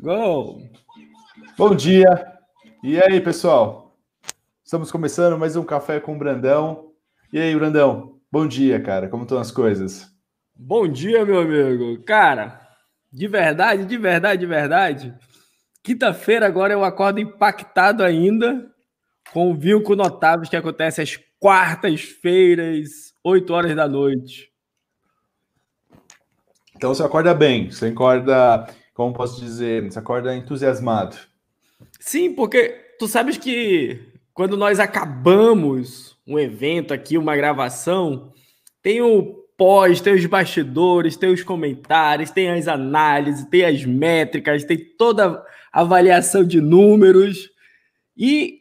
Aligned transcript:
Gol! 0.00 0.60
Bom 1.56 1.74
dia! 1.74 2.08
E 2.82 3.00
aí, 3.00 3.20
pessoal? 3.20 3.96
Estamos 4.64 4.90
começando 4.90 5.38
mais 5.38 5.54
um 5.56 5.64
Café 5.64 6.00
com 6.00 6.14
o 6.14 6.18
Brandão. 6.18 6.92
E 7.32 7.38
aí, 7.38 7.54
Brandão? 7.54 8.18
Bom 8.30 8.46
dia, 8.46 8.82
cara. 8.82 9.08
Como 9.08 9.22
estão 9.22 9.38
as 9.38 9.50
coisas? 9.50 10.10
Bom 10.54 10.88
dia, 10.88 11.24
meu 11.24 11.40
amigo. 11.40 12.02
Cara, 12.04 12.60
de 13.12 13.28
verdade, 13.28 13.84
de 13.84 13.96
verdade, 13.96 14.40
de 14.40 14.46
verdade. 14.46 15.14
Quinta-feira 15.82 16.46
agora 16.46 16.72
eu 16.72 16.84
acordo 16.84 17.20
impactado 17.20 18.02
ainda 18.02 18.68
com 19.32 19.50
o 19.50 19.54
Vinco 19.54 19.94
Notáveis 19.94 20.48
que 20.48 20.56
acontece 20.56 21.00
às 21.00 21.18
quartas-feiras, 21.38 23.14
8 23.22 23.52
horas 23.52 23.76
da 23.76 23.86
noite. 23.86 24.50
Então 26.74 26.92
você 26.92 27.02
acorda 27.02 27.32
bem, 27.32 27.70
você 27.70 27.86
acorda, 27.86 28.66
como 28.94 29.12
posso 29.12 29.40
dizer, 29.40 29.82
você 29.82 29.98
acorda 29.98 30.34
entusiasmado. 30.34 31.16
Sim, 31.98 32.32
porque 32.32 32.94
tu 32.98 33.08
sabes 33.08 33.36
que 33.36 34.00
quando 34.32 34.56
nós 34.56 34.78
acabamos 34.78 36.16
um 36.26 36.38
evento 36.38 36.94
aqui, 36.94 37.18
uma 37.18 37.36
gravação, 37.36 38.32
tem 38.80 39.02
o 39.02 39.44
pós, 39.56 40.00
tem 40.00 40.14
os 40.14 40.24
bastidores, 40.26 41.16
tem 41.16 41.32
os 41.32 41.42
comentários, 41.42 42.30
tem 42.30 42.50
as 42.50 42.68
análises, 42.68 43.44
tem 43.46 43.64
as 43.64 43.84
métricas, 43.84 44.64
tem 44.64 44.78
toda 44.78 45.44
a 45.72 45.80
avaliação 45.80 46.44
de 46.44 46.60
números. 46.60 47.50
E 48.16 48.60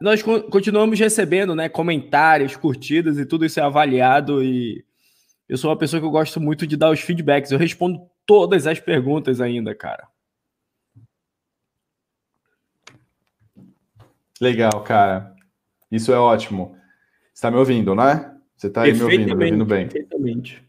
nós 0.00 0.22
continuamos 0.22 0.98
recebendo 0.98 1.54
né, 1.54 1.68
comentários, 1.68 2.54
curtidas 2.56 3.18
e 3.18 3.26
tudo 3.26 3.44
isso 3.44 3.60
é 3.60 3.62
avaliado. 3.62 4.42
E 4.42 4.84
eu 5.48 5.56
sou 5.56 5.70
uma 5.70 5.78
pessoa 5.78 6.00
que 6.00 6.06
eu 6.06 6.10
gosto 6.10 6.40
muito 6.40 6.66
de 6.66 6.76
dar 6.76 6.90
os 6.90 7.00
feedbacks. 7.00 7.50
Eu 7.50 7.58
respondo 7.58 8.00
todas 8.28 8.66
as 8.66 8.78
perguntas 8.78 9.40
ainda, 9.40 9.74
cara. 9.74 10.06
Legal, 14.38 14.82
cara. 14.84 15.34
Isso 15.90 16.12
é 16.12 16.18
ótimo. 16.18 16.76
Você 17.32 17.32
está 17.32 17.50
me 17.50 17.56
ouvindo, 17.56 17.94
né? 17.94 18.36
Você 18.54 18.66
está 18.66 18.82
aí 18.82 18.92
me 18.92 19.02
ouvindo, 19.02 19.34
me 19.34 19.44
ouvindo 19.44 19.64
bem. 19.64 19.88
Perfeitamente. 19.88 20.62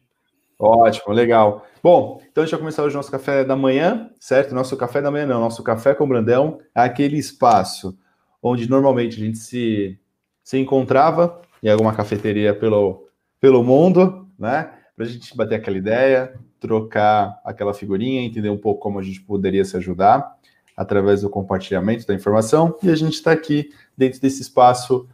Ótimo, 0.57 1.13
legal. 1.13 1.67
Bom, 1.83 2.21
então 2.31 2.43
a 2.43 2.45
gente 2.45 2.51
vai 2.51 2.59
começar 2.61 2.83
hoje 2.83 2.95
o 2.95 2.99
nosso 2.99 3.11
café 3.11 3.43
da 3.43 3.57
manhã, 3.57 4.09
certo? 4.21 4.55
Nosso 4.55 4.77
café 4.77 5.01
da 5.01 5.11
manhã 5.11 5.25
não, 5.25 5.41
nosso 5.41 5.61
café 5.61 5.93
com 5.93 6.07
Brandão 6.07 6.61
é 6.73 6.81
aquele 6.81 7.17
espaço 7.17 7.97
onde 8.41 8.69
normalmente 8.69 9.21
a 9.21 9.25
gente 9.25 9.37
se, 9.37 9.99
se 10.43 10.57
encontrava 10.57 11.41
em 11.61 11.69
alguma 11.69 11.93
cafeteria 11.93 12.53
pelo, 12.53 13.09
pelo 13.39 13.63
mundo, 13.63 14.29
né? 14.39 14.71
Para 14.95 15.05
a 15.05 15.09
gente 15.09 15.35
bater 15.35 15.55
aquela 15.55 15.77
ideia, 15.77 16.39
trocar 16.59 17.39
aquela 17.43 17.73
figurinha, 17.73 18.21
entender 18.21 18.49
um 18.49 18.57
pouco 18.57 18.81
como 18.81 18.99
a 18.99 19.03
gente 19.03 19.21
poderia 19.21 19.63
se 19.63 19.75
ajudar 19.77 20.37
através 20.75 21.21
do 21.21 21.29
compartilhamento 21.29 22.07
da 22.07 22.13
informação. 22.13 22.77
E 22.81 22.89
a 22.89 22.95
gente 22.95 23.13
está 23.13 23.31
aqui 23.31 23.71
dentro 23.97 24.19
desse 24.21 24.41
espaço 24.41 25.07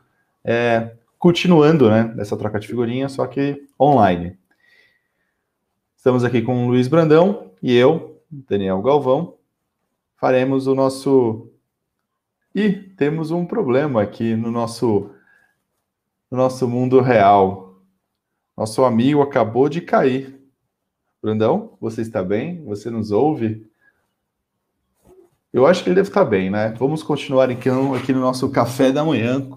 é, 0.44 0.92
continuando, 1.18 1.90
né, 1.90 2.14
essa 2.20 2.38
troca 2.38 2.60
de 2.60 2.68
figurinha, 2.68 3.10
só 3.10 3.26
que 3.26 3.66
online. 3.80 4.38
Estamos 5.96 6.24
aqui 6.24 6.44
com 6.44 6.66
o 6.66 6.70
Luiz 6.70 6.88
Brandão 6.88 7.52
e 7.64 7.76
eu, 7.76 8.22
Daniel 8.30 8.80
Galvão, 8.84 9.34
faremos 10.18 10.68
o 10.68 10.76
nosso. 10.76 11.50
E 12.54 12.72
temos 12.72 13.32
um 13.32 13.44
problema 13.44 14.04
aqui 14.04 14.36
no 14.36 14.52
nosso, 14.52 15.10
no 16.30 16.38
nosso 16.38 16.68
mundo 16.68 17.02
real. 17.02 17.82
Nosso 18.56 18.86
amigo 18.86 19.22
acabou 19.22 19.68
de 19.68 19.82
cair. 19.82 20.35
Brandão, 21.26 21.76
você 21.82 22.04
está 22.04 22.24
bem? 22.24 22.64
Você 22.66 22.92
nos 22.92 23.10
ouve? 23.10 23.66
Eu 25.52 25.66
acho 25.66 25.84
que 25.84 25.90
ele 25.90 25.96
deve 25.96 26.10
estar 26.10 26.24
bem, 26.24 26.52
né? 26.52 26.76
Vamos 26.78 27.02
continuar 27.02 27.50
então 27.50 27.96
aqui 27.96 28.14
no 28.14 28.20
nosso 28.20 28.48
café 28.52 28.92
da 28.92 29.04
manhã 29.04 29.50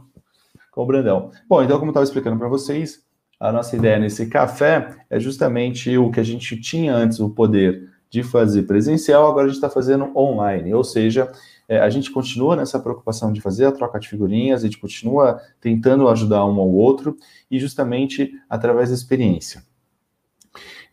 com 0.70 0.82
o 0.82 0.86
Brandão. 0.86 1.30
Bom, 1.46 1.62
então, 1.62 1.76
como 1.78 1.88
eu 1.88 1.92
estava 1.92 2.04
explicando 2.04 2.38
para 2.38 2.48
vocês, 2.48 3.02
a 3.38 3.52
nossa 3.52 3.76
ideia 3.76 3.98
nesse 3.98 4.30
café 4.30 4.96
é 5.10 5.20
justamente 5.20 5.94
o 5.98 6.10
que 6.10 6.18
a 6.18 6.22
gente 6.22 6.58
tinha 6.58 6.94
antes, 6.94 7.20
o 7.20 7.28
poder 7.28 7.90
de 8.08 8.22
fazer 8.22 8.62
presencial, 8.62 9.28
agora 9.28 9.44
a 9.44 9.48
gente 9.48 9.56
está 9.56 9.68
fazendo 9.68 10.10
online, 10.16 10.72
ou 10.72 10.82
seja, 10.82 11.30
é, 11.68 11.80
a 11.80 11.90
gente 11.90 12.10
continua 12.10 12.56
nessa 12.56 12.80
preocupação 12.80 13.30
de 13.30 13.42
fazer 13.42 13.66
a 13.66 13.72
troca 13.72 14.00
de 14.00 14.08
figurinhas, 14.08 14.62
a 14.62 14.64
gente 14.64 14.78
continua 14.78 15.38
tentando 15.60 16.08
ajudar 16.08 16.46
um 16.46 16.58
ao 16.58 16.72
outro, 16.72 17.14
e 17.50 17.60
justamente 17.60 18.32
através 18.48 18.88
da 18.88 18.94
experiência. 18.94 19.67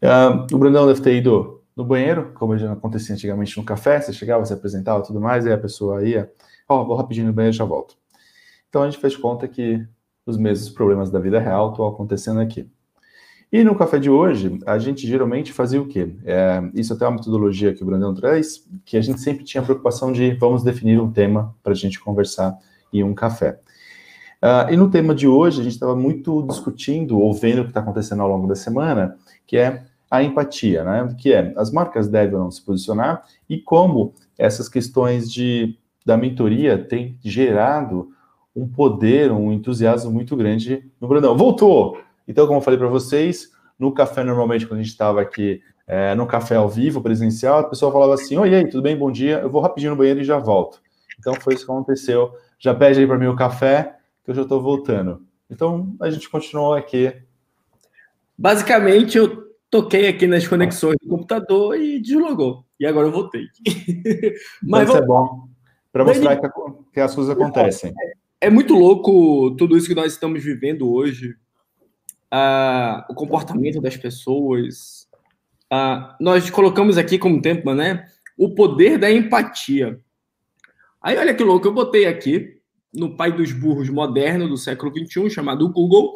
Uh, 0.02 0.54
o 0.54 0.58
Brandão 0.58 0.88
deve 0.88 1.02
ter 1.02 1.16
ido 1.16 1.62
no 1.76 1.84
banheiro, 1.84 2.32
como 2.36 2.58
já 2.58 2.72
acontecia 2.72 3.14
antigamente 3.14 3.58
no 3.58 3.64
café, 3.64 4.00
você 4.00 4.14
chegava, 4.14 4.46
se 4.46 4.54
apresentava 4.54 5.04
tudo 5.04 5.20
mais, 5.20 5.46
aí 5.46 5.54
a 5.54 5.58
pessoa 5.58 6.08
ia, 6.08 6.32
ó, 6.70 6.82
oh, 6.82 6.86
vou 6.86 6.96
rapidinho 6.96 7.28
no 7.28 7.34
banheiro 7.34 7.54
e 7.54 7.58
já 7.58 7.66
volto. 7.66 7.98
Então 8.70 8.84
a 8.84 8.90
gente 8.90 9.00
fez 9.00 9.16
conta 9.16 9.48
que 9.48 9.86
os 10.26 10.38
mesmos 10.38 10.70
problemas 10.70 11.12
da 11.12 11.20
vida 11.20 11.40
real 11.40 11.72
estão 11.72 11.88
acontecendo 11.88 12.40
aqui. 12.40 12.70
E 13.52 13.64
no 13.64 13.76
café 13.76 14.00
de 14.00 14.10
hoje, 14.10 14.60
a 14.66 14.78
gente 14.80 15.06
geralmente 15.08 15.54
fazia 15.54 15.82
o 15.82 15.88
quê? 15.88 16.14
É, 16.26 16.62
isso 16.74 16.94
até 16.94 17.06
é 17.06 17.08
uma 17.08 17.16
metodologia 17.18 17.74
que 17.74 17.84
o 17.84 17.86
Brandão 17.86 18.14
traz, 18.14 18.68
que 18.84 18.98
a 18.98 19.02
gente 19.02 19.22
sempre 19.22 19.44
tinha 19.44 19.62
a 19.62 19.64
preocupação 19.64 20.12
de 20.12 20.34
vamos 20.34 20.64
definir 20.64 21.00
um 21.00 21.12
tema 21.12 21.56
para 21.64 21.74
a 21.74 21.76
gente 21.76 22.00
conversar 22.00 22.58
em 22.92 23.04
um 23.04 23.14
café. 23.14 23.60
Uh, 24.42 24.74
e 24.74 24.78
no 24.78 24.90
tema 24.90 25.16
de 25.16 25.28
hoje, 25.28 25.62
a 25.62 25.64
gente 25.64 25.74
estava 25.74 25.96
muito 25.96 26.42
discutindo 26.44 27.20
ou 27.20 27.34
vendo 27.34 27.62
o 27.62 27.64
que 27.64 27.70
está 27.70 27.80
acontecendo 27.80 28.22
ao 28.22 28.30
longo 28.30 28.48
da 28.48 28.56
semana, 28.56 29.18
que 29.46 29.58
é 29.58 29.84
a 30.10 30.24
empatia, 30.24 30.84
né? 30.84 31.16
Que 31.18 31.34
é 31.34 31.54
as 31.58 31.72
marcas 31.72 32.08
devem 32.08 32.36
ou 32.36 32.44
não 32.44 32.52
se 32.52 32.64
posicionar 32.64 33.24
e 33.50 33.58
como 33.58 34.14
essas 34.38 34.70
questões 34.70 35.32
de, 35.32 35.78
da 36.06 36.18
mentoria 36.18 36.78
têm 36.78 37.18
gerado 37.24 38.10
um 38.56 38.68
poder, 38.68 39.32
um 39.32 39.52
entusiasmo 39.52 40.12
muito 40.12 40.36
grande 40.36 40.90
no 41.00 41.08
Brandão. 41.08 41.36
Voltou! 41.36 42.00
Então, 42.28 42.48
como 42.48 42.60
eu 42.60 42.64
falei 42.64 42.80
para 42.80 42.88
vocês, 42.88 43.52
no 43.78 43.92
café, 43.92 44.24
normalmente, 44.24 44.66
quando 44.66 44.80
a 44.80 44.84
gente 44.84 44.92
estava 44.92 45.22
aqui 45.22 45.62
é, 45.86 46.16
no 46.16 46.26
café 46.26 46.56
ao 46.56 46.70
vivo, 46.70 47.02
presencial, 47.02 47.60
a 47.60 47.64
pessoa 47.64 47.92
falava 47.92 48.14
assim: 48.14 48.38
Oi, 48.38 48.56
aí, 48.56 48.70
tudo 48.70 48.82
bem? 48.82 48.98
Bom 48.98 49.12
dia, 49.12 49.40
eu 49.40 49.50
vou 49.50 49.62
rapidinho 49.62 49.92
no 49.92 49.98
banheiro 49.98 50.22
e 50.22 50.24
já 50.24 50.38
volto. 50.38 50.82
Então, 51.20 51.34
foi 51.36 51.54
isso 51.54 51.66
que 51.66 51.72
aconteceu. 51.72 52.32
Já 52.58 52.74
pede 52.74 53.00
aí 53.00 53.08
para 53.08 53.18
mim 53.18 53.28
o 53.28 53.36
café, 53.36 53.98
que 54.24 54.32
eu 54.32 54.36
já 54.36 54.44
estou 54.44 54.62
voltando. 54.62 55.22
Então, 55.50 55.94
a 56.00 56.10
gente 56.10 56.30
continuou 56.30 56.74
aqui. 56.74 57.14
Basicamente, 58.38 59.18
eu 59.18 59.46
toquei 59.70 60.08
aqui 60.08 60.28
nas 60.28 60.48
conexões 60.48 60.98
do 61.02 61.10
computador 61.10 61.80
e 61.80 62.00
deslogou. 62.00 62.66
E 62.80 62.86
agora 62.86 63.08
eu 63.08 63.12
voltei. 63.12 63.46
Mas 64.64 64.90
Isso 64.90 64.98
é 64.98 65.06
bom. 65.06 65.48
Para 65.92 66.04
mostrar 66.04 66.36
que, 66.38 66.50
que 66.94 67.00
as 67.00 67.16
coisas 67.16 67.34
acontecem. 67.34 67.94
É, 68.42 68.48
é 68.48 68.50
muito 68.50 68.74
louco 68.74 69.56
tudo 69.56 69.78
isso 69.78 69.88
que 69.88 69.96
nós 69.96 70.12
estamos 70.12 70.44
vivendo 70.44 70.92
hoje, 70.92 71.36
uh, 72.34 73.04
o 73.10 73.16
comportamento 73.16 73.80
das 73.82 73.96
pessoas. 73.96 75.08
Uh, 75.72 76.14
nós 76.20 76.50
colocamos 76.50 76.98
aqui 76.98 77.18
como 77.18 77.42
tema, 77.42 77.74
né? 77.74 78.06
O 78.38 78.54
poder 78.54 78.98
da 78.98 79.10
empatia. 79.10 80.00
Aí, 81.02 81.18
olha 81.18 81.34
que 81.34 81.44
louco, 81.44 81.68
eu 81.68 81.74
botei 81.74 82.06
aqui 82.06 82.60
no 82.94 83.16
pai 83.16 83.32
dos 83.32 83.52
burros 83.52 83.90
moderno 83.90 84.48
do 84.48 84.58
século 84.58 84.92
XXI, 84.92 85.30
chamado 85.30 85.72
Google, 85.72 86.14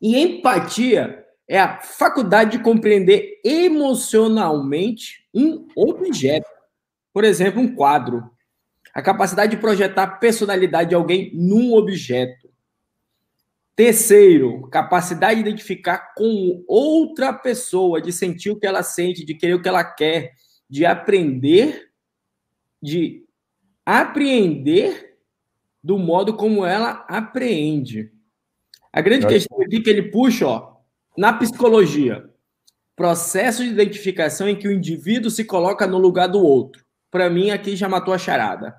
e 0.00 0.16
empatia 0.16 1.24
é 1.46 1.58
a 1.58 1.80
faculdade 1.80 2.58
de 2.58 2.64
compreender 2.64 3.40
emocionalmente 3.44 5.26
um 5.34 5.66
objeto. 5.76 6.48
Por 7.12 7.24
exemplo, 7.24 7.60
um 7.60 7.74
quadro 7.74 8.34
a 8.94 9.02
capacidade 9.02 9.56
de 9.56 9.60
projetar 9.60 10.04
a 10.04 10.10
personalidade 10.10 10.90
de 10.90 10.94
alguém 10.94 11.32
num 11.34 11.74
objeto. 11.74 12.48
Terceiro, 13.74 14.68
capacidade 14.68 15.34
de 15.34 15.48
identificar 15.48 16.14
com 16.14 16.64
outra 16.68 17.32
pessoa, 17.32 18.00
de 18.00 18.12
sentir 18.12 18.50
o 18.50 18.56
que 18.56 18.66
ela 18.66 18.84
sente, 18.84 19.24
de 19.24 19.34
querer 19.34 19.54
o 19.54 19.60
que 19.60 19.68
ela 19.68 19.82
quer, 19.82 20.32
de 20.70 20.86
aprender, 20.86 21.90
de 22.80 23.24
apreender 23.84 25.18
do 25.82 25.98
modo 25.98 26.36
como 26.36 26.64
ela 26.64 27.04
apreende. 27.08 28.13
A 28.94 29.00
grande 29.00 29.26
questão 29.26 29.60
aqui 29.60 29.80
que 29.80 29.90
ele 29.90 30.02
puxa, 30.02 30.46
ó, 30.46 30.76
na 31.18 31.32
psicologia, 31.32 32.30
processo 32.94 33.64
de 33.64 33.70
identificação 33.70 34.48
em 34.48 34.54
que 34.54 34.68
o 34.68 34.72
indivíduo 34.72 35.32
se 35.32 35.44
coloca 35.44 35.84
no 35.84 35.98
lugar 35.98 36.28
do 36.28 36.40
outro. 36.40 36.84
Para 37.10 37.28
mim, 37.28 37.50
aqui 37.50 37.74
já 37.74 37.88
matou 37.88 38.14
a 38.14 38.18
charada 38.18 38.72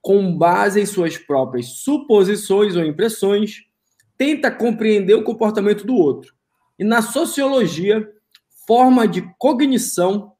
com 0.00 0.36
base 0.36 0.80
em 0.80 0.86
suas 0.86 1.18
próprias 1.18 1.78
suposições 1.78 2.76
ou 2.76 2.84
impressões, 2.84 3.64
tenta 4.16 4.48
compreender 4.48 5.14
o 5.14 5.24
comportamento 5.24 5.84
do 5.84 5.94
outro. 5.94 6.32
E 6.78 6.84
na 6.84 7.02
sociologia, 7.02 8.08
forma 8.64 9.08
de 9.08 9.22
cognição 9.38 10.32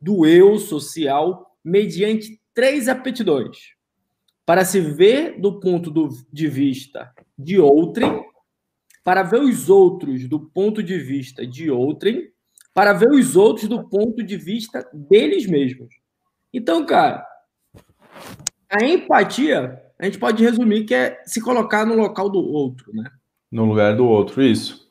do 0.00 0.24
eu 0.24 0.58
social 0.58 1.54
mediante 1.62 2.40
três 2.54 2.88
aptidões: 2.88 3.74
para 4.46 4.64
se 4.64 4.80
ver 4.80 5.38
do 5.38 5.60
ponto 5.60 6.08
de 6.32 6.46
vista 6.46 7.12
de 7.38 7.58
outrem, 7.58 8.29
para 9.02 9.22
ver 9.22 9.40
os 9.40 9.68
outros 9.68 10.28
do 10.28 10.40
ponto 10.40 10.82
de 10.82 10.98
vista 10.98 11.46
de 11.46 11.70
outrem, 11.70 12.30
para 12.74 12.92
ver 12.92 13.10
os 13.10 13.36
outros 13.36 13.68
do 13.68 13.88
ponto 13.88 14.22
de 14.22 14.36
vista 14.36 14.88
deles 14.92 15.46
mesmos. 15.46 15.94
Então, 16.52 16.84
cara, 16.84 17.26
a 18.70 18.84
empatia, 18.84 19.82
a 19.98 20.04
gente 20.04 20.18
pode 20.18 20.42
resumir 20.42 20.84
que 20.84 20.94
é 20.94 21.20
se 21.24 21.40
colocar 21.40 21.84
no 21.84 21.96
local 21.96 22.28
do 22.28 22.38
outro, 22.38 22.92
né? 22.94 23.10
No 23.50 23.64
lugar 23.64 23.96
do 23.96 24.06
outro, 24.06 24.42
isso. 24.42 24.88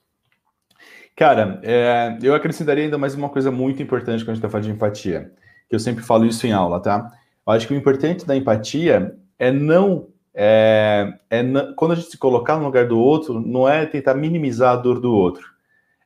Cara, 1.15 1.59
é, 1.63 2.17
eu 2.21 2.33
acrescentaria 2.33 2.83
ainda 2.83 2.97
mais 2.97 3.15
uma 3.15 3.29
coisa 3.29 3.51
muito 3.51 3.81
importante 3.81 4.23
quando 4.23 4.31
a 4.31 4.33
gente 4.33 4.39
está 4.39 4.49
falando 4.49 4.65
de 4.65 4.71
empatia, 4.71 5.33
que 5.69 5.75
eu 5.75 5.79
sempre 5.79 6.03
falo 6.03 6.25
isso 6.25 6.45
em 6.45 6.51
aula, 6.51 6.81
tá? 6.81 7.11
Eu 7.45 7.53
acho 7.53 7.67
que 7.67 7.73
o 7.73 7.77
importante 7.77 8.25
da 8.25 8.35
empatia 8.35 9.17
é 9.37 9.51
não 9.51 10.08
é, 10.33 11.13
é, 11.29 11.43
quando 11.75 11.91
a 11.91 11.95
gente 11.95 12.11
se 12.11 12.17
colocar 12.17 12.57
no 12.57 12.65
lugar 12.65 12.87
do 12.87 12.99
outro, 12.99 13.39
não 13.39 13.67
é 13.67 13.85
tentar 13.85 14.13
minimizar 14.13 14.73
a 14.73 14.75
dor 14.75 14.99
do 14.99 15.13
outro. 15.13 15.45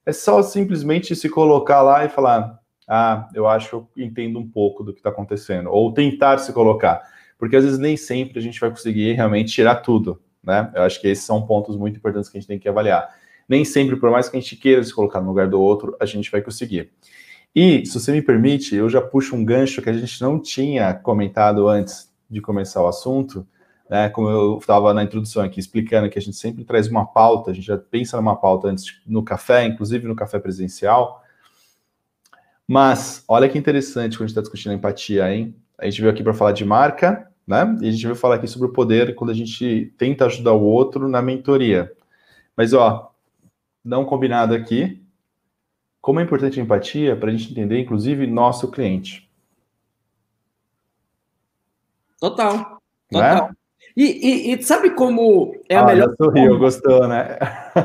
É 0.05 0.11
só 0.11 0.41
simplesmente 0.41 1.15
se 1.15 1.29
colocar 1.29 1.81
lá 1.81 2.05
e 2.05 2.09
falar: 2.09 2.59
ah, 2.87 3.29
eu 3.33 3.47
acho 3.47 3.69
que 3.69 3.75
eu 3.75 4.05
entendo 4.05 4.39
um 4.39 4.47
pouco 4.47 4.83
do 4.83 4.93
que 4.93 4.99
está 4.99 5.09
acontecendo, 5.09 5.69
ou 5.69 5.93
tentar 5.93 6.37
se 6.39 6.51
colocar, 6.51 7.01
porque 7.37 7.55
às 7.55 7.63
vezes 7.63 7.79
nem 7.79 7.95
sempre 7.95 8.39
a 8.39 8.41
gente 8.41 8.59
vai 8.59 8.69
conseguir 8.69 9.13
realmente 9.13 9.51
tirar 9.51 9.77
tudo, 9.77 10.21
né? 10.43 10.71
Eu 10.75 10.83
acho 10.83 10.99
que 10.99 11.07
esses 11.07 11.23
são 11.23 11.45
pontos 11.45 11.77
muito 11.77 11.97
importantes 11.97 12.29
que 12.29 12.37
a 12.37 12.41
gente 12.41 12.47
tem 12.47 12.59
que 12.59 12.69
avaliar. 12.69 13.09
Nem 13.47 13.65
sempre, 13.65 13.97
por 13.97 14.09
mais 14.09 14.29
que 14.29 14.37
a 14.37 14.39
gente 14.39 14.55
queira 14.55 14.83
se 14.83 14.93
colocar 14.93 15.21
no 15.21 15.27
lugar 15.27 15.47
do 15.47 15.61
outro, 15.61 15.95
a 15.99 16.05
gente 16.05 16.31
vai 16.31 16.41
conseguir. 16.41 16.91
E, 17.55 17.85
se 17.85 17.99
você 17.99 18.11
me 18.11 18.21
permite, 18.21 18.75
eu 18.75 18.89
já 18.89 19.01
puxo 19.01 19.35
um 19.35 19.45
gancho 19.45 19.81
que 19.81 19.89
a 19.89 19.93
gente 19.93 20.21
não 20.21 20.39
tinha 20.39 20.93
comentado 20.93 21.67
antes 21.67 22.11
de 22.29 22.41
começar 22.41 22.81
o 22.81 22.87
assunto, 22.87 23.45
né? 23.89 24.09
Como 24.09 24.29
eu 24.29 24.57
estava 24.57 24.93
na 24.93 25.03
introdução 25.03 25.43
aqui 25.43 25.59
explicando 25.59 26.09
que 26.09 26.17
a 26.17 26.21
gente 26.21 26.37
sempre 26.37 26.63
traz 26.63 26.87
uma 26.87 27.05
pauta, 27.05 27.51
a 27.51 27.53
gente 27.53 27.65
já 27.65 27.77
pensa 27.77 28.17
numa 28.17 28.35
pauta 28.35 28.67
antes 28.67 29.01
no 29.05 29.23
café, 29.23 29.65
inclusive 29.65 30.07
no 30.07 30.15
café 30.15 30.39
presencial. 30.39 31.21
Mas 32.67 33.23
olha 33.27 33.49
que 33.49 33.57
interessante 33.57 34.17
quando 34.17 34.23
a 34.23 34.27
gente 34.27 34.31
está 34.31 34.41
discutindo 34.41 34.71
a 34.71 34.75
empatia, 34.75 35.31
hein? 35.33 35.55
A 35.77 35.85
gente 35.85 36.01
veio 36.01 36.13
aqui 36.13 36.23
para 36.23 36.33
falar 36.33 36.53
de 36.53 36.63
marca, 36.63 37.29
né? 37.45 37.77
E 37.81 37.89
a 37.89 37.91
gente 37.91 38.03
veio 38.03 38.15
falar 38.15 38.35
aqui 38.35 38.47
sobre 38.47 38.67
o 38.67 38.73
poder 38.73 39.15
quando 39.15 39.31
a 39.31 39.35
gente 39.35 39.93
tenta 39.97 40.25
ajudar 40.25 40.53
o 40.53 40.63
outro 40.63 41.07
na 41.07 41.21
mentoria. 41.21 41.91
Mas 42.55 42.73
ó, 42.73 43.13
não 43.83 44.05
combinado 44.05 44.53
aqui. 44.53 45.01
Como 45.99 46.19
é 46.19 46.23
importante 46.23 46.59
a 46.59 46.63
empatia 46.63 47.15
para 47.15 47.29
a 47.29 47.31
gente 47.31 47.51
entender, 47.51 47.79
inclusive, 47.79 48.27
nosso 48.27 48.69
cliente. 48.69 49.29
Total. 52.19 52.81
Total. 53.09 53.47
Né? 53.49 53.55
E, 53.95 54.03
e, 54.03 54.53
e, 54.53 54.63
sabe 54.63 54.91
como 54.91 55.55
é 55.69 55.75
a 55.75 55.81
ah, 55.81 55.85
melhor. 55.85 56.15
Sorriu, 56.17 56.57
gostou, 56.57 57.07
né? 57.07 57.37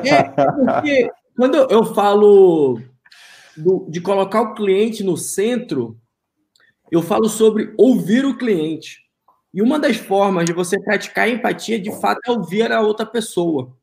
É, 0.04 0.22
porque 0.22 1.10
quando 1.36 1.56
eu 1.70 1.84
falo 1.94 2.80
do, 3.56 3.86
de 3.90 4.00
colocar 4.00 4.40
o 4.40 4.54
cliente 4.54 5.04
no 5.04 5.16
centro, 5.16 5.98
eu 6.90 7.02
falo 7.02 7.28
sobre 7.28 7.74
ouvir 7.76 8.24
o 8.24 8.38
cliente. 8.38 9.06
E 9.52 9.60
uma 9.60 9.78
das 9.78 9.96
formas 9.96 10.46
de 10.46 10.52
você 10.52 10.80
praticar 10.80 11.28
empatia, 11.28 11.78
de 11.78 11.92
fato, 12.00 12.20
é 12.26 12.30
ouvir 12.30 12.72
a 12.72 12.80
outra 12.80 13.04
pessoa. 13.04 13.76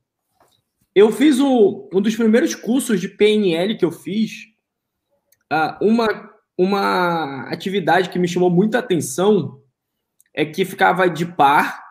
Eu 0.93 1.11
fiz 1.11 1.39
um, 1.39 1.87
um 1.93 2.01
dos 2.01 2.15
primeiros 2.15 2.55
cursos 2.55 3.01
de 3.01 3.07
PNL 3.07 3.77
que 3.77 3.85
eu 3.85 3.91
fiz, 3.91 4.31
uh, 5.51 5.75
uma, 5.81 6.31
uma 6.57 7.43
atividade 7.49 8.09
que 8.09 8.17
me 8.17 8.27
chamou 8.27 8.49
muita 8.49 8.79
atenção 8.79 9.61
é 10.33 10.45
que 10.45 10.65
ficava 10.65 11.09
de 11.09 11.25
par 11.25 11.84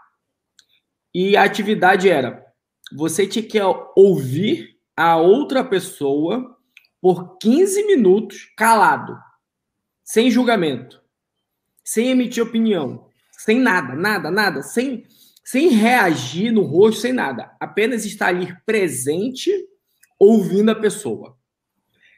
e 1.14 1.36
a 1.36 1.44
atividade 1.44 2.10
era: 2.10 2.44
você 2.92 3.26
tinha 3.26 3.46
que 3.46 3.58
ouvir 3.96 4.76
a 4.96 5.16
outra 5.16 5.62
pessoa 5.62 6.56
por 7.00 7.38
15 7.38 7.86
minutos 7.86 8.52
calado, 8.56 9.16
sem 10.02 10.30
julgamento, 10.30 11.00
sem 11.84 12.08
emitir 12.10 12.42
opinião, 12.42 13.08
sem 13.32 13.60
nada, 13.60 13.94
nada, 13.94 14.30
nada, 14.30 14.62
sem, 14.62 15.04
sem 15.44 15.68
reagir 15.68 16.50
no 16.50 16.62
rosto, 16.62 17.02
sem 17.02 17.12
nada. 17.12 17.54
Apenas 17.60 18.04
estar 18.04 18.28
ali 18.28 18.56
presente, 18.64 19.50
ouvindo 20.18 20.70
a 20.70 20.74
pessoa. 20.74 21.36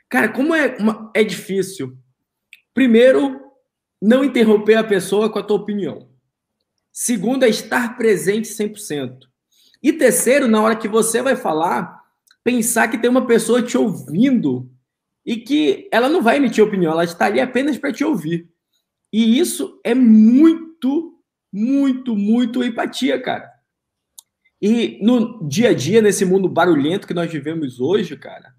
Cara, 0.09 0.29
como 0.29 0.55
é, 0.55 0.77
uma, 0.79 1.11
é 1.15 1.25
difícil. 1.25 1.99
Primeiro, 2.73 3.41
não 4.01 4.23
interromper 4.23 4.77
a 4.77 4.85
pessoa 4.85 5.29
com 5.29 5.39
a 5.39 5.43
tua 5.43 5.57
opinião. 5.57 6.09
Segundo 6.99 7.45
é 7.45 7.51
estar 7.51 7.95
presente 7.99 8.49
100%. 8.49 9.19
E 9.83 9.93
terceiro, 9.93 10.49
na 10.49 10.63
hora 10.63 10.75
que 10.75 10.89
você 10.89 11.21
vai 11.21 11.37
falar, 11.37 12.03
pensar 12.43 12.89
que 12.89 12.97
tem 12.97 13.11
uma 13.11 13.27
pessoa 13.27 13.63
te 13.63 13.77
ouvindo 13.77 14.71
e 15.23 15.37
que 15.37 15.91
ela 15.93 16.09
não 16.09 16.23
vai 16.23 16.39
emitir 16.39 16.65
opinião, 16.65 16.93
ela 16.93 17.05
está 17.05 17.27
ali 17.27 17.39
apenas 17.39 17.77
para 17.77 17.93
te 17.93 18.03
ouvir. 18.03 18.49
E 19.13 19.39
isso 19.39 19.79
é 19.85 19.95
muito, 19.95 21.21
muito, 21.53 22.17
muito 22.17 22.65
empatia, 22.65 23.21
cara. 23.21 23.47
E 24.59 24.99
no 25.03 25.47
dia 25.47 25.69
a 25.69 25.75
dia, 25.75 26.01
nesse 26.01 26.25
mundo 26.25 26.49
barulhento 26.49 27.07
que 27.07 27.13
nós 27.13 27.31
vivemos 27.31 27.79
hoje, 27.79 28.17
cara, 28.17 28.55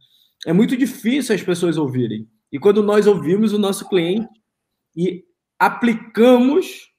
é 0.45 0.53
muito 0.53 0.77
difícil 0.77 1.33
as 1.33 1.41
pessoas 1.41 1.75
ouvirem. 1.75 2.29
E 2.51 2.59
quando 2.59 2.83
nós 2.83 3.07
ouvimos 3.07 3.51
o 3.51 3.57
nosso 3.57 3.89
cliente 3.89 4.29
e 4.95 5.25
aplicamos 5.57 6.95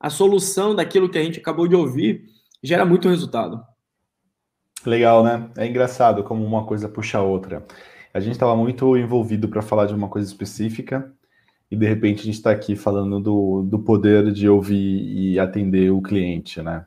a 0.00 0.08
solução 0.08 0.74
daquilo 0.74 1.10
que 1.10 1.18
a 1.18 1.22
gente 1.22 1.38
acabou 1.38 1.68
de 1.68 1.76
ouvir 1.76 2.24
gera 2.62 2.86
muito 2.86 3.08
resultado. 3.08 3.62
Legal, 4.86 5.22
né? 5.22 5.50
É 5.58 5.66
engraçado 5.66 6.24
como 6.24 6.44
uma 6.44 6.64
coisa 6.64 6.88
puxa 6.88 7.18
a 7.18 7.22
outra. 7.22 7.66
A 8.14 8.18
gente 8.18 8.32
estava 8.32 8.56
muito 8.56 8.96
envolvido 8.96 9.46
para 9.48 9.60
falar 9.60 9.86
de 9.86 9.94
uma 9.94 10.08
coisa 10.08 10.26
específica 10.26 11.12
e 11.70 11.76
de 11.76 11.86
repente 11.86 12.20
a 12.20 12.24
gente 12.24 12.34
está 12.34 12.50
aqui 12.50 12.74
falando 12.74 13.20
do, 13.20 13.62
do 13.62 13.78
poder 13.78 14.32
de 14.32 14.48
ouvir 14.48 14.76
e 14.76 15.38
atender 15.38 15.92
o 15.92 16.00
cliente, 16.00 16.62
né? 16.62 16.86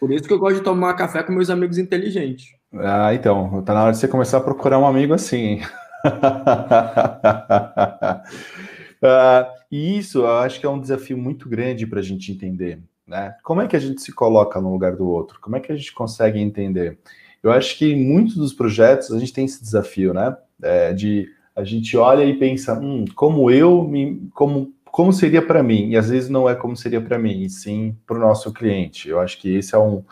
Por 0.00 0.10
isso 0.10 0.24
que 0.24 0.32
eu 0.32 0.38
gosto 0.38 0.56
de 0.56 0.62
tomar 0.62 0.94
café 0.94 1.22
com 1.22 1.32
meus 1.32 1.50
amigos 1.50 1.78
inteligentes. 1.78 2.46
Ah, 2.74 3.14
então, 3.14 3.62
tá 3.62 3.74
na 3.74 3.84
hora 3.84 3.92
de 3.92 3.98
você 3.98 4.08
começar 4.08 4.38
a 4.38 4.40
procurar 4.40 4.78
um 4.78 4.86
amigo 4.86 5.14
assim. 5.14 5.60
Uh, 9.04 9.46
e 9.70 9.98
isso 9.98 10.20
eu 10.20 10.38
acho 10.38 10.58
que 10.58 10.64
é 10.64 10.68
um 10.68 10.80
desafio 10.80 11.18
muito 11.18 11.46
grande 11.46 11.86
para 11.86 12.00
a 12.00 12.02
gente 12.02 12.32
entender. 12.32 12.80
Né? 13.06 13.34
Como 13.42 13.60
é 13.60 13.68
que 13.68 13.76
a 13.76 13.80
gente 13.80 14.00
se 14.00 14.12
coloca 14.12 14.58
no 14.60 14.72
lugar 14.72 14.96
do 14.96 15.06
outro? 15.06 15.38
Como 15.40 15.56
é 15.56 15.60
que 15.60 15.70
a 15.70 15.76
gente 15.76 15.92
consegue 15.92 16.40
entender? 16.40 16.98
Eu 17.42 17.52
acho 17.52 17.76
que 17.76 17.92
em 17.92 18.02
muitos 18.02 18.36
dos 18.36 18.54
projetos 18.54 19.12
a 19.12 19.18
gente 19.18 19.32
tem 19.32 19.44
esse 19.44 19.60
desafio, 19.60 20.14
né? 20.14 20.34
É, 20.62 20.94
de 20.94 21.28
a 21.54 21.62
gente 21.62 21.94
olha 21.96 22.24
e 22.24 22.38
pensa, 22.38 22.78
hum, 22.80 23.04
como 23.14 23.50
eu 23.50 23.84
me, 23.84 24.28
como 24.32 24.72
como 24.86 25.12
seria 25.12 25.44
para 25.44 25.62
mim? 25.62 25.90
E 25.90 25.96
às 25.96 26.08
vezes 26.08 26.30
não 26.30 26.48
é 26.48 26.54
como 26.54 26.76
seria 26.76 27.00
para 27.00 27.18
mim, 27.18 27.42
e 27.42 27.50
sim 27.50 27.96
para 28.06 28.16
o 28.16 28.20
nosso 28.20 28.52
cliente. 28.52 29.08
Eu 29.08 29.20
acho 29.20 29.38
que 29.38 29.52
esse 29.56 29.74
é 29.74 29.78
um 29.78 30.04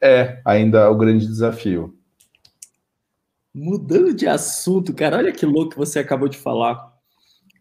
é 0.00 0.40
ainda 0.44 0.90
o 0.90 0.96
grande 0.96 1.26
desafio. 1.26 1.96
Mudando 3.52 4.14
de 4.14 4.28
assunto, 4.28 4.94
cara, 4.94 5.16
olha 5.16 5.32
que 5.32 5.44
louco 5.44 5.70
que 5.70 5.78
você 5.78 5.98
acabou 5.98 6.28
de 6.28 6.38
falar. 6.38 6.89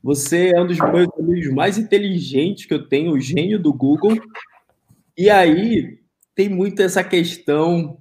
Você 0.01 0.51
é 0.55 0.61
um 0.61 0.67
dos 0.67 0.77
meus 0.77 1.07
amigos 1.17 1.53
mais 1.53 1.77
inteligentes 1.77 2.65
que 2.65 2.73
eu 2.73 2.87
tenho, 2.87 3.11
o 3.11 3.19
gênio 3.19 3.59
do 3.59 3.73
Google. 3.73 4.17
E 5.17 5.29
aí 5.29 5.99
tem 6.33 6.47
muito 6.47 6.81
essa 6.81 7.03
questão, 7.03 7.97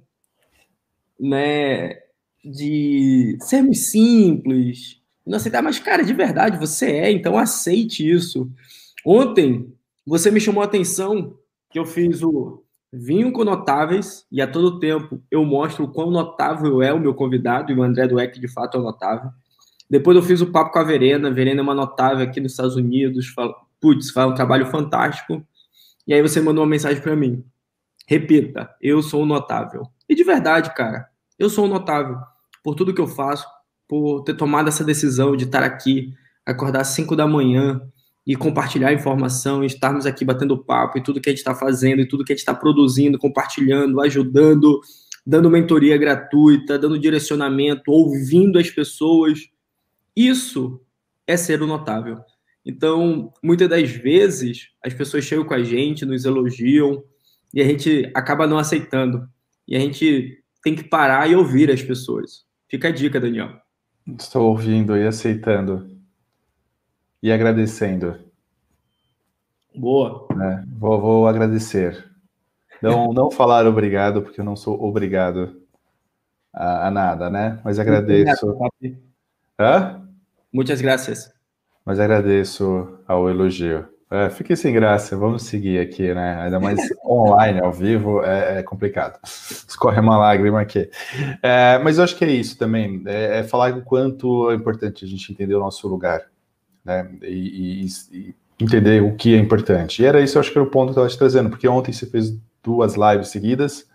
né, 1.19 1.99
de 2.43 3.37
sermos 3.41 3.91
simples, 3.91 5.01
não 5.25 5.37
aceitar, 5.37 5.61
mas 5.61 5.77
cara, 5.77 6.03
de 6.03 6.13
verdade, 6.13 6.57
você 6.57 6.85
é, 6.91 7.11
então 7.11 7.37
aceite 7.37 8.09
isso. 8.09 8.49
Ontem 9.05 9.71
você 10.05 10.31
me 10.31 10.39
chamou 10.39 10.61
a 10.61 10.65
atenção 10.65 11.37
que 11.69 11.77
eu 11.77 11.85
fiz 11.85 12.23
o 12.23 12.63
vinho 12.91 13.31
com 13.31 13.43
notáveis 13.43 14.25
e 14.31 14.41
a 14.41 14.47
todo 14.47 14.79
tempo 14.79 15.21
eu 15.29 15.45
mostro 15.45 15.83
o 15.83 15.91
quão 15.91 16.09
notável 16.09 16.81
é 16.81 16.91
o 16.91 16.99
meu 16.99 17.13
convidado 17.13 17.71
e 17.71 17.75
o 17.75 17.83
André 17.83 18.07
Dueck 18.07 18.39
de 18.39 18.47
fato 18.47 18.77
é 18.77 18.81
notável. 18.81 19.29
Depois 19.89 20.15
eu 20.15 20.23
fiz 20.23 20.41
o 20.41 20.51
papo 20.51 20.71
com 20.71 20.79
a 20.79 20.83
Verena. 20.83 21.29
A 21.29 21.31
Verena 21.31 21.61
é 21.61 21.63
uma 21.63 21.73
notável 21.73 22.23
aqui 22.23 22.39
nos 22.39 22.51
Estados 22.51 22.75
Unidos. 22.75 23.27
Fala, 23.27 23.53
putz, 23.81 24.11
faz 24.11 24.29
um 24.29 24.35
trabalho 24.35 24.65
fantástico. 24.67 25.45
E 26.07 26.13
aí 26.13 26.21
você 26.21 26.39
mandou 26.41 26.63
uma 26.63 26.69
mensagem 26.69 27.01
para 27.01 27.15
mim. 27.15 27.43
Repita, 28.07 28.69
eu 28.81 29.01
sou 29.01 29.23
um 29.23 29.25
notável. 29.25 29.83
E 30.07 30.15
de 30.15 30.23
verdade, 30.23 30.73
cara, 30.73 31.07
eu 31.37 31.49
sou 31.49 31.65
um 31.65 31.67
notável 31.67 32.17
por 32.63 32.75
tudo 32.75 32.93
que 32.93 33.01
eu 33.01 33.07
faço, 33.07 33.45
por 33.87 34.23
ter 34.23 34.33
tomado 34.35 34.67
essa 34.67 34.83
decisão 34.83 35.35
de 35.35 35.45
estar 35.45 35.63
aqui, 35.63 36.13
acordar 36.45 36.81
às 36.81 36.89
5 36.89 37.15
da 37.15 37.27
manhã 37.27 37.81
e 38.25 38.35
compartilhar 38.35 38.93
informação, 38.93 39.63
e 39.63 39.67
estarmos 39.67 40.05
aqui 40.05 40.23
batendo 40.23 40.63
papo 40.63 40.97
e 40.97 41.03
tudo 41.03 41.21
que 41.21 41.29
a 41.29 41.31
gente 41.31 41.39
está 41.39 41.55
fazendo, 41.55 42.01
e 42.01 42.07
tudo 42.07 42.23
que 42.23 42.31
a 42.31 42.35
gente 42.35 42.41
está 42.41 42.53
produzindo, 42.53 43.17
compartilhando, 43.17 44.01
ajudando, 44.01 44.81
dando 45.25 45.49
mentoria 45.49 45.97
gratuita, 45.97 46.77
dando 46.77 46.99
direcionamento, 46.99 47.91
ouvindo 47.91 48.59
as 48.59 48.69
pessoas. 48.69 49.39
Isso 50.19 50.81
é 51.25 51.37
ser 51.37 51.61
o 51.61 51.65
notável. 51.65 52.19
Então, 52.65 53.31
muitas 53.41 53.69
das 53.69 53.89
vezes, 53.89 54.67
as 54.83 54.93
pessoas 54.93 55.23
chegam 55.23 55.45
com 55.45 55.53
a 55.53 55.63
gente, 55.63 56.05
nos 56.05 56.25
elogiam, 56.25 57.01
e 57.53 57.61
a 57.61 57.63
gente 57.63 58.11
acaba 58.13 58.45
não 58.45 58.57
aceitando. 58.57 59.25
E 59.65 59.77
a 59.77 59.79
gente 59.79 60.43
tem 60.61 60.75
que 60.75 60.83
parar 60.83 61.29
e 61.29 61.37
ouvir 61.37 61.71
as 61.71 61.81
pessoas. 61.81 62.43
Fica 62.67 62.89
a 62.89 62.91
dica, 62.91 63.17
Daniel. 63.17 63.61
Estou 64.19 64.49
ouvindo 64.49 64.97
e 64.97 65.07
aceitando. 65.07 65.89
E 67.23 67.31
agradecendo. 67.31 68.19
Boa. 69.73 70.27
É, 70.33 70.65
vou, 70.77 70.99
vou 70.99 71.27
agradecer. 71.27 72.11
Não, 72.81 73.07
não 73.15 73.31
falar 73.31 73.65
obrigado, 73.65 74.21
porque 74.21 74.41
eu 74.41 74.45
não 74.45 74.57
sou 74.57 74.83
obrigado 74.83 75.61
a, 76.53 76.87
a 76.87 76.91
nada, 76.91 77.29
né? 77.29 77.61
Mas 77.63 77.79
agradeço. 77.79 78.57
Hã? 79.57 80.08
Muitas 80.51 80.81
graças. 80.81 81.31
Mas 81.85 81.99
agradeço 81.99 82.99
ao 83.07 83.29
elogio. 83.29 83.87
É, 84.11 84.27
fiquei 84.31 84.55
sem 84.55 84.73
graça, 84.73 85.15
vamos 85.15 85.43
seguir 85.43 85.79
aqui, 85.79 86.11
né? 86.13 86.41
Ainda 86.41 86.59
mais 86.59 86.79
online, 87.05 87.59
ao 87.59 87.71
vivo, 87.71 88.23
é, 88.23 88.59
é 88.59 88.63
complicado. 88.63 89.19
Escorre 89.23 89.99
uma 89.99 90.17
lágrima 90.17 90.61
aqui. 90.61 90.89
É, 91.43 91.77
mas 91.77 91.99
eu 91.99 92.03
acho 92.03 92.15
que 92.15 92.25
é 92.25 92.31
isso 92.31 92.57
também, 92.57 93.03
é, 93.05 93.39
é, 93.39 93.43
falar 93.43 93.77
o 93.77 93.83
quanto 93.83 94.49
é 94.49 94.55
importante 94.55 95.05
a 95.05 95.07
gente 95.07 95.31
entender 95.31 95.53
o 95.53 95.59
nosso 95.59 95.87
lugar, 95.87 96.25
né? 96.83 97.07
E, 97.21 97.85
e, 97.85 97.87
e, 98.11 98.35
entender 98.59 99.03
o 99.03 99.15
que 99.15 99.35
é 99.35 99.37
importante. 99.37 100.01
E 100.01 100.05
era 100.05 100.19
isso, 100.19 100.37
eu 100.37 100.39
acho 100.39 100.51
que 100.51 100.57
era 100.57 100.67
o 100.67 100.71
ponto 100.71 100.91
que 100.91 100.99
eu 100.99 101.05
estava 101.05 101.09
te 101.09 101.17
trazendo, 101.17 101.49
porque 101.51 101.67
ontem 101.67 101.93
você 101.93 102.07
fez 102.07 102.35
duas 102.63 102.95
lives 102.95 103.27
seguidas, 103.27 103.87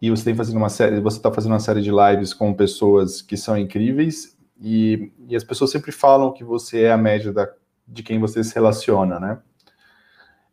e 0.00 0.10
você 0.10 0.24
tem 0.24 0.34
fazendo 0.34 0.56
uma 0.56 0.68
série, 0.68 1.00
você 1.00 1.16
está 1.16 1.32
fazendo 1.32 1.52
uma 1.52 1.60
série 1.60 1.80
de 1.80 1.90
lives 1.90 2.34
com 2.34 2.52
pessoas 2.52 3.22
que 3.22 3.36
são 3.36 3.56
incríveis, 3.56 4.36
e, 4.62 5.12
e 5.28 5.34
as 5.34 5.42
pessoas 5.42 5.70
sempre 5.70 5.90
falam 5.90 6.32
que 6.32 6.44
você 6.44 6.82
é 6.82 6.92
a 6.92 6.96
média 6.96 7.32
da 7.32 7.48
de 7.86 8.02
quem 8.02 8.18
você 8.18 8.42
se 8.44 8.54
relaciona, 8.54 9.18
né? 9.18 9.38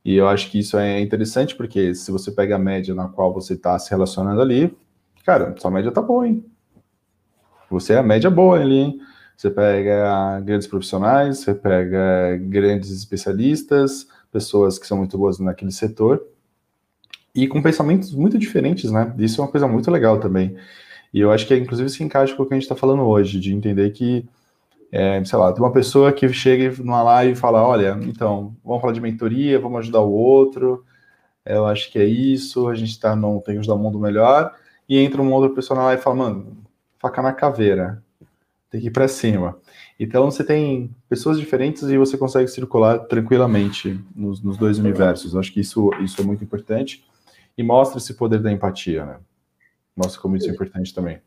E 0.04 0.16
eu 0.16 0.28
acho 0.28 0.50
que 0.50 0.60
isso 0.60 0.78
é 0.78 1.00
interessante 1.00 1.56
porque 1.56 1.94
se 1.94 2.12
você 2.12 2.32
pega 2.32 2.56
a 2.56 2.60
média 2.60 2.96
na 2.96 3.08
qual 3.08 3.32
você 3.34 3.54
está 3.54 3.78
se 3.78 3.90
relacionando 3.92 4.42
ali, 4.42 4.76
cara, 5.24 5.56
sua 5.58 5.70
média 5.70 5.92
tá 5.92 6.02
boa, 6.02 6.28
hein? 6.28 6.44
Você 7.70 7.94
é 7.94 7.98
a 7.98 8.04
média 8.04 8.30
boa 8.30 8.60
ali, 8.60 8.76
hein? 8.76 9.00
Você 9.38 9.50
pega 9.50 10.42
grandes 10.42 10.68
profissionais, 10.68 11.38
você 11.38 11.54
pega 11.54 12.38
grandes 12.42 12.92
especialistas, 12.92 14.08
pessoas 14.32 14.80
que 14.80 14.88
são 14.88 14.98
muito 14.98 15.18
boas 15.18 15.40
naquele 15.40 15.72
setor 15.72 16.26
e 17.34 17.48
com 17.48 17.62
pensamentos 17.62 18.14
muito 18.14 18.38
diferentes, 18.38 18.92
né? 18.92 19.14
Isso 19.20 19.40
é 19.40 19.44
uma 19.44 19.52
coisa 19.52 19.68
muito 19.68 19.90
legal 19.92 20.20
também. 20.20 20.58
E 21.14 21.20
eu 21.20 21.32
acho 21.32 21.48
que, 21.48 21.56
inclusive, 21.56 21.90
se 21.90 22.04
encaixa 22.04 22.36
com 22.36 22.44
o 22.44 22.46
que 22.46 22.54
a 22.54 22.58
gente 22.58 22.64
está 22.64 22.76
falando 22.76 23.04
hoje, 23.04 23.40
de 23.40 23.54
entender 23.54 23.90
que 23.92 24.28
é, 24.92 25.24
sei 25.24 25.38
lá, 25.38 25.54
tem 25.54 25.64
uma 25.64 25.72
pessoa 25.72 26.12
que 26.12 26.28
chega 26.30 26.76
numa 26.84 27.04
live 27.04 27.34
e 27.34 27.36
fala, 27.36 27.64
olha, 27.64 27.98
então, 28.02 28.56
vamos 28.64 28.82
falar 28.82 28.94
de 28.94 29.02
mentoria, 29.02 29.60
vamos 29.60 29.80
ajudar 29.80 30.02
o 30.02 30.12
outro, 30.12 30.84
eu 31.46 31.66
acho 31.66 31.92
que 31.92 32.00
é 32.00 32.06
isso, 32.06 32.68
a 32.68 32.76
gente 32.76 33.00
tá, 33.00 33.16
não 33.16 33.40
tem 33.40 33.56
que 33.56 33.60
ajudar 33.60 33.76
o 33.76 33.80
mundo 33.80 34.00
melhor, 34.00 34.54
e 34.88 34.98
entra 34.98 35.22
uma 35.22 35.36
outra 35.36 35.54
pessoa 35.54 35.78
na 35.78 35.86
live 35.86 36.02
e 36.02 36.04
fala, 36.04 36.16
mano, 36.16 36.58
faca 36.98 37.22
na 37.22 37.34
caveira, 37.34 38.04
tem 38.70 38.82
que 38.82 38.88
ir 38.88 38.92
para 38.92 39.08
cima. 39.08 39.58
Então 40.00 40.30
você 40.30 40.44
tem 40.44 40.96
pessoas 41.08 41.40
diferentes 41.40 41.84
e 41.84 41.98
você 41.98 42.18
consegue 42.18 42.48
circular 42.48 43.00
tranquilamente 43.00 44.00
nos, 44.16 44.42
nos 44.42 44.58
dois 44.58 44.78
universos. 44.80 45.34
Eu 45.34 45.40
acho 45.40 45.52
que 45.52 45.60
isso, 45.60 45.92
isso 46.02 46.22
é 46.22 46.24
muito 46.24 46.44
importante 46.44 47.04
e 47.58 47.64
mostra 47.64 47.98
esse 47.98 48.14
poder 48.14 48.40
da 48.40 48.52
empatia, 48.52 49.06
né? 49.06 49.16
Mostra 50.02 50.22
como 50.22 50.38
isso 50.38 50.50
é 50.50 50.54
importante 50.54 50.94
também. 50.94 51.20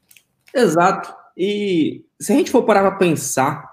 Exato. 0.55 1.15
E 1.37 2.05
se 2.19 2.33
a 2.33 2.37
gente 2.37 2.51
for 2.51 2.63
parar 2.63 2.81
para 2.83 2.99
pensar 2.99 3.71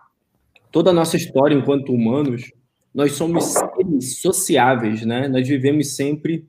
toda 0.72 0.90
a 0.90 0.94
nossa 0.94 1.16
história 1.16 1.56
enquanto 1.56 1.94
humanos, 1.94 2.52
nós 2.94 3.14
somos 3.14 3.46
seres 3.46 4.20
sociáveis, 4.20 5.06
né? 5.06 5.30
Nós 5.30 5.48
vivemos 5.48 5.96
sempre 5.96 6.48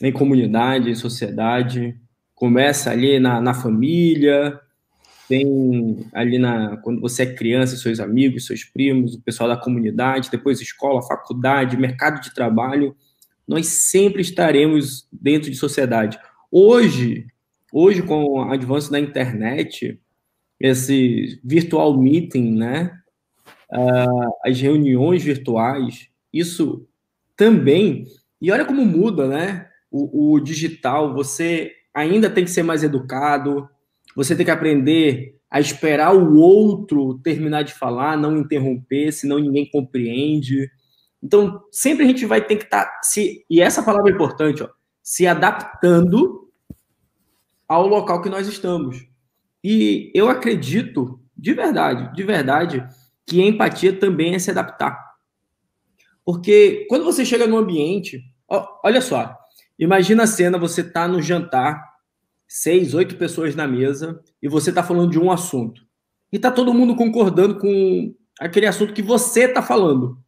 em 0.00 0.12
comunidade, 0.12 0.90
em 0.90 0.94
sociedade. 0.94 1.98
Começa 2.34 2.90
ali 2.90 3.18
na, 3.18 3.40
na 3.40 3.54
família, 3.54 4.58
tem 5.28 6.06
ali 6.12 6.38
na 6.38 6.76
quando 6.78 7.00
você 7.00 7.22
é 7.24 7.34
criança, 7.34 7.76
seus 7.76 7.98
amigos, 7.98 8.46
seus 8.46 8.64
primos, 8.64 9.14
o 9.14 9.20
pessoal 9.20 9.48
da 9.48 9.56
comunidade, 9.56 10.30
depois 10.30 10.60
escola, 10.60 11.02
faculdade, 11.02 11.76
mercado 11.76 12.20
de 12.20 12.32
trabalho. 12.32 12.94
Nós 13.46 13.66
sempre 13.66 14.22
estaremos 14.22 15.08
dentro 15.12 15.50
de 15.50 15.56
sociedade. 15.56 16.18
Hoje, 16.52 17.26
hoje 17.72 18.02
com 18.02 18.24
o 18.24 18.40
avanço 18.40 18.90
da 18.90 18.98
internet, 19.00 20.00
esse 20.58 21.40
virtual 21.42 21.96
meeting, 21.98 22.56
né? 22.56 22.92
Uh, 23.72 24.32
as 24.44 24.60
reuniões 24.60 25.22
virtuais, 25.22 26.08
isso 26.32 26.86
também. 27.36 28.04
E 28.40 28.50
olha 28.50 28.64
como 28.64 28.84
muda, 28.84 29.26
né? 29.26 29.68
O, 29.90 30.34
o, 30.34 30.40
digital, 30.40 31.14
você 31.14 31.72
ainda 31.94 32.28
tem 32.28 32.44
que 32.44 32.50
ser 32.50 32.62
mais 32.62 32.82
educado, 32.82 33.68
você 34.14 34.36
tem 34.36 34.44
que 34.44 34.50
aprender 34.50 35.36
a 35.50 35.58
esperar 35.58 36.14
o 36.14 36.36
outro 36.36 37.18
terminar 37.24 37.62
de 37.62 37.74
falar, 37.74 38.16
não 38.16 38.36
interromper, 38.36 39.10
senão 39.12 39.38
ninguém 39.38 39.68
compreende. 39.68 40.70
Então, 41.22 41.60
sempre 41.72 42.04
a 42.04 42.06
gente 42.06 42.24
vai 42.24 42.44
ter 42.44 42.56
que 42.56 42.64
estar 42.64 42.84
tá 42.84 43.00
se 43.02 43.44
e 43.50 43.60
essa 43.60 43.82
palavra 43.82 44.10
é 44.10 44.14
importante, 44.14 44.62
ó, 44.62 44.68
se 45.02 45.26
adaptando 45.26 46.49
ao 47.70 47.86
local 47.86 48.20
que 48.20 48.28
nós 48.28 48.48
estamos. 48.48 49.06
E 49.62 50.10
eu 50.12 50.28
acredito, 50.28 51.20
de 51.36 51.54
verdade, 51.54 52.12
de 52.16 52.24
verdade, 52.24 52.84
que 53.24 53.40
empatia 53.40 53.96
também 53.96 54.34
é 54.34 54.40
se 54.40 54.50
adaptar. 54.50 54.98
Porque 56.24 56.84
quando 56.88 57.04
você 57.04 57.24
chega 57.24 57.46
no 57.46 57.56
ambiente, 57.56 58.24
ó, 58.48 58.80
olha 58.82 59.00
só, 59.00 59.38
imagina 59.78 60.24
a 60.24 60.26
cena, 60.26 60.58
você 60.58 60.80
está 60.80 61.06
no 61.06 61.22
jantar, 61.22 61.80
seis, 62.48 62.92
oito 62.92 63.16
pessoas 63.16 63.54
na 63.54 63.68
mesa, 63.68 64.20
e 64.42 64.48
você 64.48 64.70
está 64.70 64.82
falando 64.82 65.12
de 65.12 65.20
um 65.20 65.30
assunto. 65.30 65.86
E 66.32 66.36
está 66.36 66.50
todo 66.50 66.74
mundo 66.74 66.96
concordando 66.96 67.56
com 67.60 68.12
aquele 68.40 68.66
assunto 68.66 68.92
que 68.92 69.02
você 69.02 69.44
está 69.44 69.62
falando. 69.62 70.18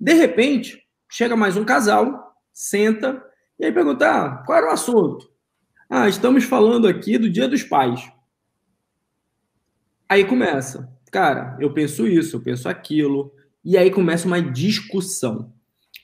De 0.00 0.14
repente, 0.14 0.82
chega 1.10 1.36
mais 1.36 1.54
um 1.54 1.66
casal, 1.66 2.34
senta, 2.50 3.22
e 3.58 3.66
aí 3.66 3.72
pergunta: 3.72 4.08
ah, 4.08 4.42
qual 4.46 4.56
era 4.56 4.68
o 4.68 4.72
assunto? 4.72 5.36
Ah, 5.90 6.06
estamos 6.06 6.44
falando 6.44 6.86
aqui 6.86 7.16
do 7.16 7.30
Dia 7.30 7.48
dos 7.48 7.62
Pais. 7.62 8.12
Aí 10.06 10.22
começa, 10.22 10.92
cara, 11.10 11.56
eu 11.58 11.72
penso 11.72 12.06
isso, 12.06 12.36
eu 12.36 12.42
penso 12.42 12.68
aquilo, 12.68 13.32
e 13.64 13.74
aí 13.74 13.90
começa 13.90 14.26
uma 14.26 14.42
discussão. 14.42 15.50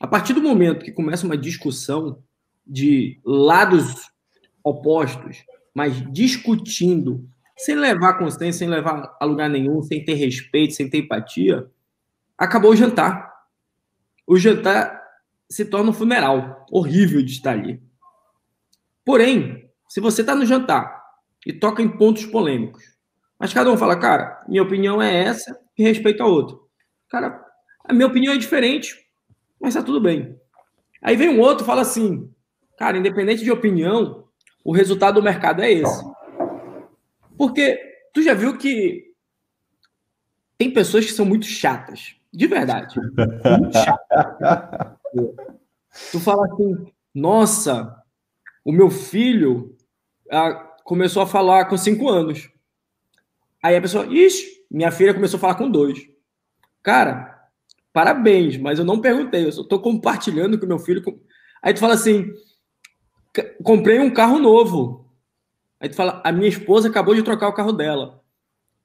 A 0.01 0.07
partir 0.07 0.33
do 0.33 0.43
momento 0.43 0.87
que 0.87 0.91
começa 0.91 1.27
uma 1.27 1.37
discussão 1.37 2.23
de 2.67 3.21
lados 3.23 4.11
opostos, 4.63 5.45
mas 5.75 6.03
discutindo, 6.11 7.29
sem 7.55 7.75
levar 7.77 8.15
consciência, 8.15 8.61
sem 8.61 8.69
levar 8.69 9.15
a 9.21 9.25
lugar 9.27 9.51
nenhum, 9.51 9.83
sem 9.83 10.03
ter 10.03 10.15
respeito, 10.15 10.73
sem 10.73 10.89
ter 10.89 10.99
empatia, 10.99 11.71
acabou 12.39 12.71
o 12.71 12.77
jantar. 12.77 13.31
O 14.27 14.39
jantar 14.39 15.03
se 15.47 15.67
torna 15.67 15.91
um 15.91 15.95
funeral, 15.95 16.65
horrível 16.71 17.23
de 17.23 17.33
estar 17.33 17.53
ali. 17.53 17.83
Porém, 19.05 19.64
se 19.89 20.01
você 20.01 20.21
está 20.21 20.35
no 20.35 20.47
jantar 20.47 21.03
e 21.47 21.53
toca 21.53 21.83
em 21.83 21.89
pontos 21.89 22.27
polêmicos, 22.27 22.83
mas 23.39 23.53
cada 23.53 23.71
um 23.71 23.77
fala, 23.77 23.99
cara, 23.99 24.43
minha 24.49 24.63
opinião 24.63 25.03
é 25.03 25.25
essa 25.25 25.59
e 25.77 25.83
respeito 25.83 26.23
a 26.23 26.27
outro. 26.27 26.69
Cara, 27.09 27.45
a 27.85 27.93
minha 27.93 28.07
opinião 28.07 28.33
é 28.33 28.39
diferente, 28.39 28.97
mas 29.61 29.75
tá 29.75 29.83
tudo 29.83 30.01
bem. 30.01 30.39
Aí 31.03 31.17
vem 31.17 31.29
um 31.29 31.41
outro 31.41 31.65
e 31.65 31.67
fala 31.67 31.83
assim, 31.83 32.33
cara, 32.79 32.97
independente 32.97 33.45
de 33.45 33.53
opinião, 33.53 34.25
o 34.65 34.73
resultado 34.73 35.17
do 35.17 35.23
mercado 35.23 35.63
é 35.63 35.71
esse. 35.71 36.05
Porque 37.37 37.79
tu 38.13 38.23
já 38.23 38.33
viu 38.33 38.57
que 38.57 39.13
tem 40.57 40.73
pessoas 40.73 41.05
que 41.05 41.13
são 41.13 41.27
muito 41.27 41.47
chatas, 41.47 42.17
de 42.33 42.47
verdade. 42.47 42.97
Muito 43.61 43.79
chatas. 43.79 44.97
tu 46.11 46.21
fala 46.21 46.47
assim, 46.47 46.87
nossa, 47.15 48.03
o 48.65 48.73
meu 48.73 48.91
filho 48.91 49.77
ah, 50.31 50.55
começou 50.83 51.23
a 51.23 51.27
falar 51.27 51.67
com 51.67 51.77
cinco 51.77 52.09
anos. 52.09 52.51
Aí 53.63 53.77
a 53.77 53.81
pessoa, 53.81 54.07
ixi, 54.07 54.65
minha 54.71 54.91
filha 54.91 55.15
começou 55.15 55.37
a 55.37 55.41
falar 55.41 55.55
com 55.55 55.71
dois. 55.71 56.07
Cara, 56.83 57.49
parabéns, 57.93 58.57
mas 58.57 58.79
eu 58.79 58.85
não 58.85 59.01
perguntei, 59.01 59.45
eu 59.47 59.53
só 59.53 59.65
tô 59.65 59.79
compartilhando 59.81 60.59
com 60.59 60.67
meu 60.67 60.79
filho. 60.79 61.03
Aí 61.63 61.73
tu 61.73 61.81
fala 61.81 61.95
assim, 61.95 62.33
comprei 63.63 63.99
um 63.99 64.13
carro 64.13 64.39
novo. 64.39 65.11
Aí 65.79 65.89
tu 65.89 65.97
fala, 65.97 66.23
a 66.25 66.33
minha 66.33 66.49
esposa 66.49 66.89
acabou 66.89 67.15
de 67.15 67.23
trocar 67.23 67.49
o 67.49 67.55
carro 67.55 67.73
dela. 67.73 68.23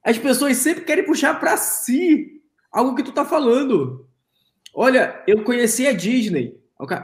As 0.02 0.18
pessoas 0.18 0.56
sempre 0.56 0.84
querem 0.84 1.04
puxar 1.04 1.38
para 1.38 1.56
si 1.56 2.42
algo 2.70 2.94
que 2.94 3.02
tu 3.02 3.12
tá 3.12 3.24
falando. 3.24 4.06
Olha, 4.74 5.22
eu 5.26 5.42
conheci 5.42 5.86
a 5.86 5.92
Disney. 5.92 6.59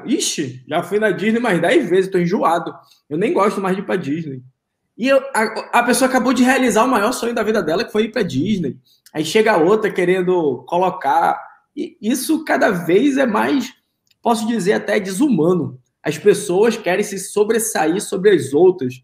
Ixi, 0.06 0.64
já 0.66 0.82
fui 0.82 0.98
na 0.98 1.10
Disney 1.10 1.40
mais 1.40 1.60
10 1.60 1.90
vezes, 1.90 2.10
tô 2.10 2.18
enjoado. 2.18 2.74
Eu 3.08 3.18
nem 3.18 3.32
gosto 3.32 3.60
mais 3.60 3.76
de 3.76 3.82
ir 3.82 3.84
pra 3.84 3.96
Disney. 3.96 4.42
E 4.96 5.08
eu, 5.08 5.18
a, 5.34 5.80
a, 5.80 5.82
pessoa 5.82 6.08
acabou 6.08 6.32
de 6.32 6.42
realizar 6.42 6.84
o 6.84 6.88
maior 6.88 7.12
sonho 7.12 7.34
da 7.34 7.42
vida 7.42 7.62
dela, 7.62 7.84
que 7.84 7.92
foi 7.92 8.04
ir 8.04 8.12
para 8.12 8.22
Disney. 8.22 8.78
Aí 9.12 9.24
chega 9.24 9.52
a 9.52 9.58
outra 9.58 9.90
querendo 9.90 10.64
colocar. 10.66 11.38
E 11.76 11.96
isso 12.00 12.44
cada 12.44 12.70
vez 12.70 13.18
é 13.18 13.26
mais, 13.26 13.74
posso 14.22 14.46
dizer, 14.46 14.72
até 14.72 14.98
desumano. 14.98 15.78
As 16.02 16.16
pessoas 16.16 16.76
querem 16.76 17.04
se 17.04 17.18
sobressair 17.18 18.00
sobre 18.00 18.30
as 18.30 18.54
outras. 18.54 18.94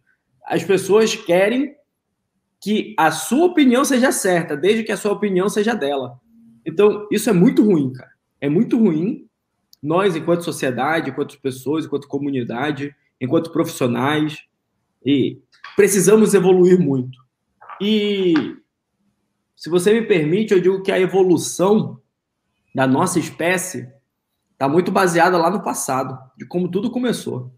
As 0.47 0.65
pessoas 0.65 1.15
querem 1.15 1.75
que 2.63 2.95
a 2.97 3.11
sua 3.11 3.47
opinião 3.47 3.85
seja 3.85 4.13
certa, 4.13 4.57
desde 4.57 4.85
que 4.85 4.93
a 4.93 4.97
sua 4.97 5.13
opinião 5.13 5.49
seja 5.49 5.75
dela. 5.75 6.19
Então, 6.65 7.07
isso 7.11 7.29
é 7.29 7.33
muito 7.33 7.63
ruim, 7.63 7.93
cara. 7.93 8.13
É 8.41 8.49
muito 8.49 8.79
ruim. 8.79 9.27
Nós, 9.83 10.15
enquanto 10.15 10.45
sociedade, 10.45 11.11
enquanto 11.11 11.41
pessoas, 11.41 11.85
enquanto 11.85 12.07
comunidade, 12.07 12.95
enquanto 13.21 13.53
profissionais, 13.53 14.45
e 15.05 15.41
precisamos 15.75 16.35
evoluir 16.35 16.79
muito. 16.79 17.19
E 17.81 18.35
se 19.57 19.69
você 19.69 19.93
me 19.93 20.07
permite, 20.07 20.53
eu 20.53 20.61
digo 20.61 20.83
que 20.83 20.93
a 20.93 21.01
evolução 21.01 22.01
da 22.75 22.87
nossa 22.87 23.19
espécie 23.19 23.89
está 24.53 24.69
muito 24.69 24.93
baseada 24.93 25.37
lá 25.37 25.51
no 25.51 25.63
passado, 25.63 26.19
de 26.37 26.47
como 26.47 26.71
tudo 26.71 26.91
começou. 26.91 27.53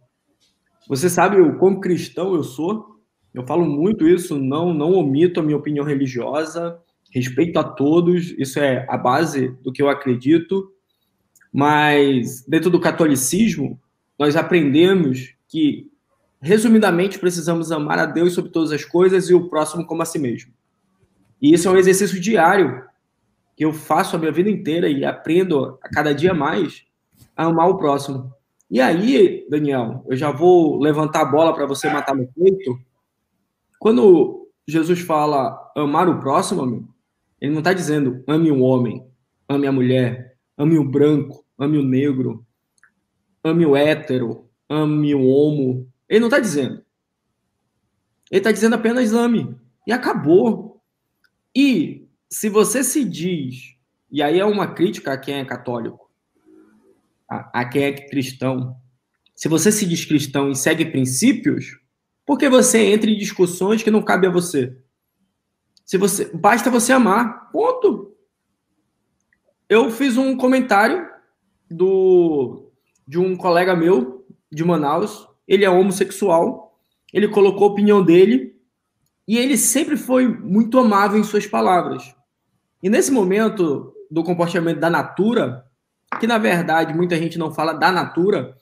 Você 0.89 1.09
sabe 1.09 1.41
o 1.41 1.59
quão 1.59 1.81
cristão 1.81 2.35
eu 2.35 2.43
sou? 2.43 3.01
Eu 3.33 3.47
falo 3.47 3.65
muito 3.65 4.07
isso, 4.07 4.39
não 4.39 4.73
não 4.73 4.93
omito 4.93 5.41
a 5.41 5.43
minha 5.43 5.57
opinião 5.57 5.85
religiosa, 5.85 6.79
respeito 7.11 7.59
a 7.59 7.65
todos, 7.65 8.35
isso 8.39 8.59
é 8.59 8.87
a 8.89 8.97
base 8.97 9.49
do 9.63 9.73
que 9.73 9.83
eu 9.83 9.89
acredito. 9.89 10.74
Mas 11.55 12.45
dentro 12.49 12.69
do 12.69 12.81
catolicismo, 12.81 13.81
nós 14.19 14.35
aprendemos 14.35 15.37
que 15.47 15.89
resumidamente 16.41 17.17
precisamos 17.17 17.71
amar 17.71 18.01
a 18.01 18.07
Deus 18.07 18.33
sobre 18.33 18.51
todas 18.51 18.73
as 18.73 18.85
coisas 18.85 19.31
e 19.31 19.35
o 19.35 19.49
próximo 19.49 19.87
como 19.87 20.03
a 20.03 20.05
si 20.05 20.19
mesmo. 20.19 20.53
E 21.41 21.55
isso 21.55 21.69
é 21.69 21.71
um 21.71 21.77
exercício 21.77 22.21
diário 22.21 22.83
que 23.57 23.65
eu 23.65 23.73
faço 23.73 24.17
a 24.17 24.19
minha 24.19 24.33
vida 24.33 24.51
inteira 24.51 24.89
e 24.89 25.05
aprendo 25.05 25.79
a 25.81 25.89
cada 25.89 26.13
dia 26.13 26.35
mais 26.35 26.85
a 27.37 27.45
amar 27.45 27.69
o 27.69 27.79
próximo. 27.79 28.35
E 28.69 28.81
aí, 28.81 29.47
Daniel, 29.49 30.05
eu 30.09 30.17
já 30.17 30.33
vou 30.33 30.81
levantar 30.81 31.21
a 31.21 31.31
bola 31.31 31.55
para 31.55 31.67
você 31.67 31.89
matar 31.89 32.17
no 32.17 32.27
peito. 32.27 32.77
Quando 33.79 34.49
Jesus 34.67 35.03
fala 35.03 35.71
amar 35.77 36.09
o 36.09 36.19
próximo, 36.19 36.89
ele 37.41 37.53
não 37.53 37.61
está 37.61 37.73
dizendo 37.73 38.25
ame 38.27 38.51
o 38.51 38.59
homem, 38.61 39.07
ame 39.49 39.69
a 39.69 39.73
mulher, 39.73 40.37
ame 40.59 40.79
o 40.79 40.85
branco, 40.85 41.44
ame 41.59 41.79
o 41.79 41.83
negro, 41.83 42.47
ame 43.43 43.67
o 43.67 43.77
hétero, 43.77 44.49
ame 44.69 45.15
o 45.15 45.25
homo. 45.25 45.91
Ele 46.09 46.21
não 46.21 46.29
está 46.29 46.39
dizendo. 46.39 46.85
Ele 48.31 48.41
está 48.41 48.53
dizendo 48.53 48.75
apenas 48.75 49.13
ame. 49.13 49.57
E 49.87 49.93
acabou. 49.93 50.83
E 51.55 52.09
se 52.29 52.49
você 52.49 52.83
se 52.83 53.05
diz, 53.05 53.77
e 54.11 54.23
aí 54.23 54.39
é 54.41 54.45
uma 54.45 54.75
crítica 54.75 55.13
a 55.13 55.19
quem 55.19 55.37
é 55.37 55.45
católico, 55.45 56.11
a, 57.31 57.61
a 57.61 57.65
quem 57.69 57.85
é 57.85 57.93
cristão, 57.93 58.77
se 59.35 59.49
você 59.49 59.71
se 59.71 59.87
diz 59.87 60.05
cristão 60.05 60.51
e 60.51 60.57
segue 60.57 60.87
princípios, 60.87 61.79
por 62.25 62.39
que 62.39 62.49
você 62.49 62.79
entra 62.87 63.11
em 63.11 63.19
discussões 63.19 63.83
que 63.83 63.91
não 63.91 64.03
cabem 64.03 64.31
a 64.31 64.33
você? 64.33 64.77
Se 65.85 65.99
você 65.99 66.31
basta 66.35 66.71
você 66.71 66.93
amar, 66.93 67.51
ponto. 67.51 68.17
Eu 69.69 69.91
fiz 69.91 70.17
um 70.17 70.37
comentário 70.37 71.14
do 71.71 72.71
de 73.07 73.19
um 73.19 73.37
colega 73.37 73.77
meu 73.77 74.27
de 74.51 74.65
Manaus, 74.65 75.29
ele 75.47 75.65
é 75.65 75.71
homossexual, 75.71 76.79
ele 77.13 77.29
colocou 77.29 77.69
a 77.69 77.71
opinião 77.71 78.03
dele 78.03 78.55
e 79.29 79.39
ele 79.39 79.57
sempre 79.57 79.97
foi 79.97 80.27
muito 80.27 80.79
amável 80.79 81.19
em 81.19 81.25
suas 81.25 81.47
palavras. 81.47 82.15
E 82.83 82.89
nesse 82.89 83.11
momento 83.11 83.95
do 84.11 84.23
comportamento 84.23 84.79
da 84.79 84.91
natura, 84.91 85.65
que 86.21 86.27
na 86.27 86.39
verdade 86.39 86.95
muita 86.95 87.17
gente 87.17 87.39
não 87.39 87.53
fala 87.53 87.73
da 87.73 87.91
Natura, 87.91 88.57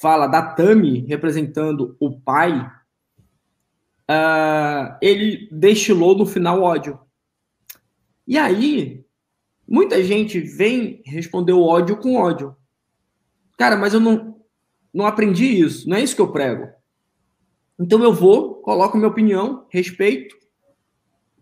fala 0.00 0.26
da 0.26 0.42
Tami 0.42 1.06
representando 1.06 1.96
o 1.98 2.20
pai, 2.20 2.60
uh, 4.10 4.96
ele 5.00 5.48
destilou 5.50 6.16
no 6.16 6.26
final 6.26 6.62
ódio. 6.62 6.98
E 8.26 8.38
aí, 8.38 8.99
muita 9.70 10.02
gente 10.02 10.40
vem 10.40 11.00
responder 11.06 11.52
o 11.52 11.62
ódio 11.62 11.96
com 11.96 12.16
ódio. 12.16 12.56
Cara, 13.56 13.76
mas 13.76 13.94
eu 13.94 14.00
não, 14.00 14.42
não 14.92 15.06
aprendi 15.06 15.46
isso, 15.46 15.88
não 15.88 15.96
é 15.96 16.02
isso 16.02 16.16
que 16.16 16.20
eu 16.20 16.32
prego. 16.32 16.68
Então 17.78 18.02
eu 18.02 18.12
vou, 18.12 18.56
coloco 18.56 18.96
minha 18.96 19.08
opinião, 19.08 19.64
respeito 19.70 20.36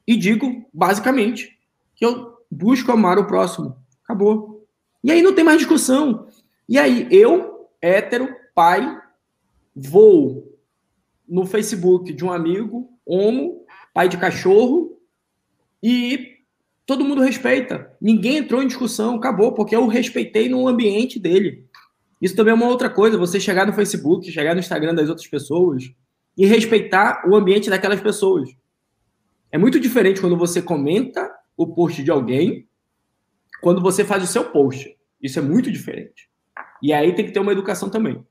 e 0.07 0.15
digo, 0.17 0.67
basicamente, 0.73 1.59
que 1.95 2.05
eu 2.05 2.39
busco 2.51 2.93
amar 2.93 3.19
o 3.19 3.27
próximo. 3.27 3.77
Acabou. 4.05 4.67
E 5.03 5.11
aí 5.11 5.21
não 5.21 5.35
tem 5.35 5.45
mais 5.45 5.59
discussão. 5.59 6.29
E 6.69 6.79
aí, 6.79 7.09
eu, 7.11 7.69
hétero, 7.81 8.35
pai, 8.55 9.01
vou 9.75 10.59
no 11.29 11.45
Facebook 11.45 12.13
de 12.13 12.25
um 12.25 12.33
amigo, 12.33 12.91
homo, 13.05 13.67
pai 13.93 14.09
de 14.09 14.17
cachorro, 14.17 14.99
e 15.83 16.38
todo 16.89 17.05
mundo 17.05 17.21
respeita. 17.21 17.95
Ninguém 18.01 18.39
entrou 18.39 18.63
em 18.63 18.67
discussão, 18.67 19.17
acabou, 19.17 19.53
porque 19.53 19.77
eu 19.77 19.87
respeitei 19.87 20.49
no 20.49 20.67
ambiente 20.67 21.21
dele. 21.21 21.67
Isso 22.19 22.35
também 22.35 22.53
é 22.53 22.55
uma 22.55 22.67
outra 22.67 22.89
coisa, 22.89 23.19
você 23.19 23.39
chegar 23.39 23.67
no 23.67 23.75
Facebook, 23.75 24.33
chegar 24.33 24.55
no 24.55 24.61
Instagram 24.61 24.95
das 24.95 25.11
outras 25.11 25.27
pessoas 25.27 25.93
e 26.35 26.47
respeitar 26.47 27.25
o 27.29 27.37
ambiente 27.37 27.69
daquelas 27.69 28.01
pessoas. 28.01 28.49
É 29.53 29.59
muito 29.59 29.79
diferente 29.79 30.19
quando 30.19 30.35
você 30.35 30.63
comenta 30.63 31.31
o 31.59 31.67
post 31.67 32.03
de 32.03 32.11
alguém 32.11 32.67
quando 33.61 33.83
você 33.83 34.03
faz 34.03 34.25
o 34.25 34.27
seu 34.27 34.45
post. 34.45 34.97
Isso 35.21 35.39
é 35.39 35.43
muito 35.43 35.71
diferente. 35.71 36.31
E 36.83 36.95
aí 36.95 37.15
tem 37.15 37.27
que 37.27 37.33
ter 37.33 37.41
uma 37.41 37.53
educação 37.53 37.91
também. 37.91 38.25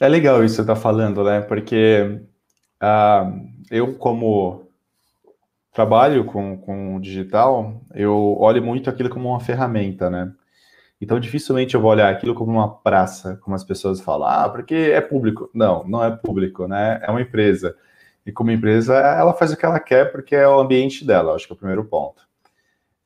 É 0.00 0.06
legal 0.06 0.44
isso 0.44 0.52
que 0.52 0.56
você 0.58 0.60
está 0.62 0.76
falando, 0.76 1.24
né? 1.24 1.40
Porque 1.40 2.20
uh, 2.80 3.48
eu, 3.68 3.94
como 3.94 4.67
trabalho 5.78 6.24
com, 6.24 6.56
com 6.58 7.00
digital, 7.00 7.80
eu 7.94 8.36
olho 8.40 8.62
muito 8.62 8.90
aquilo 8.90 9.08
como 9.08 9.28
uma 9.28 9.40
ferramenta, 9.40 10.10
né? 10.10 10.32
Então, 11.00 11.20
dificilmente 11.20 11.74
eu 11.74 11.80
vou 11.80 11.90
olhar 11.90 12.10
aquilo 12.10 12.34
como 12.34 12.52
uma 12.52 12.68
praça, 12.68 13.36
como 13.42 13.54
as 13.54 13.62
pessoas 13.62 14.00
falam, 14.00 14.28
ah, 14.28 14.48
porque 14.48 14.74
é 14.74 15.00
público. 15.00 15.48
Não, 15.54 15.84
não 15.84 16.04
é 16.04 16.10
público, 16.10 16.66
né? 16.66 17.00
É 17.02 17.10
uma 17.10 17.22
empresa. 17.22 17.76
E 18.26 18.32
como 18.32 18.50
empresa, 18.50 18.96
ela 18.96 19.32
faz 19.32 19.52
o 19.52 19.56
que 19.56 19.64
ela 19.64 19.78
quer 19.80 20.10
porque 20.10 20.34
é 20.34 20.48
o 20.48 20.60
ambiente 20.60 21.04
dela, 21.06 21.34
acho 21.34 21.46
que 21.46 21.52
é 21.52 21.54
o 21.54 21.58
primeiro 21.58 21.84
ponto 21.84 22.28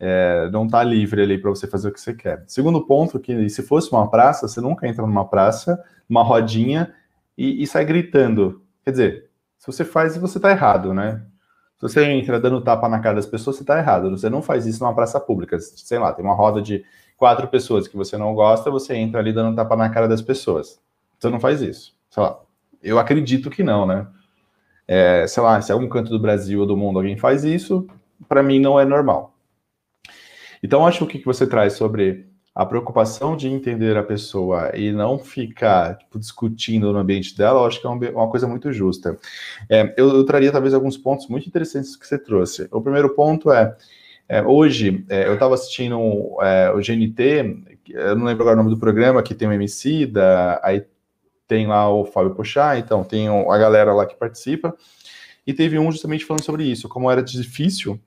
é, 0.05 0.51
não 0.51 0.67
está 0.67 0.83
livre 0.83 1.23
ali 1.23 1.39
para 1.39 1.49
você 1.49 1.69
fazer 1.69 1.89
o 1.89 1.93
que 1.93 2.01
você 2.01 2.13
quer. 2.13 2.43
Segundo 2.49 2.85
ponto, 2.85 3.21
que 3.21 3.49
se 3.49 3.63
fosse 3.63 3.93
uma 3.93 4.11
praça, 4.11 4.49
você 4.49 4.61
nunca 4.61 4.89
entra 4.89 5.07
numa 5.07 5.29
praça, 5.29 5.81
numa 6.09 6.25
rodinha 6.25 6.93
e, 7.39 7.63
e 7.63 7.67
sai 7.69 7.85
gritando. 7.85 8.65
Quer 8.85 8.91
dizer, 8.91 9.31
se 9.57 9.65
você 9.65 9.85
faz, 9.85 10.17
você 10.17 10.39
está 10.39 10.51
errado, 10.51 10.93
né? 10.93 11.23
Se 11.83 11.89
você 11.89 12.05
entra 12.05 12.39
dando 12.39 12.61
tapa 12.61 12.89
na 12.89 13.01
cara 13.01 13.17
das 13.17 13.27
pessoas, 13.27 13.57
você 13.57 13.65
está 13.65 13.77
errado. 13.77 14.09
Você 14.11 14.31
não 14.31 14.41
faz 14.41 14.67
isso 14.67 14.85
numa 14.85 14.95
praça 14.95 15.19
pública. 15.19 15.59
Sei 15.59 15.99
lá, 15.99 16.13
tem 16.13 16.25
uma 16.25 16.33
roda 16.33 16.63
de 16.63 16.85
quatro 17.17 17.49
pessoas 17.49 17.89
que 17.89 17.97
você 17.97 18.17
não 18.17 18.37
gosta, 18.37 18.71
você 18.71 18.95
entra 18.95 19.19
ali 19.19 19.33
dando 19.33 19.57
tapa 19.57 19.75
na 19.75 19.91
cara 19.91 20.07
das 20.07 20.23
pessoas. 20.23 20.81
Você 21.19 21.29
não 21.29 21.41
faz 21.41 21.61
isso. 21.61 21.93
Sei 22.09 22.23
lá. 22.23 22.39
Eu 22.81 23.01
acredito 23.01 23.51
que 23.51 23.65
não, 23.65 23.85
né? 23.85 24.07
É, 24.87 25.27
sei 25.27 25.43
lá, 25.43 25.61
se 25.61 25.73
algum 25.73 25.89
canto 25.89 26.11
do 26.11 26.21
Brasil 26.21 26.61
ou 26.61 26.67
do 26.67 26.77
mundo 26.77 27.01
alguém 27.01 27.17
faz 27.17 27.43
isso, 27.43 27.85
para 28.29 28.45
mim 28.45 28.61
não 28.61 28.79
é 28.79 28.85
normal. 28.85 29.35
Então, 30.63 30.87
acho 30.87 31.05
que 31.07 31.17
o 31.17 31.21
que 31.21 31.27
você 31.27 31.49
traz 31.49 31.73
sobre 31.73 32.29
a 32.55 32.67
preocupação 32.67 33.35
de 33.35 33.49
entender 33.49 33.97
a 33.97 34.03
pessoa 34.03 34.73
e 34.77 34.93
não 34.93 35.19
ficar 35.19 35.97
tipo, 35.97 36.19
discutindo 36.19 36.93
no 36.93 36.99
ambiente 36.99 37.37
dela, 37.37 37.61
eu 37.61 37.67
acho 37.67 37.81
que 37.81 37.87
é 37.87 37.91
uma 37.91 38.29
coisa 38.29 38.47
muito 38.47 38.71
justa. 38.73 39.17
É, 39.71 39.95
eu, 39.97 40.11
eu, 40.17 40.25
traria 40.25 40.53
talvez 40.53 40.75
alguns 40.75 40.99
pontos 40.99 41.29
muito 41.29 41.47
interessantes 41.47 41.97
que 41.97 42.07
você 42.07 42.19
trouxe. 42.19 42.69
O 42.71 42.83
primeiro 42.83 43.15
ponto 43.15 43.51
é, 43.51 43.75
é 44.29 44.43
hoje 44.43 45.05
é, 45.09 45.27
eu 45.27 45.35
estava 45.35 45.55
assistindo 45.55 45.97
é, 46.43 46.71
o 46.71 46.77
GNT, 46.77 47.79
eu 47.89 48.17
não 48.17 48.27
lembro 48.27 48.43
agora 48.43 48.55
o 48.55 48.63
nome 48.63 48.75
do 48.75 48.81
programa, 48.81 49.23
que 49.23 49.35
tem 49.35 49.49
o 49.49 49.53
MC, 49.53 50.05
da, 50.07 50.61
aí 50.63 50.85
tem 51.49 51.67
lá 51.67 51.89
o 51.89 52.05
Fábio 52.05 52.35
Pochá, 52.35 52.79
então 52.79 53.03
tem 53.03 53.29
a 53.29 53.59
galera 53.59 53.95
lá 53.95 54.05
que 54.05 54.15
participa, 54.15 54.75
e 55.47 55.55
teve 55.55 55.79
um 55.79 55.91
justamente 55.91 56.25
falando 56.25 56.45
sobre 56.45 56.65
isso, 56.65 56.89
como 56.89 57.11
era 57.11 57.23
difícil 57.23 57.99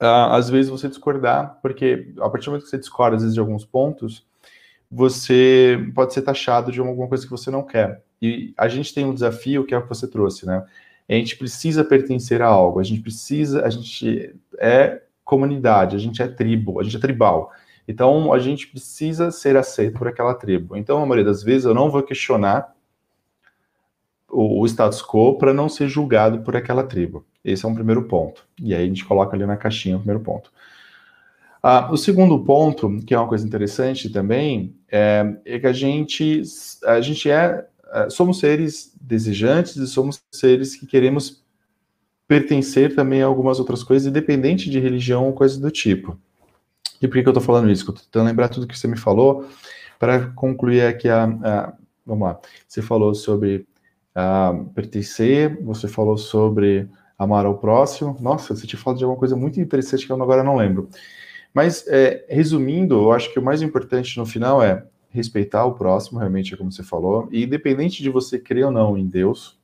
uh, 0.00 0.32
às 0.32 0.50
vezes 0.50 0.70
você 0.70 0.88
discordar, 0.88 1.58
porque 1.62 2.12
a 2.20 2.28
partir 2.28 2.46
do 2.46 2.50
momento 2.50 2.64
que 2.64 2.70
você 2.70 2.78
discorda, 2.78 3.16
às 3.16 3.22
vezes, 3.22 3.34
de 3.34 3.40
alguns 3.40 3.64
pontos, 3.64 4.26
você 4.90 5.78
pode 5.94 6.12
ser 6.12 6.22
taxado 6.22 6.70
de 6.70 6.80
alguma 6.80 7.08
coisa 7.08 7.24
que 7.24 7.30
você 7.30 7.50
não 7.50 7.62
quer. 7.62 8.02
E 8.20 8.52
a 8.56 8.68
gente 8.68 8.92
tem 8.92 9.04
um 9.04 9.14
desafio 9.14 9.64
que 9.64 9.74
é 9.74 9.78
o 9.78 9.82
que 9.82 9.88
você 9.88 10.06
trouxe, 10.06 10.46
né? 10.46 10.64
A 11.08 11.14
gente 11.14 11.36
precisa 11.36 11.84
pertencer 11.84 12.40
a 12.40 12.46
algo, 12.46 12.78
a 12.78 12.82
gente 12.82 13.00
precisa, 13.00 13.64
a 13.64 13.70
gente 13.70 14.34
é 14.58 15.02
comunidade, 15.24 15.96
a 15.96 15.98
gente 15.98 16.22
é 16.22 16.28
tribo, 16.28 16.80
a 16.80 16.84
gente 16.84 16.96
é 16.96 17.00
tribal. 17.00 17.50
Então, 17.86 18.32
a 18.32 18.38
gente 18.38 18.68
precisa 18.68 19.30
ser 19.30 19.56
aceito 19.56 19.98
por 19.98 20.06
aquela 20.06 20.34
tribo. 20.34 20.76
Então, 20.76 21.02
a 21.02 21.06
maioria 21.06 21.24
das 21.24 21.42
vezes, 21.42 21.64
eu 21.64 21.74
não 21.74 21.90
vou 21.90 22.02
questionar 22.02 22.72
o, 24.32 24.66
status 24.66 25.02
quo 25.02 25.36
para 25.36 25.52
não 25.52 25.68
ser 25.68 25.88
julgado 25.88 26.40
por 26.40 26.56
aquela 26.56 26.82
tribo. 26.82 27.24
Esse 27.44 27.64
é 27.64 27.68
um 27.68 27.74
primeiro 27.74 28.04
ponto. 28.04 28.44
E 28.60 28.74
aí 28.74 28.84
a 28.84 28.86
gente 28.86 29.04
coloca 29.04 29.36
ali 29.36 29.44
na 29.44 29.56
caixinha 29.56 29.96
o 29.96 30.00
primeiro 30.00 30.22
ponto. 30.22 30.50
Ah, 31.62 31.90
o 31.92 31.96
segundo 31.96 32.42
ponto, 32.42 32.98
que 33.06 33.14
é 33.14 33.18
uma 33.18 33.28
coisa 33.28 33.46
interessante 33.46 34.10
também, 34.10 34.74
é, 34.90 35.36
é 35.44 35.58
que 35.58 35.66
a 35.66 35.72
gente, 35.72 36.42
a 36.84 37.00
gente 37.00 37.30
é, 37.30 37.66
é, 37.92 38.10
somos 38.10 38.38
seres 38.38 38.96
desejantes 39.00 39.76
e 39.76 39.86
somos 39.86 40.20
seres 40.32 40.74
que 40.74 40.86
queremos 40.86 41.44
pertencer 42.26 42.94
também 42.94 43.22
a 43.22 43.26
algumas 43.26 43.60
outras 43.60 43.84
coisas, 43.84 44.08
independente 44.08 44.70
de 44.70 44.80
religião 44.80 45.26
ou 45.26 45.32
coisa 45.32 45.60
do 45.60 45.70
tipo. 45.70 46.18
E 47.00 47.06
por 47.06 47.14
que, 47.14 47.22
que 47.22 47.28
eu 47.28 47.32
estou 47.32 47.42
falando 47.42 47.70
isso? 47.70 47.82
Estou 47.82 47.94
tentando 47.94 48.26
lembrar 48.26 48.48
tudo 48.48 48.66
que 48.66 48.78
você 48.78 48.88
me 48.88 48.96
falou 48.96 49.46
para 49.98 50.28
concluir 50.30 50.82
aqui 50.82 51.08
a, 51.08 51.24
a, 51.24 51.72
Vamos 52.04 52.28
lá. 52.28 52.40
Você 52.66 52.82
falou 52.82 53.14
sobre 53.14 53.66
pertencer, 54.74 55.62
você 55.62 55.88
falou 55.88 56.16
sobre 56.16 56.88
amar 57.18 57.46
ao 57.46 57.58
próximo. 57.58 58.16
Nossa, 58.20 58.54
você 58.54 58.66
te 58.66 58.76
falou 58.76 58.98
de 58.98 59.04
alguma 59.04 59.18
coisa 59.18 59.36
muito 59.36 59.60
interessante 59.60 60.06
que 60.06 60.12
eu 60.12 60.22
agora 60.22 60.42
não 60.42 60.56
lembro. 60.56 60.88
Mas, 61.54 61.86
é, 61.86 62.24
resumindo, 62.28 62.94
eu 62.94 63.12
acho 63.12 63.32
que 63.32 63.38
o 63.38 63.42
mais 63.42 63.62
importante 63.62 64.18
no 64.18 64.26
final 64.26 64.62
é 64.62 64.84
respeitar 65.10 65.64
o 65.66 65.74
próximo, 65.74 66.18
realmente 66.18 66.54
é 66.54 66.56
como 66.56 66.72
você 66.72 66.82
falou, 66.82 67.28
e 67.30 67.44
independente 67.44 68.02
de 68.02 68.08
você 68.08 68.38
crer 68.38 68.64
ou 68.64 68.72
não 68.72 68.96
em 68.96 69.06
Deus, 69.06 69.58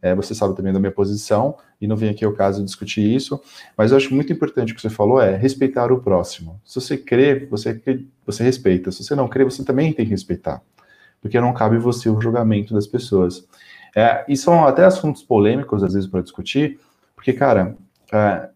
é, 0.00 0.14
você 0.14 0.34
sabe 0.34 0.56
também 0.56 0.72
da 0.72 0.80
minha 0.80 0.90
posição, 0.90 1.56
e 1.78 1.86
não 1.86 1.96
vem 1.96 2.08
aqui 2.08 2.24
o 2.24 2.32
caso 2.32 2.64
discutir 2.64 3.02
isso, 3.02 3.38
mas 3.76 3.90
eu 3.90 3.98
acho 3.98 4.14
muito 4.14 4.32
importante 4.32 4.72
o 4.72 4.76
que 4.76 4.80
você 4.80 4.88
falou 4.88 5.20
é 5.20 5.36
respeitar 5.36 5.92
o 5.92 6.00
próximo. 6.00 6.58
Se 6.64 6.80
você 6.80 6.96
crê, 6.96 7.46
você, 7.46 7.78
você 8.24 8.42
respeita. 8.42 8.90
Se 8.90 9.04
você 9.04 9.14
não 9.14 9.28
crê, 9.28 9.44
você 9.44 9.62
também 9.62 9.92
tem 9.92 10.06
que 10.06 10.10
respeitar. 10.10 10.62
Porque 11.20 11.38
não 11.38 11.52
cabe 11.52 11.76
você 11.76 12.08
o 12.08 12.20
julgamento 12.20 12.72
das 12.72 12.86
pessoas. 12.86 13.46
É, 13.94 14.24
e 14.28 14.36
são 14.36 14.64
até 14.66 14.84
assuntos 14.84 15.22
polêmicos, 15.22 15.82
às 15.82 15.94
vezes, 15.94 16.08
para 16.08 16.22
discutir, 16.22 16.78
porque, 17.14 17.32
cara, 17.32 17.76
é, 18.12 18.48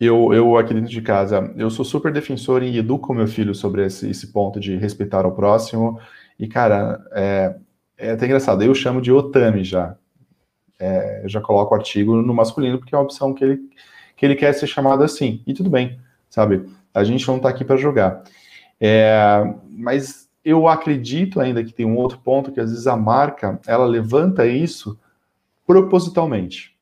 eu, 0.00 0.32
eu 0.32 0.56
aqui 0.56 0.72
dentro 0.72 0.90
de 0.90 1.02
casa, 1.02 1.52
eu 1.56 1.68
sou 1.68 1.84
super 1.84 2.10
defensor 2.10 2.62
e 2.62 2.78
educo 2.78 3.12
meu 3.12 3.28
filho 3.28 3.54
sobre 3.54 3.84
esse, 3.84 4.08
esse 4.08 4.28
ponto 4.32 4.58
de 4.58 4.76
respeitar 4.76 5.26
o 5.26 5.32
próximo. 5.32 6.00
E, 6.38 6.48
cara, 6.48 7.04
é, 7.12 7.56
é 7.98 8.10
até 8.12 8.24
engraçado, 8.24 8.62
eu 8.62 8.74
chamo 8.74 9.02
de 9.02 9.12
otami 9.12 9.62
já. 9.62 9.94
É, 10.78 11.22
eu 11.24 11.28
já 11.28 11.42
coloco 11.42 11.74
o 11.74 11.76
artigo 11.76 12.16
no 12.22 12.32
masculino, 12.32 12.78
porque 12.78 12.94
é 12.94 12.98
uma 12.98 13.04
opção 13.04 13.34
que 13.34 13.44
ele, 13.44 13.60
que 14.16 14.24
ele 14.24 14.34
quer 14.34 14.54
ser 14.54 14.66
chamado 14.66 15.02
assim. 15.02 15.42
E 15.46 15.52
tudo 15.52 15.68
bem, 15.68 16.00
sabe? 16.30 16.64
A 16.94 17.04
gente 17.04 17.28
não 17.28 17.36
está 17.36 17.50
aqui 17.50 17.62
para 17.62 17.76
jogar. 17.76 18.22
É, 18.80 19.42
mas 19.68 20.29
eu 20.44 20.68
acredito 20.68 21.40
ainda 21.40 21.62
que 21.62 21.72
tem 21.72 21.86
um 21.86 21.96
outro 21.96 22.18
ponto 22.18 22.52
que 22.52 22.60
às 22.60 22.70
vezes 22.70 22.86
a 22.86 22.96
marca 22.96 23.60
ela 23.66 23.84
levanta 23.84 24.46
isso 24.46 24.98
propositalmente. 25.66 26.76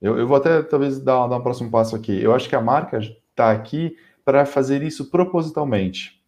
Eu, 0.00 0.18
eu 0.18 0.26
vou 0.26 0.36
até 0.36 0.62
talvez 0.62 1.00
dar, 1.00 1.26
dar 1.26 1.36
um 1.36 1.42
próximo 1.42 1.70
passo 1.70 1.94
aqui. 1.94 2.20
Eu 2.20 2.34
acho 2.34 2.48
que 2.48 2.56
a 2.56 2.60
marca 2.60 2.98
está 2.98 3.50
aqui 3.50 3.96
para 4.24 4.46
fazer 4.46 4.82
isso 4.82 5.10
propositalmente. 5.10 6.20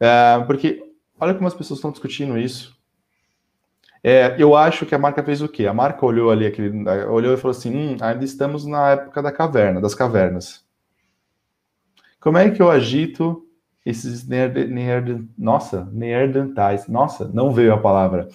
É, 0.00 0.38
porque 0.46 0.82
olha 1.18 1.34
como 1.34 1.46
as 1.46 1.54
pessoas 1.54 1.78
estão 1.78 1.90
discutindo 1.90 2.38
isso. 2.38 2.74
É, 4.02 4.36
eu 4.38 4.54
acho 4.54 4.84
que 4.84 4.94
a 4.94 4.98
marca 4.98 5.22
fez 5.22 5.40
o 5.40 5.48
quê? 5.48 5.66
A 5.66 5.72
marca 5.72 6.04
olhou 6.04 6.30
ali, 6.30 6.46
aquele, 6.46 6.88
olhou 7.06 7.32
e 7.32 7.36
falou 7.36 7.56
assim: 7.56 7.74
hum, 7.74 7.96
ainda 8.00 8.24
estamos 8.24 8.66
na 8.66 8.90
época 8.90 9.22
da 9.22 9.32
caverna, 9.32 9.80
das 9.80 9.94
cavernas. 9.94 10.64
Como 12.20 12.36
é 12.36 12.50
que 12.50 12.60
eu 12.60 12.70
agito 12.70 13.43
esses 13.84 14.26
nerd, 14.26 15.28
nossa, 15.36 15.88
neandertais? 15.92 16.88
Nossa, 16.88 17.28
não 17.32 17.52
veio 17.52 17.74
a 17.74 17.78
palavra. 17.78 18.28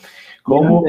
Como 0.44 0.84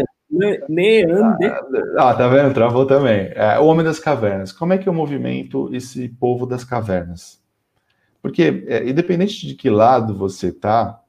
Neander. 0.68 1.61
Ah, 1.99 2.14
tá 2.14 2.29
vendo? 2.29 2.55
Travou 2.55 2.87
também. 2.87 3.33
É, 3.35 3.59
o 3.59 3.66
Homem 3.66 3.85
das 3.85 3.99
Cavernas. 3.99 4.53
Como 4.53 4.73
é 4.73 4.79
que 4.79 4.88
eu 4.88 4.92
movimento 4.92 5.75
esse 5.75 6.09
povo 6.09 6.46
das 6.46 6.62
cavernas? 6.62 7.42
Porque, 8.23 8.64
é, 8.68 8.88
independente 8.88 9.46
de 9.46 9.55
que 9.55 9.68
lado 9.68 10.14
você 10.14 10.53
tá, 10.53 11.03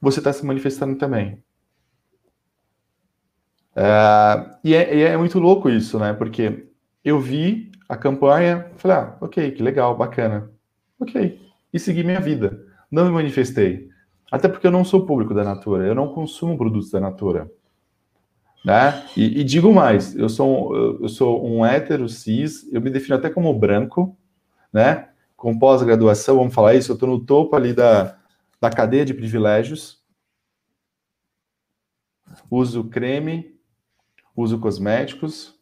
você 0.00 0.18
está 0.18 0.32
se 0.32 0.44
manifestando 0.44 0.96
também. 0.96 1.42
É, 3.76 4.56
e, 4.64 4.74
é, 4.74 4.96
e, 4.96 5.02
é, 5.02 5.16
muito 5.16 5.38
louco 5.38 5.68
isso, 5.68 5.98
né? 5.98 6.12
Porque 6.12 6.66
eu 7.04 7.20
vi 7.20 7.70
a 7.88 7.96
campanha, 7.96 8.70
falei, 8.76 8.96
ah, 8.96 9.16
ok, 9.20 9.50
que 9.52 9.62
legal, 9.62 9.96
bacana. 9.96 10.50
Ok. 10.98 11.43
E 11.74 11.80
segui 11.80 12.04
minha 12.04 12.20
vida. 12.20 12.64
Não 12.88 13.04
me 13.04 13.10
manifestei. 13.10 13.90
Até 14.30 14.48
porque 14.48 14.64
eu 14.64 14.70
não 14.70 14.84
sou 14.84 15.04
público 15.04 15.34
da 15.34 15.42
Natura, 15.42 15.84
eu 15.84 15.94
não 15.94 16.14
consumo 16.14 16.56
produtos 16.56 16.88
da 16.88 17.00
Natura. 17.00 17.50
Né? 18.64 19.04
E, 19.16 19.40
e 19.40 19.44
digo 19.44 19.72
mais, 19.74 20.14
eu 20.14 20.28
sou, 20.28 20.74
eu 21.02 21.08
sou 21.08 21.44
um 21.44 21.66
hétero 21.66 22.08
cis, 22.08 22.72
eu 22.72 22.80
me 22.80 22.90
defino 22.90 23.16
até 23.16 23.28
como 23.28 23.52
branco, 23.52 24.16
né? 24.72 25.10
Com 25.36 25.58
pós-graduação, 25.58 26.36
vamos 26.36 26.54
falar 26.54 26.74
isso, 26.74 26.92
eu 26.92 26.94
estou 26.94 27.08
no 27.08 27.24
topo 27.24 27.54
ali 27.56 27.74
da, 27.74 28.18
da 28.60 28.70
cadeia 28.70 29.04
de 29.04 29.12
privilégios. 29.12 30.02
Uso 32.50 32.84
creme, 32.84 33.54
uso 34.34 34.58
cosméticos. 34.58 35.54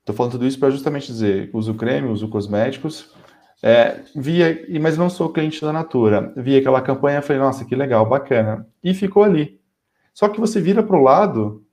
Estou 0.00 0.14
falando 0.14 0.32
tudo 0.32 0.46
isso 0.46 0.58
para 0.58 0.70
justamente 0.70 1.06
dizer, 1.06 1.50
uso 1.54 1.74
creme, 1.74 2.08
uso 2.08 2.28
cosméticos, 2.28 3.14
é, 3.62 4.02
via, 4.14 4.66
mas 4.80 4.98
não 4.98 5.08
sou 5.08 5.32
cliente 5.32 5.60
da 5.60 5.72
Natura. 5.72 6.32
Vi 6.36 6.56
aquela 6.56 6.82
campanha 6.82 7.18
e 7.18 7.22
falei, 7.22 7.40
nossa, 7.40 7.64
que 7.64 7.74
legal, 7.74 8.06
bacana. 8.06 8.68
E 8.82 8.92
ficou 8.94 9.22
ali. 9.22 9.60
Só 10.12 10.28
que 10.28 10.40
você 10.40 10.60
vira 10.60 10.82
para 10.82 10.96
o 10.96 11.02
lado, 11.02 11.64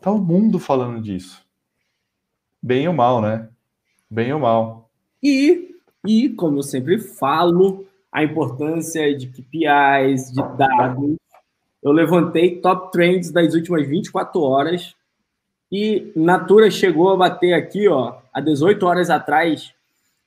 tá 0.00 0.10
o 0.10 0.18
mundo 0.18 0.58
falando 0.58 1.00
disso. 1.00 1.44
Bem 2.62 2.86
ou 2.88 2.94
mal, 2.94 3.20
né? 3.20 3.48
Bem 4.10 4.32
ou 4.32 4.40
mal. 4.40 4.90
E, 5.22 5.74
e 6.06 6.28
como 6.30 6.58
eu 6.58 6.62
sempre 6.62 6.98
falo, 6.98 7.86
a 8.10 8.22
importância 8.22 9.16
de 9.16 9.26
KPIs, 9.28 10.30
de 10.32 10.42
dados. 10.56 11.16
Eu 11.82 11.90
levantei 11.90 12.60
top 12.60 12.92
trends 12.92 13.30
das 13.30 13.54
últimas 13.54 13.86
24 13.88 14.40
horas 14.40 14.94
e 15.70 16.12
Natura 16.14 16.70
chegou 16.70 17.10
a 17.10 17.16
bater 17.16 17.54
aqui, 17.54 17.88
ó, 17.88 18.18
há 18.32 18.40
18 18.40 18.86
horas 18.86 19.08
atrás, 19.08 19.74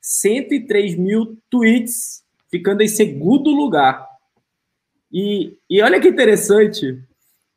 103 0.08 0.94
mil 0.94 1.36
tweets, 1.50 2.22
ficando 2.48 2.80
em 2.80 2.86
segundo 2.86 3.50
lugar. 3.50 4.08
E, 5.12 5.58
e 5.68 5.82
olha 5.82 6.00
que 6.00 6.06
interessante, 6.06 7.02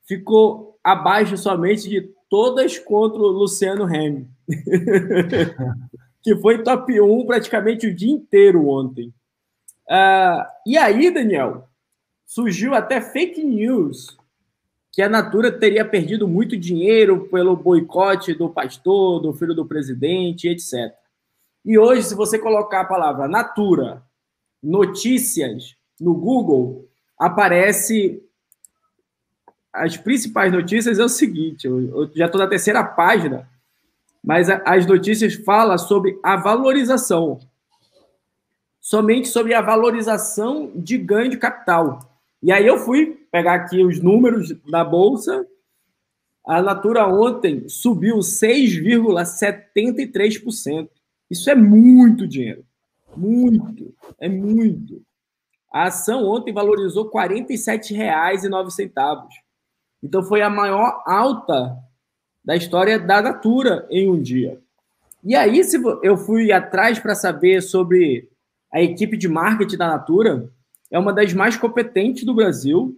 ficou 0.08 0.80
abaixo 0.84 1.38
somente 1.38 1.88
de 1.88 2.10
todas 2.28 2.80
contra 2.80 3.20
o 3.20 3.28
Luciano 3.28 3.86
Remy, 3.86 4.28
que 6.24 6.36
foi 6.38 6.64
top 6.64 7.00
1 7.00 7.26
praticamente 7.28 7.86
o 7.86 7.94
dia 7.94 8.12
inteiro 8.12 8.68
ontem. 8.68 9.14
Uh, 9.88 10.42
e 10.66 10.76
aí, 10.76 11.12
Daniel, 11.12 11.70
surgiu 12.26 12.74
até 12.74 13.00
fake 13.00 13.44
news 13.44 14.18
que 14.92 15.04
a 15.04 15.10
Natura 15.10 15.52
teria 15.52 15.86
perdido 15.86 16.28
muito 16.28 16.58
dinheiro 16.58 17.28
pelo 17.30 17.56
boicote 17.56 18.34
do 18.34 18.50
pastor, 18.50 19.20
do 19.20 19.34
filho 19.34 19.54
do 19.54 19.68
presidente, 19.68 20.50
etc. 20.50 20.99
E 21.70 21.78
hoje, 21.78 22.02
se 22.02 22.16
você 22.16 22.40
colocar 22.40 22.82
a 22.82 22.86
palavra 22.86 23.28
Natura, 23.28 24.02
notícias 24.62 25.76
no 26.02 26.14
Google, 26.16 26.90
aparece 27.16 28.24
as 29.72 29.96
principais 29.96 30.52
notícias 30.52 30.98
é 30.98 31.04
o 31.04 31.10
seguinte, 31.10 31.68
eu, 31.68 32.10
já 32.16 32.26
estou 32.26 32.42
na 32.42 32.48
terceira 32.48 32.84
página, 32.84 33.48
mas 34.24 34.50
as 34.50 34.88
notícias 34.88 35.36
falam 35.36 35.78
sobre 35.78 36.20
a 36.24 36.36
valorização, 36.36 37.38
somente 38.82 39.28
sobre 39.28 39.54
a 39.54 39.62
valorização 39.62 40.72
de 40.76 40.98
ganho 40.98 41.30
de 41.30 41.38
capital. 41.38 42.00
E 42.42 42.52
aí 42.52 42.66
eu 42.66 42.80
fui 42.80 43.28
pegar 43.32 43.54
aqui 43.54 43.84
os 43.84 44.02
números 44.02 44.56
da 44.72 44.84
bolsa. 44.84 45.46
A 46.48 46.64
Natura 46.64 47.08
ontem 47.08 47.70
subiu 47.70 48.18
6,73%. 48.18 50.90
Isso 51.30 51.50
é 51.50 51.56
muito 51.56 52.28
dinheiro. 52.28 52.66
Muito. 53.16 53.94
É 54.20 54.28
muito. 54.28 55.02
A 55.72 55.84
ação 55.84 56.26
ontem 56.26 56.52
valorizou 56.52 57.06
R$ 57.06 57.12
47,09. 57.12 59.28
Então 60.02 60.24
foi 60.24 60.42
a 60.42 60.50
maior 60.50 61.04
alta 61.06 61.78
da 62.44 62.56
história 62.56 62.98
da 62.98 63.22
Natura 63.22 63.86
em 63.92 64.10
um 64.10 64.20
dia. 64.20 64.60
E 65.24 65.36
aí, 65.36 65.64
se 65.64 65.78
eu 66.02 66.18
fui 66.18 66.52
atrás 66.52 66.98
para 66.98 67.14
saber 67.14 67.62
sobre 67.62 68.30
a 68.72 68.82
equipe 68.82 69.18
de 69.18 69.28
marketing 69.28 69.78
da 69.78 69.88
Natura, 69.88 70.50
é 70.90 70.98
uma 70.98 71.14
das 71.14 71.34
mais 71.34 71.58
competentes 71.58 72.24
do 72.24 72.34
Brasil. 72.34 72.98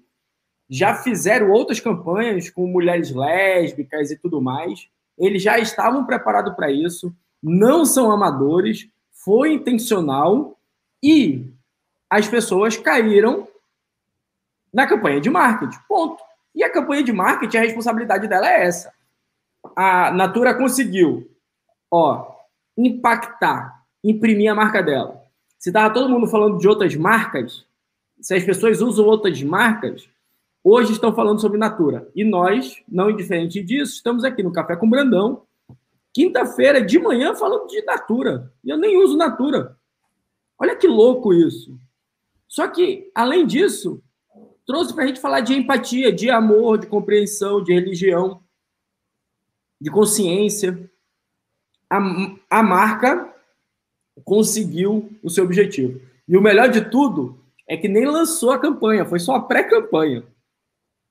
Já 0.69 0.95
fizeram 0.95 1.49
outras 1.49 1.79
campanhas 1.79 2.49
com 2.49 2.67
mulheres 2.67 3.11
lésbicas 3.11 4.11
e 4.11 4.17
tudo 4.17 4.41
mais. 4.41 4.87
Eles 5.17 5.41
já 5.41 5.59
estavam 5.59 6.05
preparados 6.05 6.55
para 6.55 6.71
isso 6.71 7.13
não 7.41 7.85
são 7.85 8.11
amadores, 8.11 8.87
foi 9.11 9.53
intencional 9.53 10.57
e 11.01 11.51
as 12.09 12.27
pessoas 12.27 12.75
caíram 12.77 13.47
na 14.73 14.87
campanha 14.87 15.19
de 15.19 15.29
marketing. 15.29 15.77
Ponto. 15.87 16.21
E 16.53 16.63
a 16.63 16.71
campanha 16.71 17.03
de 17.03 17.11
marketing, 17.11 17.57
a 17.57 17.61
responsabilidade 17.61 18.27
dela 18.27 18.47
é 18.49 18.65
essa. 18.65 18.93
A 19.75 20.11
Natura 20.11 20.53
conseguiu, 20.53 21.29
ó, 21.89 22.31
impactar, 22.77 23.85
imprimir 24.03 24.51
a 24.51 24.55
marca 24.55 24.81
dela. 24.81 25.21
Se 25.57 25.69
estava 25.69 25.93
todo 25.93 26.09
mundo 26.09 26.27
falando 26.27 26.57
de 26.57 26.67
outras 26.67 26.95
marcas, 26.95 27.65
se 28.19 28.33
as 28.33 28.43
pessoas 28.43 28.81
usam 28.81 29.05
outras 29.05 29.41
marcas, 29.43 30.09
hoje 30.63 30.91
estão 30.91 31.13
falando 31.13 31.39
sobre 31.39 31.57
Natura. 31.57 32.07
E 32.15 32.23
nós, 32.23 32.81
não 32.87 33.09
indiferente 33.09 33.61
disso, 33.63 33.93
estamos 33.93 34.23
aqui 34.23 34.43
no 34.43 34.51
Café 34.51 34.75
com 34.75 34.89
Brandão, 34.89 35.43
quinta-feira 36.13 36.81
de 36.81 36.99
manhã 36.99 37.33
falando 37.35 37.67
de 37.67 37.81
Natura. 37.83 38.51
E 38.63 38.69
eu 38.69 38.77
nem 38.77 38.97
uso 38.97 39.17
Natura. 39.17 39.77
Olha 40.59 40.75
que 40.75 40.87
louco 40.87 41.33
isso. 41.33 41.77
Só 42.47 42.67
que, 42.67 43.09
além 43.15 43.45
disso, 43.45 44.03
trouxe 44.65 44.93
para 44.93 45.05
a 45.05 45.07
gente 45.07 45.19
falar 45.21 45.41
de 45.41 45.53
empatia, 45.53 46.11
de 46.11 46.29
amor, 46.29 46.77
de 46.77 46.87
compreensão, 46.87 47.63
de 47.63 47.73
religião, 47.73 48.43
de 49.79 49.89
consciência. 49.89 50.89
A, 51.89 51.97
a 52.49 52.63
marca 52.63 53.33
conseguiu 54.23 55.09
o 55.23 55.29
seu 55.29 55.45
objetivo. 55.45 56.01
E 56.27 56.37
o 56.37 56.41
melhor 56.41 56.69
de 56.69 56.81
tudo 56.81 57.39
é 57.67 57.75
que 57.77 57.87
nem 57.87 58.05
lançou 58.05 58.51
a 58.51 58.59
campanha, 58.59 59.05
foi 59.05 59.19
só 59.19 59.35
a 59.35 59.41
pré-campanha. 59.41 60.23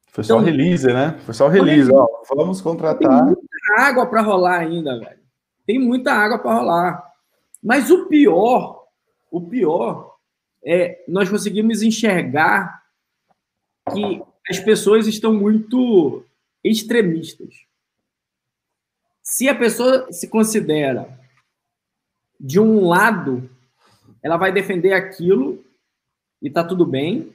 Foi 0.09 0.25
só 0.25 0.35
então, 0.35 0.43
o 0.43 0.47
release, 0.47 0.87
né? 0.87 1.19
Foi 1.25 1.35
só 1.35 1.47
o 1.47 1.49
release. 1.49 1.91
Ó, 1.93 2.07
vamos 2.35 2.61
contratar. 2.61 3.09
Tem 3.09 3.27
muita 3.27 3.50
água 3.79 4.07
para 4.07 4.23
rolar 4.23 4.61
ainda, 4.61 4.99
velho. 4.99 5.21
Tem 5.67 5.79
muita 5.79 6.13
água 6.13 6.39
para 6.39 6.55
rolar. 6.55 7.13
Mas 7.63 7.91
o 7.91 8.07
pior, 8.07 8.87
o 9.31 9.41
pior 9.41 10.17
é 10.65 11.03
nós 11.07 11.29
conseguimos 11.29 11.83
enxergar 11.83 12.83
que 13.93 14.23
as 14.49 14.59
pessoas 14.59 15.07
estão 15.07 15.33
muito 15.33 16.25
extremistas. 16.63 17.67
Se 19.23 19.49
a 19.49 19.55
pessoa 19.55 20.13
se 20.13 20.29
considera 20.29 21.19
de 22.39 22.59
um 22.59 22.87
lado, 22.87 23.49
ela 24.23 24.37
vai 24.37 24.51
defender 24.51 24.93
aquilo 24.93 25.65
e 26.43 26.51
tá 26.51 26.65
tudo 26.65 26.85
bem 26.85 27.35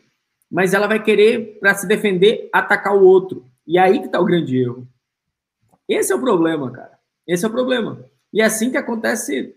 mas 0.50 0.74
ela 0.74 0.88
vai 0.88 1.02
querer, 1.04 1.60
para 1.60 1.74
se 1.74 1.88
defender, 1.88 2.50
atacar 2.54 2.96
o 2.96 3.04
outro. 3.04 3.46
E 3.68 3.78
aí 3.78 4.00
que 4.00 4.06
está 4.06 4.20
o 4.20 4.26
grande 4.26 4.58
erro. 4.58 4.88
Esse 5.88 6.12
é 6.12 6.16
o 6.16 6.22
problema, 6.22 6.72
cara. 6.72 6.98
Esse 7.28 7.46
é 7.46 7.48
o 7.48 7.52
problema. 7.52 8.06
E 8.34 8.42
é 8.42 8.46
assim 8.46 8.72
que 8.72 8.78
acontece 8.78 9.56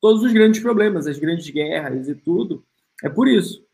todos 0.00 0.22
os 0.22 0.32
grandes 0.32 0.60
problemas, 0.60 1.06
as 1.06 1.18
grandes 1.18 1.48
guerras 1.50 2.08
e 2.08 2.14
tudo. 2.14 2.64
É 3.02 3.08
por 3.08 3.28
isso. 3.28 3.64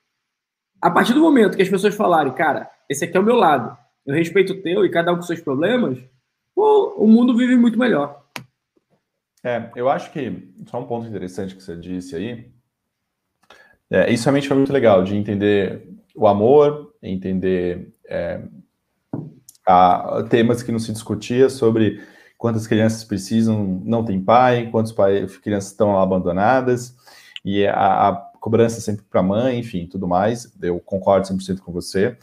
A 0.80 0.90
partir 0.90 1.14
do 1.14 1.20
momento 1.20 1.56
que 1.56 1.62
as 1.62 1.68
pessoas 1.68 1.94
falarem, 1.94 2.32
cara, 2.34 2.70
esse 2.88 3.04
aqui 3.04 3.16
é 3.16 3.20
o 3.20 3.24
meu 3.24 3.36
lado, 3.36 3.76
eu 4.04 4.14
respeito 4.14 4.52
o 4.52 4.62
teu 4.62 4.84
e 4.84 4.90
cada 4.90 5.12
um 5.12 5.16
com 5.16 5.22
seus 5.22 5.40
problemas, 5.40 5.98
pô, 6.54 6.94
o 6.96 7.06
mundo 7.06 7.36
vive 7.36 7.56
muito 7.56 7.78
melhor. 7.78 8.24
É, 9.42 9.70
eu 9.76 9.88
acho 9.88 10.12
que 10.12 10.48
só 10.66 10.80
um 10.80 10.86
ponto 10.86 11.06
interessante 11.06 11.54
que 11.54 11.62
você 11.62 11.76
disse 11.76 12.16
aí. 12.16 12.50
É, 13.90 14.12
isso 14.12 14.24
realmente 14.24 14.48
foi 14.48 14.56
muito 14.56 14.72
legal 14.72 15.04
de 15.04 15.16
entender 15.16 15.88
o 16.14 16.26
amor, 16.26 16.94
entender 17.02 17.94
é, 18.08 18.42
a, 19.66 20.24
temas 20.30 20.62
que 20.62 20.70
não 20.70 20.78
se 20.78 20.92
discutia 20.92 21.48
sobre 21.48 22.00
quantas 22.38 22.66
crianças 22.66 23.02
precisam, 23.02 23.82
não 23.84 24.04
tem 24.04 24.20
pai, 24.20 24.68
quantas 24.70 24.92
crianças 25.38 25.72
estão 25.72 25.92
lá 25.92 26.02
abandonadas, 26.02 26.96
e 27.44 27.66
a, 27.66 28.08
a 28.08 28.12
cobrança 28.40 28.80
sempre 28.80 29.04
para 29.10 29.20
a 29.20 29.24
mãe, 29.24 29.58
enfim, 29.58 29.86
tudo 29.86 30.06
mais. 30.06 30.52
Eu 30.62 30.78
concordo 30.78 31.26
100% 31.26 31.60
com 31.60 31.72
você. 31.72 32.16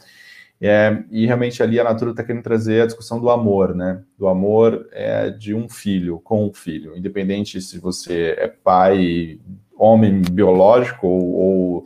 É, 0.60 1.04
e 1.10 1.26
realmente 1.26 1.62
ali 1.62 1.78
a 1.78 1.84
Natura 1.84 2.12
está 2.12 2.22
querendo 2.22 2.42
trazer 2.42 2.82
a 2.82 2.86
discussão 2.86 3.20
do 3.20 3.28
amor, 3.28 3.74
né? 3.74 4.02
Do 4.16 4.28
amor 4.28 4.88
é, 4.92 5.28
de 5.28 5.54
um 5.54 5.68
filho 5.68 6.20
com 6.20 6.46
um 6.46 6.54
filho, 6.54 6.96
independente 6.96 7.60
se 7.60 7.78
você 7.78 8.34
é 8.38 8.48
pai, 8.48 9.38
homem 9.76 10.22
biológico 10.22 11.06
ou, 11.06 11.34
ou 11.34 11.84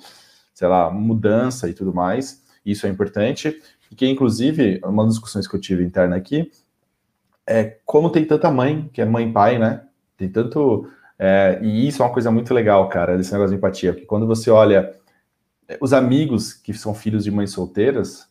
sei 0.54 0.68
lá, 0.68 0.90
mudança 0.90 1.68
e 1.68 1.72
tudo 1.72 1.92
mais. 1.92 2.44
Isso 2.64 2.86
é 2.86 2.90
importante, 2.90 3.58
porque 3.88 4.06
inclusive 4.06 4.80
uma 4.84 5.04
das 5.04 5.14
discussões 5.14 5.46
que 5.46 5.54
eu 5.54 5.60
tive 5.60 5.84
interna 5.84 6.16
aqui 6.16 6.50
é 7.46 7.78
como 7.84 8.10
tem 8.10 8.24
tanta 8.24 8.50
mãe, 8.50 8.90
que 8.92 9.00
é 9.00 9.04
mãe 9.04 9.32
pai, 9.32 9.58
né? 9.58 9.82
Tem 10.16 10.28
tanto. 10.28 10.88
É, 11.18 11.58
e 11.62 11.88
isso 11.88 12.02
é 12.02 12.06
uma 12.06 12.12
coisa 12.12 12.30
muito 12.30 12.52
legal, 12.52 12.88
cara, 12.88 13.16
desse 13.16 13.32
negócio 13.32 13.50
de 13.50 13.56
empatia, 13.56 13.92
porque 13.92 14.06
quando 14.06 14.26
você 14.26 14.50
olha 14.50 14.94
é, 15.68 15.78
os 15.80 15.92
amigos 15.92 16.52
que 16.52 16.72
são 16.74 16.94
filhos 16.94 17.24
de 17.24 17.30
mães 17.30 17.50
solteiras, 17.50 18.28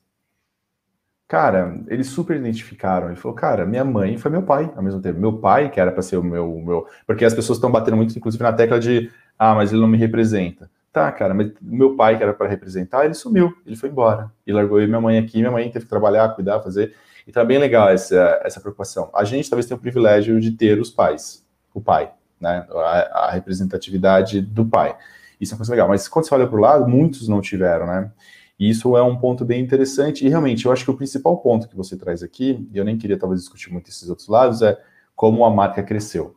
cara, 1.27 1.83
eles 1.87 2.07
super 2.07 2.37
identificaram. 2.37 3.07
Ele 3.07 3.15
falou, 3.15 3.35
cara, 3.35 3.65
minha 3.65 3.83
mãe 3.83 4.17
foi 4.17 4.31
meu 4.31 4.43
pai 4.43 4.71
ao 4.75 4.83
mesmo 4.83 5.01
tempo. 5.01 5.19
Meu 5.19 5.33
pai, 5.39 5.69
que 5.69 5.79
era 5.79 5.91
para 5.91 6.01
ser 6.01 6.17
o 6.17 6.23
meu, 6.23 6.59
meu. 6.59 6.87
Porque 7.05 7.25
as 7.25 7.33
pessoas 7.33 7.57
estão 7.57 7.71
batendo 7.71 7.97
muito, 7.97 8.17
inclusive, 8.17 8.43
na 8.43 8.53
tecla 8.53 8.79
de, 8.79 9.11
ah, 9.37 9.53
mas 9.55 9.71
ele 9.71 9.81
não 9.81 9.87
me 9.87 9.97
representa. 9.97 10.69
Tá, 10.97 11.11
cara, 11.11 11.31
mas 11.31 11.51
meu 11.61 11.95
pai, 11.95 12.17
que 12.17 12.23
era 12.23 12.33
para 12.33 12.47
representar, 12.47 13.05
ele 13.05 13.13
sumiu, 13.13 13.55
ele 13.67 13.75
foi 13.75 13.87
embora. 13.87 14.31
E 14.47 14.51
largou 14.51 14.81
eu 14.81 14.87
minha 14.87 14.99
mãe 14.99 15.19
aqui, 15.19 15.37
minha 15.37 15.51
mãe 15.51 15.69
teve 15.69 15.85
que 15.85 15.89
trabalhar, 15.89 16.27
cuidar, 16.29 16.59
fazer. 16.59 16.95
E 17.27 17.31
tá 17.31 17.45
bem 17.45 17.59
legal 17.59 17.87
essa, 17.87 18.41
essa 18.43 18.59
preocupação. 18.59 19.11
A 19.13 19.23
gente 19.23 19.47
talvez 19.47 19.67
tenha 19.67 19.77
o 19.77 19.79
privilégio 19.79 20.39
de 20.41 20.49
ter 20.49 20.79
os 20.79 20.89
pais, 20.89 21.45
o 21.71 21.79
pai, 21.79 22.11
né? 22.41 22.65
A, 22.71 23.25
a 23.27 23.31
representatividade 23.31 24.41
do 24.41 24.65
pai. 24.65 24.97
Isso 25.39 25.53
é 25.53 25.55
uma 25.55 25.59
coisa 25.59 25.71
legal. 25.71 25.87
Mas 25.87 26.07
quando 26.07 26.25
você 26.25 26.33
olha 26.33 26.47
para 26.47 26.57
o 26.57 26.61
lado, 26.61 26.87
muitos 26.87 27.27
não 27.27 27.41
tiveram, 27.41 27.85
né? 27.85 28.11
E 28.59 28.67
isso 28.67 28.97
é 28.97 29.03
um 29.03 29.17
ponto 29.17 29.45
bem 29.45 29.61
interessante. 29.61 30.25
E 30.25 30.29
realmente, 30.29 30.65
eu 30.65 30.71
acho 30.71 30.83
que 30.83 30.89
o 30.89 30.97
principal 30.97 31.37
ponto 31.37 31.69
que 31.69 31.75
você 31.75 31.95
traz 31.95 32.23
aqui, 32.23 32.67
e 32.73 32.75
eu 32.75 32.83
nem 32.83 32.97
queria 32.97 33.19
talvez 33.19 33.41
discutir 33.41 33.71
muito 33.71 33.87
esses 33.91 34.09
outros 34.09 34.27
lados, 34.27 34.63
é 34.63 34.75
como 35.15 35.45
a 35.45 35.51
marca 35.51 35.83
cresceu. 35.83 36.35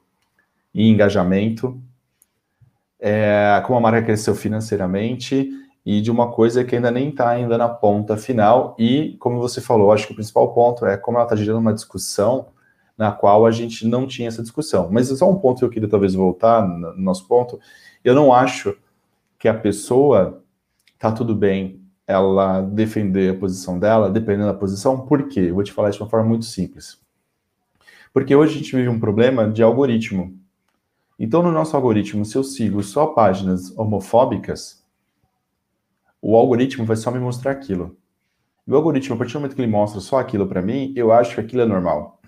Em 0.75 0.90
engajamento, 0.90 1.83
é, 3.00 3.62
como 3.66 3.78
a 3.78 3.80
marca 3.80 4.02
cresceu 4.02 4.34
financeiramente 4.34 5.50
e 5.84 6.00
de 6.00 6.10
uma 6.10 6.30
coisa 6.30 6.62
que 6.62 6.76
ainda 6.76 6.90
nem 6.90 7.08
está 7.08 7.30
ainda 7.30 7.56
na 7.56 7.68
ponta 7.68 8.16
final. 8.16 8.76
E, 8.78 9.16
como 9.18 9.38
você 9.38 9.60
falou, 9.60 9.92
acho 9.92 10.06
que 10.06 10.12
o 10.12 10.16
principal 10.16 10.52
ponto 10.52 10.84
é 10.84 10.96
como 10.96 11.16
ela 11.16 11.24
está 11.24 11.34
gerando 11.34 11.58
uma 11.58 11.72
discussão 11.72 12.48
na 12.96 13.10
qual 13.10 13.46
a 13.46 13.50
gente 13.50 13.86
não 13.86 14.06
tinha 14.06 14.28
essa 14.28 14.42
discussão. 14.42 14.90
Mas 14.92 15.08
só 15.08 15.30
um 15.30 15.38
ponto 15.38 15.60
que 15.60 15.64
eu 15.64 15.70
queria 15.70 15.88
talvez 15.88 16.14
voltar 16.14 16.68
no 16.68 16.94
nosso 16.98 17.26
ponto. 17.26 17.58
Eu 18.04 18.14
não 18.14 18.32
acho 18.32 18.76
que 19.38 19.48
a 19.48 19.54
pessoa 19.54 20.44
tá 20.98 21.10
tudo 21.10 21.34
bem 21.34 21.80
ela 22.06 22.60
defender 22.60 23.34
a 23.34 23.38
posição 23.38 23.78
dela, 23.78 24.10
dependendo 24.10 24.48
da 24.48 24.54
posição. 24.54 25.06
Por 25.06 25.28
quê? 25.28 25.46
Eu 25.48 25.54
vou 25.54 25.64
te 25.64 25.72
falar 25.72 25.90
de 25.90 25.98
uma 25.98 26.10
forma 26.10 26.28
muito 26.28 26.44
simples. 26.44 27.00
Porque 28.12 28.34
hoje 28.34 28.54
a 28.54 28.58
gente 28.58 28.76
vive 28.76 28.88
um 28.88 29.00
problema 29.00 29.48
de 29.48 29.62
algoritmo. 29.62 30.36
Então, 31.22 31.42
no 31.42 31.52
nosso 31.52 31.76
algoritmo, 31.76 32.24
se 32.24 32.35
eu 32.35 32.42
sigo 32.42 32.83
só 32.83 33.09
páginas 33.09 33.76
homofóbicas, 33.76 34.83
o 36.22 36.35
algoritmo 36.35 36.87
vai 36.87 36.96
só 36.96 37.11
me 37.11 37.18
mostrar 37.18 37.50
aquilo. 37.50 37.94
E 38.66 38.72
o 38.72 38.76
algoritmo, 38.76 39.14
a 39.14 39.18
partir 39.18 39.35
do 39.35 39.40
momento 39.40 39.54
que 39.54 39.61
ele 39.61 39.70
mostra 39.70 40.00
só 40.00 40.18
aquilo 40.18 40.46
para 40.46 40.62
mim, 40.62 40.94
eu 40.96 41.12
acho 41.12 41.35
que 41.35 41.40
aquilo 41.42 41.61
é 41.61 41.66
normal. 41.66 42.18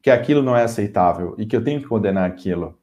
Que 0.00 0.10
aquilo 0.10 0.42
não 0.42 0.56
é 0.56 0.62
aceitável 0.62 1.34
e 1.36 1.44
que 1.44 1.54
eu 1.54 1.62
tenho 1.62 1.82
que 1.82 1.86
condenar 1.86 2.26
aquilo. 2.26 2.78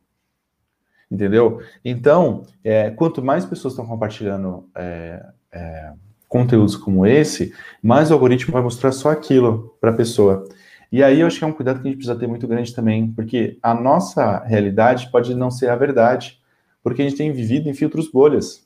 Entendeu? 1.10 1.60
Então, 1.84 2.44
é, 2.64 2.92
quanto 2.92 3.24
mais 3.24 3.44
pessoas 3.44 3.74
estão 3.74 3.88
compartilhando 3.88 4.70
é, 4.76 5.26
é, 5.52 5.92
conteúdos 6.28 6.76
como 6.76 7.04
esse, 7.04 7.52
mais 7.82 8.12
o 8.12 8.14
algoritmo 8.14 8.54
vai 8.54 8.62
mostrar 8.62 8.92
só 8.92 9.10
aquilo 9.10 9.76
para 9.82 9.90
a 9.90 9.96
pessoa. 9.96 10.48
E 10.92 11.04
aí 11.04 11.20
eu 11.20 11.28
acho 11.28 11.38
que 11.38 11.44
é 11.44 11.48
um 11.48 11.54
cuidado 11.54 11.82
que 11.82 11.88
a 11.88 11.92
gente 11.92 11.98
precisa 11.98 12.18
ter 12.18 12.28
muito 12.28 12.48
grande 12.48 12.74
também, 12.74 13.12
porque 13.12 13.58
a 13.62 13.74
nossa 13.74 14.44
realidade 14.46 15.10
pode 15.12 15.36
não 15.36 15.52
ser 15.52 15.70
a 15.70 15.76
verdade, 15.76 16.40
porque 16.82 17.02
a 17.02 17.06
gente 17.06 17.18
tem 17.18 17.32
vivido 17.32 17.70
em 17.70 17.74
filtros 17.74 18.10
bolhas. 18.10 18.66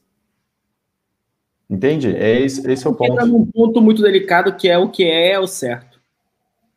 Entende? 1.70 2.16
É 2.16 2.40
esse, 2.40 2.70
esse 2.70 2.86
é 2.86 2.90
o 2.90 2.94
ponto. 2.94 3.14
Entra 3.14 3.26
num 3.26 3.46
ponto 3.46 3.82
muito 3.82 4.02
delicado 4.02 4.56
que 4.56 4.70
é 4.70 4.78
o 4.78 4.90
que 4.90 5.04
é 5.06 5.40
o 5.40 5.48
certo. 5.48 6.00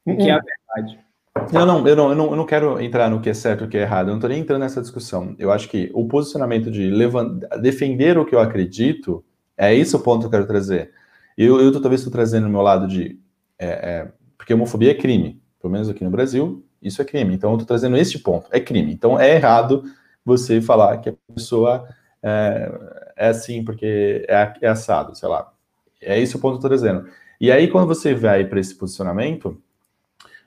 O 0.06 0.16
que 0.16 0.28
é 0.28 0.32
a 0.32 0.40
verdade. 0.40 1.04
Não, 1.52 1.66
não, 1.66 1.88
eu 1.88 1.96
não, 1.96 2.08
eu 2.10 2.14
não, 2.14 2.30
eu 2.30 2.36
não 2.36 2.46
quero 2.46 2.80
entrar 2.80 3.10
no 3.10 3.20
que 3.20 3.28
é 3.28 3.34
certo 3.34 3.64
e 3.64 3.66
o 3.66 3.68
que 3.68 3.76
é 3.76 3.82
errado. 3.82 4.06
Eu 4.06 4.10
não 4.10 4.18
estou 4.18 4.30
nem 4.30 4.40
entrando 4.40 4.60
nessa 4.60 4.80
discussão. 4.80 5.34
Eu 5.36 5.50
acho 5.50 5.68
que 5.68 5.90
o 5.92 6.06
posicionamento 6.06 6.70
de 6.70 6.88
levantar, 6.88 7.58
defender 7.58 8.16
o 8.16 8.24
que 8.24 8.34
eu 8.34 8.38
acredito 8.38 9.24
é 9.56 9.74
esse 9.74 9.96
o 9.96 10.00
ponto 10.00 10.20
que 10.20 10.26
eu 10.26 10.30
quero 10.30 10.46
trazer. 10.46 10.92
Eu, 11.36 11.60
eu 11.60 11.72
tô, 11.72 11.80
talvez 11.80 12.00
estou 12.00 12.12
trazendo 12.12 12.46
o 12.46 12.50
meu 12.50 12.62
lado 12.62 12.86
de 12.86 13.18
é, 13.58 13.66
é, 13.66 14.12
porque 14.44 14.52
homofobia 14.52 14.90
é 14.90 14.94
crime. 14.94 15.40
Pelo 15.58 15.72
menos 15.72 15.88
aqui 15.88 16.04
no 16.04 16.10
Brasil, 16.10 16.62
isso 16.82 17.00
é 17.00 17.04
crime. 17.04 17.34
Então, 17.34 17.50
eu 17.50 17.54
estou 17.54 17.66
trazendo 17.66 17.96
este 17.96 18.18
ponto. 18.18 18.46
É 18.52 18.60
crime. 18.60 18.92
Então, 18.92 19.18
é 19.18 19.36
errado 19.36 19.84
você 20.22 20.60
falar 20.60 20.98
que 20.98 21.08
a 21.08 21.14
pessoa 21.34 21.88
é, 22.22 22.70
é 23.16 23.28
assim 23.28 23.64
porque 23.64 24.26
é, 24.28 24.52
é, 24.60 24.68
assado, 24.68 25.16
sei 25.16 25.30
lá. 25.30 25.50
É 25.98 26.20
esse 26.20 26.36
o 26.36 26.38
ponto 26.38 26.58
que 26.58 26.66
eu 26.66 26.68
estou 26.74 26.88
trazendo. 26.90 27.10
E 27.40 27.50
aí, 27.50 27.68
quando 27.68 27.86
você 27.86 28.14
vai 28.14 28.44
para 28.44 28.60
esse 28.60 28.74
posicionamento, 28.74 29.58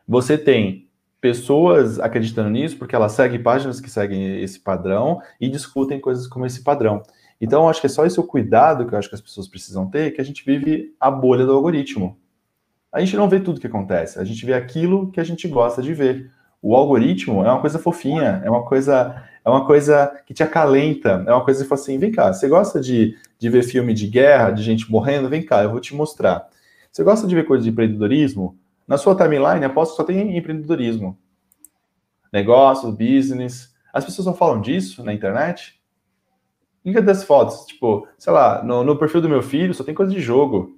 você 0.08 0.38
tem 0.38 0.88
pessoas 1.20 2.00
acreditando 2.00 2.52
nisso 2.52 2.78
porque 2.78 2.96
elas 2.96 3.14
seguem 3.14 3.42
páginas 3.42 3.82
que 3.82 3.90
seguem 3.90 4.44
esse 4.44 4.60
padrão 4.60 5.20
e 5.42 5.50
discutem 5.50 6.00
coisas 6.00 6.28
como 6.28 6.46
esse 6.46 6.64
padrão. 6.64 7.02
Então, 7.42 7.68
acho 7.68 7.82
que 7.82 7.88
é 7.88 7.90
só 7.90 8.06
esse 8.06 8.20
o 8.20 8.24
cuidado 8.24 8.86
que 8.86 8.94
eu 8.94 9.00
acho 9.00 9.10
que 9.10 9.16
as 9.16 9.22
pessoas 9.22 9.48
precisam 9.48 9.90
ter, 9.90 10.12
que 10.12 10.22
a 10.22 10.24
gente 10.24 10.46
vive 10.46 10.96
a 11.00 11.10
bolha 11.10 11.48
do 11.48 11.54
algoritmo 11.54 12.16
a 12.92 13.00
gente 13.00 13.16
não 13.16 13.30
vê 13.30 13.40
tudo 13.40 13.60
que 13.60 13.68
acontece, 13.68 14.20
a 14.20 14.24
gente 14.24 14.46
vê 14.46 14.54
aquilo 14.54 15.12
que 15.12 15.20
a 15.20 15.24
gente 15.24 15.48
gosta 15.48 15.82
de 15.82 15.94
ver. 15.94 16.32
O 16.62 16.76
algoritmo 16.76 17.46
é 17.46 17.52
uma 17.52 17.62
coisa 17.62 17.78
fofinha, 17.78 18.42
é 18.44 18.50
uma 18.50 18.64
coisa, 18.64 19.24
é 19.46 19.50
uma 19.50 19.66
coisa 19.66 20.22
que 20.26 20.34
te 20.34 20.42
acalenta, 20.42 21.24
é 21.28 21.32
uma 21.32 21.44
coisa 21.44 21.64
que 21.64 21.70
fala 21.70 21.80
assim, 21.80 22.00
vem 22.00 22.12
cá, 22.12 22.34
você 22.34 22.48
gosta 22.48 22.80
de, 22.80 23.16
de 23.38 23.50
ver 23.50 23.64
filme 23.64 23.94
de 23.94 24.08
guerra, 24.08 24.52
de 24.52 24.64
gente 24.64 24.90
morrendo? 24.92 25.30
Vem 25.30 25.46
cá, 25.46 25.64
eu 25.64 25.70
vou 25.70 25.80
te 25.80 25.94
mostrar. 25.94 26.48
Você 26.92 27.04
gosta 27.04 27.28
de 27.28 27.36
ver 27.36 27.46
coisa 27.46 27.64
de 27.64 27.70
empreendedorismo? 27.70 28.58
Na 28.88 28.98
sua 28.98 29.16
timeline, 29.16 29.66
aposto 29.66 29.92
que 29.92 29.98
só 29.98 30.04
tem 30.04 30.38
empreendedorismo. 30.38 31.18
negócios, 32.32 32.96
business. 32.96 33.74
As 33.94 34.06
pessoas 34.06 34.26
só 34.26 34.34
falam 34.34 34.62
disso 34.62 35.04
na 35.04 35.14
internet. 35.14 35.80
E 36.84 36.94
cadê 36.94 37.12
as 37.12 37.24
fotos? 37.24 37.66
Tipo, 37.66 38.08
sei 38.18 38.32
lá, 38.32 38.64
no, 38.64 38.84
no 38.84 38.98
perfil 38.98 39.22
do 39.22 39.30
meu 39.30 39.44
filho 39.44 39.74
só 39.74 39.84
tem 39.84 39.94
coisa 39.94 40.12
de 40.12 40.22
jogo. 40.22 40.77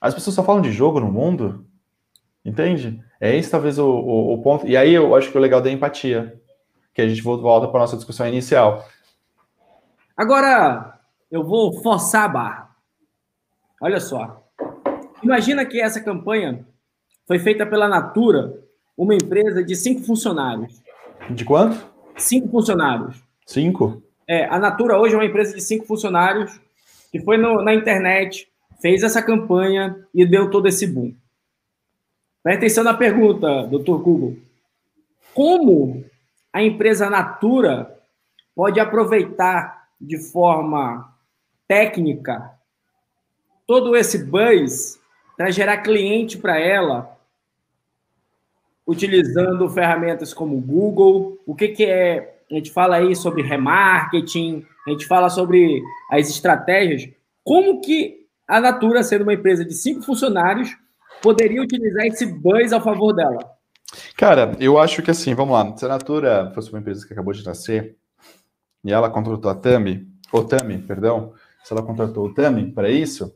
As 0.00 0.14
pessoas 0.14 0.36
só 0.36 0.44
falam 0.44 0.62
de 0.62 0.72
jogo 0.72 1.00
no 1.00 1.10
mundo? 1.10 1.66
Entende? 2.44 3.02
É 3.20 3.34
esse 3.36 3.50
talvez 3.50 3.78
o, 3.78 3.86
o, 3.86 4.34
o 4.34 4.42
ponto. 4.42 4.66
E 4.66 4.76
aí 4.76 4.94
eu 4.94 5.14
acho 5.14 5.30
que 5.30 5.36
o 5.36 5.40
legal 5.40 5.60
da 5.60 5.70
empatia, 5.70 6.40
que 6.94 7.02
a 7.02 7.08
gente 7.08 7.22
volta 7.22 7.68
para 7.68 7.80
nossa 7.80 7.96
discussão 7.96 8.28
inicial. 8.28 8.86
Agora, 10.16 10.98
eu 11.30 11.44
vou 11.44 11.72
forçar 11.82 12.24
a 12.24 12.28
barra. 12.28 12.70
Olha 13.80 14.00
só. 14.00 14.44
Imagina 15.22 15.66
que 15.66 15.80
essa 15.80 16.00
campanha 16.00 16.66
foi 17.26 17.38
feita 17.38 17.66
pela 17.66 17.88
Natura, 17.88 18.62
uma 18.96 19.14
empresa 19.14 19.62
de 19.62 19.76
cinco 19.76 20.02
funcionários. 20.04 20.82
De 21.30 21.44
quanto? 21.44 21.86
Cinco 22.16 22.48
funcionários. 22.48 23.22
Cinco? 23.44 24.02
É, 24.26 24.46
a 24.46 24.58
Natura 24.58 24.98
hoje 24.98 25.14
é 25.14 25.18
uma 25.18 25.24
empresa 25.24 25.54
de 25.54 25.60
cinco 25.60 25.86
funcionários 25.86 26.60
que 27.10 27.20
foi 27.20 27.36
no, 27.36 27.62
na 27.62 27.74
internet, 27.74 28.48
fez 28.80 29.02
essa 29.02 29.22
campanha 29.22 30.06
e 30.14 30.24
deu 30.24 30.50
todo 30.50 30.68
esse 30.68 30.86
boom. 30.86 31.14
Presta 32.42 32.58
atenção 32.58 32.84
na 32.84 32.94
pergunta, 32.94 33.66
doutor 33.66 33.98
Google. 33.98 34.36
Como 35.34 36.04
a 36.52 36.62
empresa 36.62 37.10
Natura 37.10 37.98
pode 38.54 38.80
aproveitar 38.80 39.88
de 40.00 40.18
forma 40.18 41.14
técnica 41.66 42.52
todo 43.66 43.94
esse 43.96 44.24
buzz 44.24 44.98
para 45.36 45.50
gerar 45.50 45.78
cliente 45.78 46.38
para 46.38 46.58
ela, 46.58 47.16
utilizando 48.86 49.68
ferramentas 49.68 50.32
como 50.32 50.60
Google? 50.60 51.38
O 51.46 51.54
que, 51.54 51.68
que 51.68 51.84
é? 51.84 52.40
A 52.50 52.54
gente 52.54 52.72
fala 52.72 52.96
aí 52.96 53.14
sobre 53.14 53.42
remarketing, 53.42 54.66
a 54.86 54.90
gente 54.90 55.06
fala 55.06 55.28
sobre 55.28 55.82
as 56.10 56.30
estratégias. 56.30 57.10
Como 57.44 57.80
que 57.82 58.17
a 58.48 58.60
Natura, 58.60 59.02
sendo 59.02 59.22
uma 59.22 59.34
empresa 59.34 59.62
de 59.62 59.74
cinco 59.74 60.02
funcionários, 60.02 60.74
poderia 61.22 61.62
utilizar 61.62 62.06
esse 62.06 62.24
buzz 62.24 62.72
a 62.72 62.80
favor 62.80 63.12
dela? 63.12 63.38
Cara, 64.16 64.56
eu 64.58 64.78
acho 64.78 65.02
que 65.02 65.10
assim, 65.10 65.34
vamos 65.34 65.54
lá. 65.54 65.76
Se 65.76 65.84
a 65.84 65.88
Natura 65.88 66.50
fosse 66.54 66.70
uma 66.70 66.80
empresa 66.80 67.06
que 67.06 67.12
acabou 67.12 67.34
de 67.34 67.44
nascer 67.44 67.96
e 68.82 68.90
ela 68.90 69.10
contratou 69.10 69.50
a 69.50 69.54
Tami, 69.54 70.08
ou 70.32 70.44
Tami, 70.44 70.78
perdão, 70.78 71.34
se 71.62 71.72
ela 71.72 71.82
contratou 71.82 72.26
o 72.26 72.34
Tami 72.34 72.72
para 72.72 72.88
isso, 72.88 73.34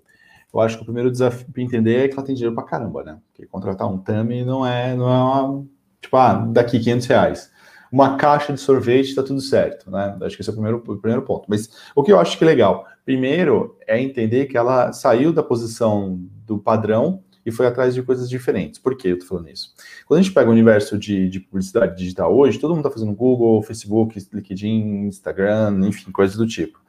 eu 0.53 0.61
acho 0.61 0.77
que 0.77 0.83
o 0.83 0.87
primeiro 0.87 1.11
desafio 1.11 1.47
para 1.53 1.63
entender 1.63 2.05
é 2.05 2.09
que 2.09 2.15
ela 2.15 2.25
tem 2.25 2.35
dinheiro 2.35 2.55
para 2.55 2.65
caramba, 2.65 3.03
né? 3.03 3.19
Porque 3.27 3.47
contratar 3.47 3.89
um 3.89 3.99
Tami 3.99 4.45
não 4.45 4.67
é, 4.67 4.95
não 4.95 5.09
é 5.09 5.43
uma, 5.43 5.65
tipo, 6.01 6.17
ah, 6.17 6.35
daqui 6.51 6.79
500 6.79 7.07
reais. 7.07 7.52
Uma 7.93 8.17
caixa 8.17 8.55
de 8.55 8.59
sorvete 8.59 9.11
está 9.11 9.23
tudo 9.23 9.43
certo, 9.43 9.91
né? 9.91 10.17
Acho 10.23 10.35
que 10.35 10.41
esse 10.41 10.49
é 10.49 10.53
o 10.53 10.57
primeiro, 10.57 10.79
o 10.79 10.97
primeiro 10.97 11.23
ponto. 11.23 11.45
Mas 11.47 11.69
o 11.95 12.03
que 12.03 12.11
eu 12.11 12.19
acho 12.19 12.39
que 12.39 12.43
é 12.43 12.47
legal, 12.47 12.87
primeiro, 13.05 13.77
é 13.87 14.01
entender 14.01 14.47
que 14.47 14.57
ela 14.57 14.93
saiu 14.95 15.31
da 15.31 15.43
posição 15.43 16.19
do 16.47 16.59
padrão 16.59 17.23
e 17.45 17.51
foi 17.51 17.67
atrás 17.67 17.95
de 17.95 18.03
coisas 18.03 18.31
diferentes. 18.31 18.81
Por 18.81 18.97
que 18.97 19.09
eu 19.09 19.15
estou 19.15 19.29
falando 19.29 19.51
isso? 19.51 19.75
Quando 20.07 20.21
a 20.21 20.23
gente 20.23 20.33
pega 20.33 20.49
o 20.49 20.53
universo 20.53 20.99
de, 20.99 21.29
de 21.29 21.41
publicidade 21.41 21.95
digital 21.95 22.35
hoje, 22.35 22.59
todo 22.59 22.71
mundo 22.71 22.87
está 22.87 22.91
fazendo 22.91 23.15
Google, 23.15 23.63
Facebook, 23.63 24.19
LinkedIn, 24.33 25.07
Instagram, 25.07 25.81
enfim, 25.87 26.11
coisas 26.11 26.37
do 26.37 26.47
tipo. 26.47 26.81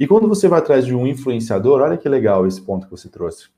E 0.00 0.06
quando 0.06 0.26
você 0.26 0.48
vai 0.48 0.58
atrás 0.58 0.86
de 0.86 0.94
um 0.94 1.06
influenciador, 1.06 1.80
olha 1.80 1.96
que 1.96 2.08
legal 2.08 2.46
esse 2.46 2.60
ponto 2.60 2.86
que 2.86 2.90
você 2.90 3.08
trouxe. 3.08 3.48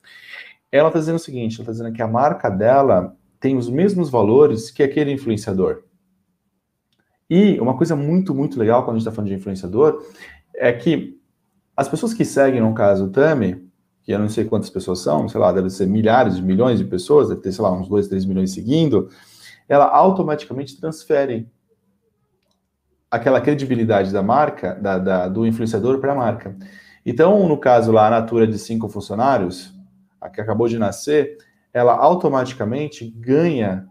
Ela 0.72 0.88
está 0.88 0.98
dizendo 0.98 1.16
o 1.16 1.20
seguinte: 1.20 1.54
ela 1.56 1.62
está 1.62 1.72
dizendo 1.72 1.92
que 1.94 2.02
a 2.02 2.08
marca 2.08 2.48
dela 2.48 3.16
tem 3.38 3.56
os 3.56 3.68
mesmos 3.68 4.10
valores 4.10 4.70
que 4.70 4.82
aquele 4.82 5.12
influenciador. 5.12 5.82
E 7.30 7.60
uma 7.60 7.76
coisa 7.76 7.94
muito, 7.94 8.34
muito 8.34 8.58
legal 8.58 8.82
quando 8.82 8.96
a 8.96 8.98
gente 8.98 9.06
está 9.06 9.14
falando 9.14 9.28
de 9.28 9.36
influenciador 9.36 10.04
é 10.52 10.72
que 10.72 11.16
as 11.76 11.88
pessoas 11.88 12.12
que 12.12 12.24
seguem, 12.24 12.60
no 12.60 12.74
caso, 12.74 13.04
o 13.04 13.08
Tami, 13.08 13.70
que 14.02 14.10
eu 14.10 14.18
não 14.18 14.28
sei 14.28 14.44
quantas 14.44 14.68
pessoas 14.68 14.98
são, 14.98 15.28
sei 15.28 15.40
lá, 15.40 15.52
deve 15.52 15.70
ser 15.70 15.86
milhares 15.86 16.40
milhões 16.40 16.78
de 16.78 16.84
pessoas, 16.84 17.28
deve 17.28 17.40
ter, 17.40 17.52
sei 17.52 17.62
lá, 17.62 17.72
uns 17.72 17.88
2, 17.88 18.08
3 18.08 18.24
milhões 18.24 18.52
seguindo, 18.52 19.08
ela 19.68 19.86
automaticamente 19.86 20.78
transfere 20.80 21.48
aquela 23.08 23.40
credibilidade 23.40 24.12
da 24.12 24.22
marca, 24.22 24.74
da, 24.74 24.98
da 24.98 25.28
do 25.28 25.46
influenciador 25.46 26.00
para 26.00 26.12
a 26.12 26.16
marca. 26.16 26.56
Então, 27.06 27.48
no 27.48 27.56
caso 27.56 27.92
lá, 27.92 28.08
a 28.08 28.10
Natura 28.10 28.46
de 28.46 28.58
cinco 28.58 28.88
funcionários, 28.88 29.72
a 30.20 30.28
que 30.28 30.40
acabou 30.40 30.66
de 30.66 30.78
nascer, 30.78 31.38
ela 31.72 31.94
automaticamente 31.94 33.08
ganha 33.08 33.86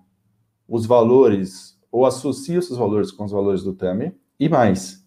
os 0.67 0.86
valores 0.86 1.78
ou 1.91 2.06
associa 2.06 2.60
os 2.60 2.69
valores 2.69 3.12
com 3.12 3.25
os 3.25 3.32
valores 3.32 3.63
do 3.63 3.73
Tami 3.73 4.15
e 4.39 4.47
mais. 4.47 5.06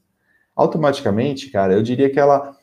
Automaticamente, 0.54 1.50
cara, 1.50 1.72
eu 1.72 1.82
diria 1.82 2.10
que 2.10 2.20
ela 2.20 2.56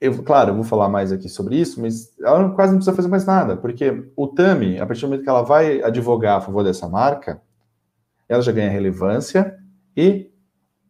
eu, 0.00 0.22
claro, 0.22 0.50
eu 0.50 0.54
vou 0.54 0.64
falar 0.64 0.88
mais 0.88 1.10
aqui 1.10 1.28
sobre 1.28 1.56
isso, 1.56 1.80
mas 1.80 2.14
ela 2.20 2.50
quase 2.50 2.72
não 2.72 2.78
precisa 2.78 2.94
fazer 2.94 3.08
mais 3.08 3.24
nada, 3.24 3.56
porque 3.56 4.10
o 4.14 4.26
Tami, 4.26 4.78
a 4.78 4.86
partir 4.86 5.02
do 5.02 5.08
momento 5.08 5.22
que 5.22 5.28
ela 5.28 5.42
vai 5.42 5.82
advogar 5.82 6.36
a 6.36 6.40
favor 6.40 6.62
dessa 6.62 6.86
marca, 6.88 7.40
ela 8.28 8.42
já 8.42 8.52
ganha 8.52 8.68
relevância 8.68 9.56
e 9.96 10.30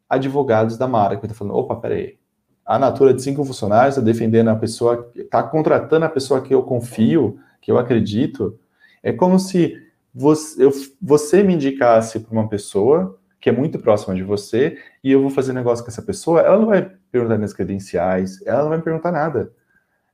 advogados 0.08 0.76
da 0.76 0.88
marca 0.88 1.18
que 1.18 1.26
está 1.26 1.36
falando, 1.36 1.56
opa, 1.56 1.76
peraí, 1.76 2.18
a 2.64 2.78
Natura 2.80 3.14
de 3.14 3.22
cinco 3.22 3.44
funcionários 3.44 3.96
está 3.96 4.04
defendendo 4.04 4.48
a 4.48 4.56
pessoa, 4.56 5.10
está 5.14 5.40
contratando 5.42 6.04
a 6.04 6.08
pessoa 6.08 6.40
que 6.40 6.52
eu 6.52 6.64
confio, 6.64 7.38
que 7.60 7.70
eu 7.70 7.78
acredito. 7.78 8.58
É 9.04 9.12
como 9.12 9.38
se 9.38 9.80
você, 10.18 10.64
eu, 10.64 10.72
você 11.00 11.42
me 11.42 11.52
indicasse 11.52 12.18
para 12.18 12.32
uma 12.32 12.48
pessoa 12.48 13.20
que 13.38 13.50
é 13.50 13.52
muito 13.52 13.78
próxima 13.78 14.14
de 14.14 14.22
você 14.22 14.78
e 15.04 15.12
eu 15.12 15.20
vou 15.20 15.28
fazer 15.28 15.52
negócio 15.52 15.84
com 15.84 15.90
essa 15.90 16.00
pessoa, 16.00 16.40
ela 16.40 16.58
não 16.58 16.64
vai 16.64 16.90
perguntar 17.12 17.36
minhas 17.36 17.52
credenciais, 17.52 18.40
ela 18.46 18.62
não 18.62 18.70
vai 18.70 18.78
me 18.78 18.84
perguntar 18.84 19.12
nada. 19.12 19.52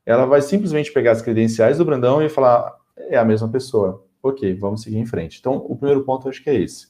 Ela 0.04 0.26
vai 0.26 0.42
simplesmente 0.42 0.92
pegar 0.92 1.12
as 1.12 1.22
credenciais 1.22 1.78
do 1.78 1.84
Brandão 1.84 2.20
e 2.20 2.28
falar, 2.28 2.74
é 2.96 3.16
a 3.16 3.24
mesma 3.24 3.48
pessoa. 3.48 4.04
Ok, 4.20 4.52
vamos 4.54 4.82
seguir 4.82 4.98
em 4.98 5.06
frente. 5.06 5.38
Então, 5.38 5.54
o 5.54 5.76
primeiro 5.76 6.02
ponto 6.02 6.26
eu 6.26 6.30
acho 6.30 6.42
que 6.42 6.50
é 6.50 6.56
esse. 6.56 6.88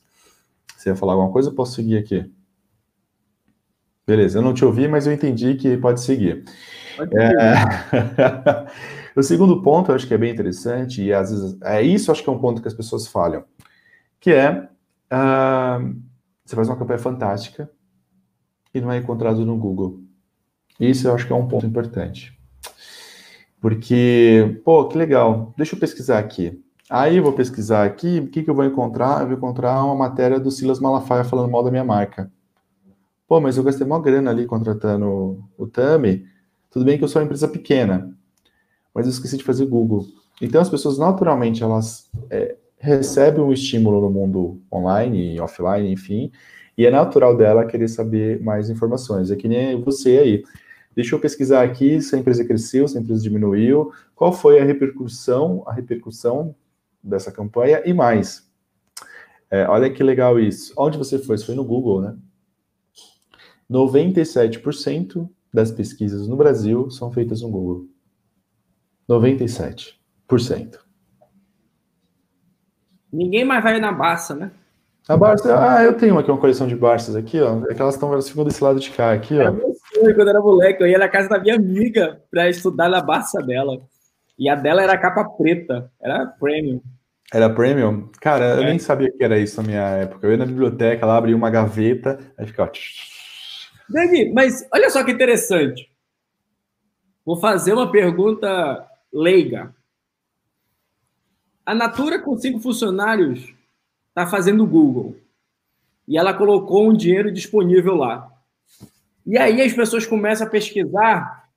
Você 0.75 0.89
ia 0.89 0.97
falar 0.97 1.13
alguma 1.13 1.31
coisa? 1.31 1.51
Eu 1.51 1.55
posso 1.55 1.75
seguir 1.75 1.99
aqui. 1.99 2.33
Beleza, 4.07 4.39
eu 4.39 4.43
não 4.43 4.55
te 4.55 4.65
ouvi, 4.65 4.89
mas 4.89 5.07
eu 5.07 5.13
entendi 5.13 5.55
que 5.55 5.77
pode 5.77 6.01
seguir. 6.01 6.45
Pode 6.97 7.15
é... 7.15 7.33
o 9.21 9.23
segundo 9.23 9.63
ponto, 9.63 9.91
eu 9.91 9.95
acho 9.95 10.07
que 10.07 10.15
é 10.15 10.19
bem 10.19 10.33
interessante, 10.33 11.03
e 11.03 11.13
às 11.13 11.31
vezes 11.31 11.59
é 11.63 11.83
isso, 11.83 12.11
acho 12.11 12.23
que 12.23 12.29
é 12.29 12.33
um 12.33 12.39
ponto 12.39 12.63
que 12.63 12.69
as 12.69 12.75
pessoas 12.75 13.07
falham, 13.07 13.45
que 14.19 14.31
é 14.31 14.69
uh, 15.13 15.97
você 16.45 16.57
faz 16.57 16.69
uma 16.69 16.77
campanha 16.77 16.99
fantástica 16.99 17.71
e 18.75 18.81
não 18.81 18.91
é 18.91 18.99
encontrado 18.99 19.45
no 19.45 19.57
Google. 19.57 20.01
Isso 20.81 21.07
eu 21.07 21.15
acho 21.15 21.27
que 21.27 21.33
é 21.33 21.37
um 21.37 21.47
ponto 21.47 21.67
importante. 21.67 22.39
Porque, 23.61 24.61
pô, 24.65 24.89
que 24.89 24.99
legal, 24.99 25.55
deixa 25.57 25.77
eu 25.77 25.81
pesquisar 25.81 26.19
aqui. 26.19 26.61
Aí 26.91 27.17
eu 27.17 27.23
vou 27.23 27.33
pesquisar 27.33 27.85
aqui, 27.85 28.19
o 28.19 28.29
que, 28.29 28.43
que 28.43 28.51
eu 28.51 28.55
vou 28.55 28.65
encontrar? 28.65 29.21
Eu 29.21 29.29
vou 29.29 29.37
encontrar 29.37 29.85
uma 29.85 29.95
matéria 29.95 30.41
do 30.41 30.51
Silas 30.51 30.81
Malafaia 30.81 31.25
falando 31.25 31.51
mal 31.51 31.63
da 31.63 31.71
minha 31.71 31.85
marca. 31.85 32.31
Pô, 33.29 33.41
mas 33.41 33.57
eu 33.57 33.63
gastei 33.63 33.87
uma 33.87 34.01
grana 34.01 34.31
ali 34.31 34.45
contratando 34.45 35.43
o 35.57 35.67
Tami. 35.67 36.27
Tudo 36.71 36.85
bem 36.85 36.99
que 36.99 37.05
eu 37.05 37.09
sou 37.09 37.23
uma 37.23 37.25
empresa 37.25 37.49
pequena, 37.49 38.15
mas 38.95 39.07
eu 39.07 39.13
esqueci 39.13 39.37
de 39.37 39.45
fazer 39.45 39.67
Google. 39.67 40.07
Então 40.41 40.61
as 40.61 40.69
pessoas 40.69 40.99
naturalmente 40.99 41.63
elas 41.63 42.11
é, 42.31 42.57
recebem 42.79 43.43
um 43.43 43.53
estímulo 43.53 44.01
no 44.01 44.11
mundo 44.11 44.61
online 44.73 45.35
e 45.35 45.41
offline, 45.41 45.91
enfim, 45.91 46.33
e 46.77 46.87
é 46.87 46.91
natural 46.91 47.37
dela 47.37 47.67
querer 47.67 47.89
saber 47.89 48.43
mais 48.43 48.71
informações. 48.71 49.31
É 49.31 49.37
que 49.37 49.49
nem 49.49 49.81
você 49.81 50.19
aí. 50.19 50.43
Deixa 50.95 51.15
eu 51.15 51.21
pesquisar 51.21 51.63
aqui 51.63 52.01
se 52.03 52.15
a 52.15 52.19
empresa 52.19 52.45
cresceu, 52.45 52.87
se 52.87 52.99
a 52.99 53.01
empresa 53.01 53.23
diminuiu, 53.23 53.93
qual 54.15 54.33
foi 54.33 54.61
a 54.61 54.65
repercussão, 54.65 55.63
a 55.67 55.73
repercussão 55.73 56.55
dessa 57.03 57.33
campanha 57.33 57.83
e 57.85 57.95
mais. 57.95 58.51
É, 59.51 59.67
olha 59.69 59.91
que 59.91 60.03
legal 60.03 60.39
isso. 60.39 60.73
Onde 60.77 60.99
você 60.99 61.19
foi? 61.19 61.39
Foi 61.39 61.55
no 61.55 61.65
Google, 61.65 62.01
né? 62.01 62.17
97% 63.71 65.29
das 65.53 65.71
pesquisas 65.71 66.27
no 66.27 66.37
Brasil 66.37 66.91
são 66.91 67.11
feitas 67.11 67.43
no 67.43 67.51
Google. 67.51 67.87
97%. 69.09 70.79
Ninguém 73.13 73.45
mais 73.45 73.63
vai 73.63 73.79
na 73.79 73.93
Barça, 73.93 74.35
né? 74.35 74.51
A 75.09 75.17
Barça, 75.17 75.59
ah, 75.59 75.83
eu 75.83 75.95
tenho 75.95 76.17
aqui 76.17 76.31
uma 76.31 76.41
coleção 76.41 76.67
de 76.67 76.77
Barças 76.77 77.17
aqui, 77.17 77.41
ó. 77.41 77.61
É 77.69 77.75
que 77.75 77.83
elas 77.83 77.95
estão, 77.95 78.13
elas 78.13 78.29
ficam 78.29 78.45
desse 78.45 78.63
lado 78.63 78.79
de 78.79 78.91
cá, 78.91 79.13
aqui, 79.13 79.37
ó. 79.39 79.53
Sonho 79.93 80.15
quando 80.15 80.29
era 80.29 80.41
moleque. 80.41 80.83
Eu 80.83 80.87
ia 80.87 80.99
na 80.99 81.09
casa 81.09 81.29
da 81.29 81.39
minha 81.39 81.57
amiga 81.57 82.23
para 82.31 82.49
estudar 82.49 82.89
na 82.89 83.01
Barça 83.03 83.43
dela. 83.43 83.83
E 84.39 84.49
a 84.49 84.55
dela 84.55 84.83
era 84.83 84.97
capa 84.97 85.25
preta, 85.25 85.91
era 86.01 86.27
premium. 86.27 86.81
Era 87.33 87.51
premium? 87.51 88.11
Cara, 88.21 88.45
é. 88.45 88.59
eu 88.59 88.65
nem 88.65 88.79
sabia 88.79 89.11
que 89.11 89.23
era 89.23 89.39
isso 89.39 89.61
na 89.61 89.67
minha 89.67 89.89
época. 89.89 90.27
Eu 90.27 90.31
ia 90.31 90.37
na 90.37 90.47
biblioteca, 90.47 91.05
lá 91.05 91.17
abria 91.17 91.37
uma 91.37 91.51
gaveta, 91.51 92.19
aí 92.39 92.47
ficava. 92.47 92.71
Dani, 93.89 94.33
mas 94.33 94.67
olha 94.73 94.89
só 94.89 95.05
que 95.05 95.13
interessante. 95.13 95.91
Vou 97.25 97.37
fazer 97.41 97.73
uma 97.73 97.91
pergunta 97.91 98.87
leiga. 99.13 99.75
A 101.65 101.75
Natura 101.75 102.21
com 102.21 102.37
cinco 102.37 102.61
funcionários 102.61 103.53
está 104.09 104.27
fazendo 104.27 104.67
Google. 104.67 105.17
e 106.09 106.19
ela 106.19 106.35
colocou 106.35 106.89
um 106.89 106.97
dinheiro 106.97 107.31
disponível 107.33 107.95
lá. 107.95 108.29
E 109.25 109.39
aí 109.39 109.61
as 109.63 109.73
pessoas 109.73 110.05
começam 110.05 110.47
a 110.47 110.51
pesquisar 110.51 111.49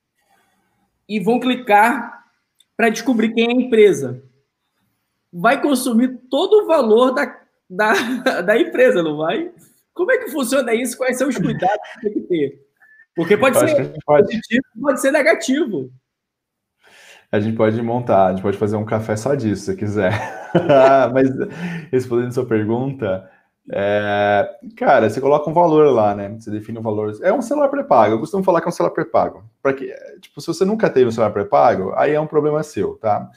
e 1.09 1.19
vão 1.19 1.39
clicar 1.39 2.25
para 2.77 2.89
descobrir 2.89 3.33
quem 3.33 3.47
é 3.47 3.49
a 3.49 3.65
empresa. 3.65 4.23
Vai 5.33 5.61
consumir 5.61 6.19
todo 6.29 6.63
o 6.63 6.67
valor 6.67 7.11
da, 7.11 7.41
da, 7.69 7.93
da 8.41 8.59
empresa, 8.59 9.01
não 9.01 9.17
vai? 9.17 9.51
Como 9.93 10.11
é 10.11 10.17
que 10.19 10.29
funciona 10.29 10.73
isso? 10.73 10.97
Quais 10.97 11.17
são 11.17 11.27
os 11.27 11.37
cuidados 11.37 11.89
que 11.93 12.01
tem 12.01 12.13
que 12.13 12.21
ter? 12.21 12.65
Porque 13.15 13.37
pode 13.37 13.57
ser 13.57 13.93
pode. 14.05 14.27
positivo, 14.27 14.63
pode 14.79 15.01
ser 15.01 15.11
negativo. 15.11 15.91
A 17.31 17.39
gente 17.39 17.55
pode 17.55 17.81
montar, 17.81 18.27
a 18.27 18.29
gente 18.31 18.41
pode 18.41 18.57
fazer 18.57 18.75
um 18.75 18.85
café 18.85 19.15
só 19.15 19.35
disso, 19.35 19.65
se 19.65 19.75
quiser. 19.75 20.13
Mas 21.13 21.29
respondendo 21.91 22.31
sua 22.31 22.45
pergunta, 22.45 23.29
é, 23.71 24.47
cara, 24.77 25.09
você 25.09 25.19
coloca 25.19 25.49
um 25.49 25.53
valor 25.53 25.91
lá, 25.91 26.13
né? 26.13 26.29
Você 26.39 26.51
define 26.51 26.77
um 26.77 26.83
valor. 26.83 27.17
É 27.21 27.33
um 27.33 27.41
celular 27.41 27.67
pré-pago. 27.69 28.13
Eu 28.13 28.19
costumo 28.19 28.43
falar 28.43 28.61
que 28.61 28.67
é 28.67 28.69
um 28.69 28.71
celular 28.71 28.93
pré-pago. 28.93 29.43
Para 29.61 29.73
que, 29.73 29.91
tipo, 30.21 30.39
se 30.39 30.47
você 30.47 30.63
nunca 30.63 30.89
teve 30.89 31.07
um 31.07 31.11
celular 31.11 31.31
pré-pago, 31.31 31.93
aí 31.95 32.13
é 32.13 32.19
um 32.19 32.27
problema 32.27 32.61
seu, 32.63 32.95
tá? 32.95 33.29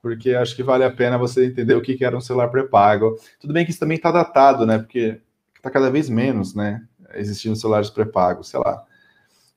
Porque 0.00 0.34
acho 0.34 0.54
que 0.54 0.62
vale 0.62 0.84
a 0.84 0.90
pena 0.90 1.18
você 1.18 1.46
entender 1.46 1.74
o 1.74 1.82
que 1.82 2.04
era 2.04 2.16
um 2.16 2.20
celular 2.20 2.48
pré-pago. 2.48 3.16
Tudo 3.40 3.52
bem 3.52 3.64
que 3.64 3.70
isso 3.70 3.80
também 3.80 3.96
está 3.96 4.12
datado, 4.12 4.64
né? 4.64 4.78
Porque 4.78 5.20
está 5.56 5.70
cada 5.70 5.90
vez 5.90 6.08
menos, 6.08 6.54
né? 6.54 6.82
Existindo 7.14 7.56
celulares 7.56 7.90
pré-pagos, 7.90 8.48
sei 8.48 8.60
lá. 8.60 8.84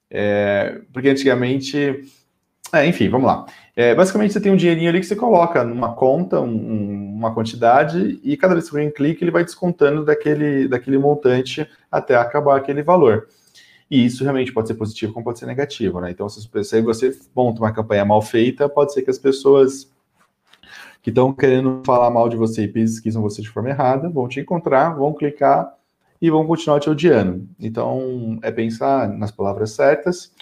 É, 0.09 0.82
porque 0.91 1.09
antigamente. 1.09 2.01
É, 2.74 2.86
enfim, 2.86 3.07
vamos 3.09 3.28
lá. 3.28 3.45
É, 3.76 3.95
basicamente, 3.95 4.34
você 4.34 4.41
tem 4.41 4.51
um 4.51 4.55
dinheirinho 4.55 4.89
ali 4.89 4.99
que 4.99 5.05
você 5.05 5.15
coloca 5.15 5.63
numa 5.63 5.93
conta, 5.93 6.41
um, 6.41 7.15
uma 7.15 7.34
quantidade, 7.34 8.20
e 8.24 8.36
cada 8.36 8.53
vez 8.53 8.65
que 8.65 8.72
você 8.72 8.86
um 8.86 8.91
clique, 8.91 9.24
ele 9.24 9.32
vai 9.32 9.43
descontando 9.43 10.03
daquele, 10.03 10.68
daquele 10.68 10.97
montante 10.97 11.68
até 11.91 12.15
acabar 12.15 12.57
aquele 12.57 12.84
valor. 12.84 13.28
E 13.89 14.05
isso 14.05 14.24
realmente 14.24 14.51
pode 14.51 14.68
ser 14.68 14.74
positivo, 14.74 15.13
como 15.13 15.24
pode 15.24 15.39
ser 15.39 15.45
negativo, 15.45 16.01
né? 16.01 16.11
Então, 16.11 16.28
se 16.28 16.45
você 16.82 17.18
monta 17.34 17.61
uma 17.61 17.72
campanha 17.72 18.03
mal 18.03 18.22
feita, 18.22 18.68
pode 18.68 18.93
ser 18.93 19.01
que 19.01 19.09
as 19.09 19.18
pessoas 19.18 19.89
que 21.01 21.09
estão 21.09 21.32
querendo 21.32 21.82
falar 21.86 22.09
mal 22.09 22.28
de 22.28 22.36
você 22.36 22.63
e 22.63 22.68
pesquisam 22.68 23.22
você 23.22 23.41
de 23.41 23.49
forma 23.49 23.70
errada, 23.70 24.09
vão 24.09 24.28
te 24.28 24.41
encontrar, 24.41 24.89
vão 24.89 25.13
clicar 25.13 25.74
e 26.22 26.30
vão 26.30 26.45
continuar 26.45 26.82
te 26.82 26.89
odiando. 26.89 27.47
Então, 27.57 28.38
é 28.41 28.51
pensar 28.51 29.07
nas 29.07 29.32
palavras 29.32 29.72
certas 29.72 30.34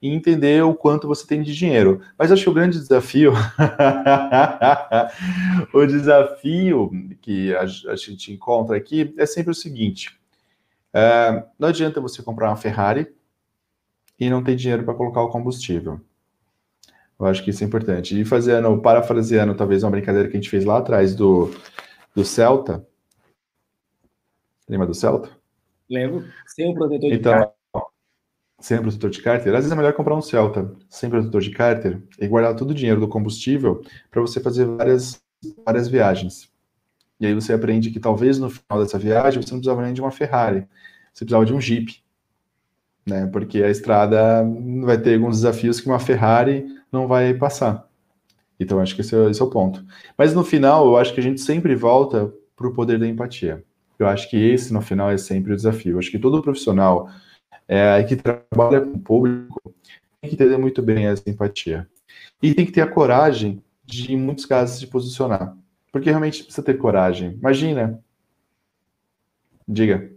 e 0.00 0.08
entender 0.08 0.62
o 0.62 0.74
quanto 0.74 1.08
você 1.08 1.26
tem 1.26 1.42
de 1.42 1.54
dinheiro. 1.54 2.00
Mas 2.18 2.30
acho 2.30 2.44
que 2.44 2.50
o 2.50 2.54
grande 2.54 2.78
desafio, 2.78 3.32
o 5.72 5.86
desafio 5.86 6.90
que 7.20 7.54
a, 7.54 7.62
a, 7.62 7.96
gente 7.96 8.32
encontra 8.32 8.76
aqui 8.76 9.14
é 9.16 9.26
sempre 9.26 9.50
o 9.50 9.54
seguinte: 9.54 10.18
é, 10.92 11.44
não 11.58 11.68
adianta 11.68 12.00
você 12.00 12.22
comprar 12.22 12.48
uma 12.48 12.56
Ferrari 12.56 13.08
e 14.18 14.30
não 14.30 14.42
ter 14.42 14.56
dinheiro 14.56 14.84
para 14.84 14.94
colocar 14.94 15.22
o 15.22 15.30
combustível. 15.30 16.00
Eu 17.18 17.26
acho 17.26 17.42
que 17.42 17.50
isso 17.50 17.64
é 17.64 17.66
importante. 17.66 18.20
E 18.20 18.24
fazendo, 18.24 18.78
parafraseando 18.80 19.54
talvez 19.54 19.82
uma 19.82 19.90
brincadeira 19.90 20.28
que 20.28 20.36
a 20.36 20.40
gente 20.40 20.50
fez 20.50 20.66
lá 20.66 20.78
atrás 20.78 21.14
do, 21.14 21.50
do 22.14 22.24
Celta, 22.24 22.86
Lembra 24.68 24.86
do 24.86 24.94
Celta? 24.94 25.30
Lembro. 25.88 26.24
Sem 26.46 26.70
o 26.70 26.74
protetor 26.74 27.10
de 27.10 27.16
então, 27.16 27.32
cárter. 27.32 27.55
Sem 28.58 28.80
protetor 28.80 29.10
de 29.10 29.22
cárter. 29.22 29.54
Às 29.54 29.60
vezes 29.60 29.72
é 29.72 29.74
melhor 29.74 29.92
comprar 29.92 30.16
um 30.16 30.22
Celta 30.22 30.72
sem 30.88 31.10
protetor 31.10 31.40
de 31.40 31.50
cárter 31.50 32.02
e 32.18 32.26
guardar 32.26 32.54
todo 32.56 32.70
o 32.70 32.74
dinheiro 32.74 33.00
do 33.00 33.08
combustível 33.08 33.82
para 34.10 34.20
você 34.20 34.40
fazer 34.40 34.64
várias, 34.64 35.20
várias 35.64 35.88
viagens. 35.88 36.50
E 37.20 37.26
aí 37.26 37.34
você 37.34 37.52
aprende 37.52 37.90
que 37.90 38.00
talvez 38.00 38.38
no 38.38 38.50
final 38.50 38.82
dessa 38.82 38.98
viagem 38.98 39.42
você 39.42 39.50
não 39.50 39.58
precisava 39.58 39.82
nem 39.82 39.94
de 39.94 40.00
uma 40.00 40.10
Ferrari, 40.10 40.66
você 41.12 41.24
precisava 41.24 41.46
de 41.46 41.54
um 41.54 41.60
Jeep. 41.60 42.02
Né? 43.06 43.26
Porque 43.26 43.62
a 43.62 43.70
estrada 43.70 44.44
vai 44.82 44.98
ter 44.98 45.14
alguns 45.14 45.36
desafios 45.36 45.80
que 45.80 45.86
uma 45.86 45.98
Ferrari 45.98 46.66
não 46.90 47.06
vai 47.06 47.32
passar. 47.34 47.86
Então, 48.58 48.80
acho 48.80 48.94
que 48.94 49.02
esse 49.02 49.14
é, 49.14 49.30
esse 49.30 49.40
é 49.40 49.44
o 49.44 49.50
ponto. 49.50 49.84
Mas 50.16 50.34
no 50.34 50.42
final, 50.42 50.86
eu 50.86 50.96
acho 50.96 51.14
que 51.14 51.20
a 51.20 51.22
gente 51.22 51.40
sempre 51.40 51.74
volta 51.74 52.32
para 52.56 52.66
o 52.66 52.72
poder 52.72 52.98
da 52.98 53.06
empatia. 53.06 53.62
Eu 53.98 54.08
acho 54.08 54.28
que 54.28 54.36
esse, 54.36 54.72
no 54.72 54.80
final, 54.80 55.10
é 55.10 55.18
sempre 55.18 55.52
o 55.52 55.56
desafio. 55.56 55.92
Eu 55.94 55.98
acho 55.98 56.10
que 56.10 56.18
todo 56.18 56.42
profissional 56.42 57.08
é, 57.68 58.02
que 58.04 58.16
trabalha 58.16 58.80
com 58.80 58.92
o 58.92 58.98
público 58.98 59.74
tem 60.20 60.30
que 60.30 60.34
entender 60.34 60.56
muito 60.56 60.82
bem 60.82 61.06
essa 61.06 61.28
empatia. 61.28 61.88
E 62.42 62.54
tem 62.54 62.66
que 62.66 62.72
ter 62.72 62.82
a 62.82 62.90
coragem 62.90 63.62
de, 63.84 64.12
em 64.12 64.16
muitos 64.16 64.44
casos, 64.44 64.78
se 64.78 64.86
posicionar. 64.86 65.56
Porque 65.92 66.10
realmente 66.10 66.42
precisa 66.42 66.64
ter 66.64 66.74
coragem. 66.74 67.32
Imagina. 67.32 68.00
Diga. 69.66 70.10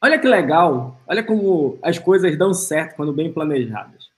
Olha 0.00 0.18
que 0.18 0.26
legal. 0.26 0.98
Olha 1.06 1.22
como 1.22 1.78
as 1.82 1.98
coisas 1.98 2.36
dão 2.38 2.54
certo 2.54 2.96
quando 2.96 3.12
bem 3.12 3.32
planejadas. 3.32 4.08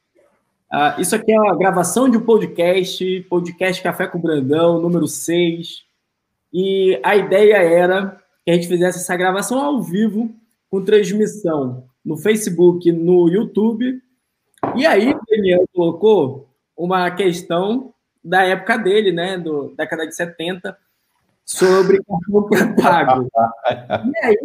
Uh, 0.73 1.01
isso 1.01 1.15
aqui 1.15 1.33
é 1.33 1.41
uma 1.41 1.57
gravação 1.57 2.09
de 2.09 2.17
um 2.17 2.23
podcast, 2.23 3.27
podcast 3.29 3.83
Café 3.83 4.07
com 4.07 4.21
Brandão, 4.21 4.81
número 4.81 5.07
6. 5.07 5.85
E 6.53 7.01
a 7.03 7.17
ideia 7.17 7.57
era 7.57 8.23
que 8.45 8.51
a 8.51 8.55
gente 8.55 8.69
fizesse 8.69 8.99
essa 8.99 9.17
gravação 9.17 9.59
ao 9.59 9.83
vivo, 9.83 10.35
com 10.71 10.83
transmissão 10.83 11.85
no 12.05 12.17
Facebook, 12.17 12.91
no 12.91 13.29
YouTube. 13.29 14.01
E 14.77 14.87
aí, 14.87 15.13
o 15.13 15.21
Daniel 15.29 15.65
colocou 15.73 16.49
uma 16.77 17.11
questão 17.11 17.93
da 18.25 18.43
época 18.45 18.79
dele, 18.79 19.13
né, 19.13 19.37
do 19.37 19.75
década 19.77 20.07
de 20.07 20.15
70, 20.15 20.77
sobre 21.45 22.01
cartão 22.05 22.43
pré-pago. 22.49 23.29
e 24.15 24.27
aí, 24.27 24.37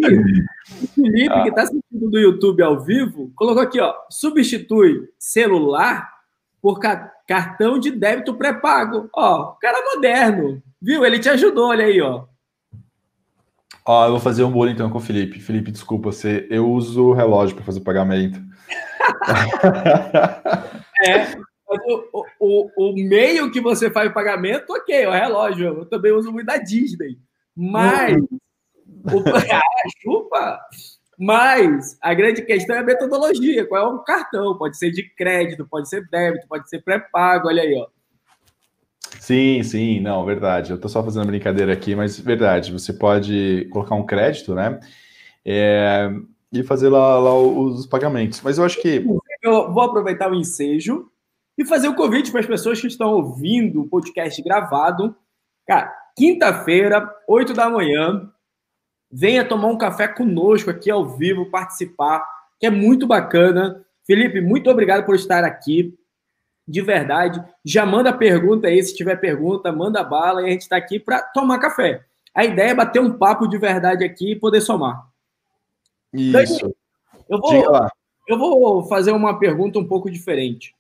o 0.83 0.87
Felipe, 0.87 1.43
que 1.43 1.49
está 1.49 1.61
assistindo 1.63 2.09
do 2.09 2.19
YouTube 2.19 2.63
ao 2.63 2.79
vivo, 2.79 3.31
colocou 3.35 3.61
aqui, 3.61 3.79
ó, 3.79 3.93
substitui 4.09 5.09
celular 5.17 6.09
por 6.61 6.79
ca 6.79 7.13
cartão 7.27 7.77
de 7.77 7.91
débito 7.91 8.33
pré-pago. 8.35 9.09
Ó, 9.13 9.51
cara 9.61 9.83
moderno, 9.93 10.61
viu? 10.81 11.05
Ele 11.05 11.19
te 11.19 11.29
ajudou, 11.29 11.69
olha 11.69 11.85
aí, 11.85 12.01
ó. 12.01 12.25
Ó, 13.85 14.05
eu 14.05 14.11
vou 14.11 14.19
fazer 14.19 14.43
um 14.43 14.51
bolo 14.51 14.69
então 14.69 14.89
com 14.89 14.97
o 14.97 15.01
Felipe. 15.01 15.39
Felipe, 15.39 15.71
desculpa, 15.71 16.11
você, 16.11 16.45
eu 16.49 16.69
uso 16.69 17.05
o 17.05 17.13
relógio 17.13 17.55
para 17.55 17.65
fazer 17.65 17.79
o 17.79 17.83
pagamento. 17.83 18.39
é, 21.05 21.37
o, 21.67 22.25
o, 22.39 22.69
o, 22.77 22.93
meio 22.93 23.51
que 23.51 23.61
você 23.61 23.89
faz 23.89 24.09
o 24.09 24.13
pagamento, 24.13 24.71
ok, 24.71 24.95
é 24.95 25.07
o 25.07 25.11
relógio. 25.11 25.67
Eu 25.67 25.85
também 25.85 26.11
uso 26.11 26.31
muito 26.31 26.45
da 26.45 26.57
Disney. 26.57 27.17
Mas. 27.55 28.17
o, 28.21 29.23
ah, 29.53 29.61
chupa! 30.01 30.59
Mas 31.17 31.97
a 32.01 32.13
grande 32.13 32.43
questão 32.43 32.75
é 32.75 32.79
a 32.79 32.83
metodologia. 32.83 33.65
Qual 33.65 33.81
é 33.81 33.87
o 33.87 33.99
cartão? 33.99 34.57
Pode 34.57 34.77
ser 34.77 34.91
de 34.91 35.03
crédito, 35.15 35.67
pode 35.67 35.89
ser 35.89 36.07
débito, 36.09 36.47
pode 36.47 36.69
ser 36.69 36.83
pré-pago. 36.83 37.47
Olha 37.47 37.63
aí, 37.63 37.73
ó. 37.73 37.87
Sim, 39.27 39.61
sim, 39.61 39.99
não, 39.99 40.23
verdade. 40.23 40.71
Eu 40.71 40.79
tô 40.79 40.87
só 40.87 41.03
fazendo 41.03 41.27
brincadeira 41.27 41.73
aqui, 41.73 41.93
mas 41.93 42.17
verdade. 42.17 42.71
Você 42.71 42.93
pode 42.93 43.67
colocar 43.73 43.93
um 43.93 44.05
crédito, 44.05 44.55
né? 44.55 44.79
É, 45.45 46.09
e 46.49 46.63
fazer 46.63 46.87
lá, 46.87 47.19
lá, 47.19 47.37
os 47.37 47.85
pagamentos. 47.85 48.39
Mas 48.41 48.57
eu 48.57 48.63
acho 48.63 48.81
que. 48.81 49.05
Eu 49.43 49.73
vou 49.73 49.83
aproveitar 49.83 50.31
o 50.31 50.35
ensejo 50.35 51.11
e 51.57 51.65
fazer 51.65 51.89
o 51.89 51.91
um 51.91 51.95
convite 51.95 52.31
para 52.31 52.39
as 52.39 52.45
pessoas 52.45 52.79
que 52.79 52.87
estão 52.87 53.15
ouvindo 53.15 53.81
o 53.81 53.89
podcast 53.89 54.41
gravado. 54.41 55.13
Cara, 55.67 55.93
quinta-feira, 56.17 57.13
8 57.27 57.53
da 57.53 57.69
manhã, 57.69 58.31
venha 59.11 59.43
tomar 59.43 59.67
um 59.67 59.77
café 59.77 60.07
conosco 60.07 60.69
aqui 60.69 60.89
ao 60.89 61.05
vivo, 61.05 61.51
participar, 61.51 62.25
que 62.57 62.65
é 62.65 62.69
muito 62.69 63.05
bacana. 63.05 63.85
Felipe, 64.05 64.39
muito 64.39 64.69
obrigado 64.69 65.05
por 65.05 65.15
estar 65.15 65.43
aqui 65.43 65.93
de 66.67 66.81
verdade. 66.81 67.43
Já 67.63 67.85
manda 67.85 68.11
pergunta 68.11 68.67
aí, 68.67 68.83
se 68.83 68.95
tiver 68.95 69.15
pergunta, 69.15 69.71
manda 69.71 70.03
bala 70.03 70.41
e 70.41 70.45
a 70.45 70.49
gente 70.49 70.61
está 70.61 70.75
aqui 70.75 70.99
para 70.99 71.21
tomar 71.21 71.59
café. 71.59 72.03
A 72.35 72.43
ideia 72.43 72.71
é 72.71 72.75
bater 72.75 72.99
um 72.99 73.17
papo 73.17 73.47
de 73.47 73.57
verdade 73.57 74.03
aqui 74.03 74.31
e 74.31 74.39
poder 74.39 74.61
somar. 74.61 75.07
Isso. 76.13 76.75
eu, 77.29 77.39
vou, 77.39 77.89
eu 78.27 78.37
vou 78.37 78.83
fazer 78.87 79.11
uma 79.11 79.39
pergunta 79.39 79.79
um 79.79 79.87
pouco 79.87 80.11
diferente. 80.11 80.73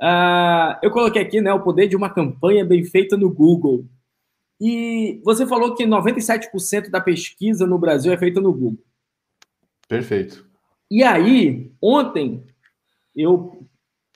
Uh, 0.00 0.76
eu 0.82 0.90
coloquei 0.90 1.22
aqui 1.22 1.40
né, 1.40 1.52
o 1.52 1.62
poder 1.62 1.88
de 1.88 1.96
uma 1.96 2.10
campanha 2.10 2.64
bem 2.64 2.84
feita 2.84 3.16
no 3.16 3.30
Google. 3.30 3.86
E 4.60 5.20
você 5.24 5.46
falou 5.46 5.74
que 5.74 5.84
97% 5.84 6.90
da 6.90 7.00
pesquisa 7.00 7.66
no 7.66 7.78
Brasil 7.78 8.12
é 8.12 8.16
feita 8.16 8.40
no 8.40 8.52
Google. 8.52 8.78
Perfeito. 9.88 10.46
E 10.90 11.02
aí, 11.02 11.72
ontem, 11.80 12.44
eu 13.14 13.66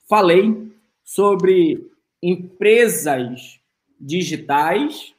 falei 0.07 0.66
sobre 1.07 1.89
empresas 2.21 3.61
digitais 3.97 5.13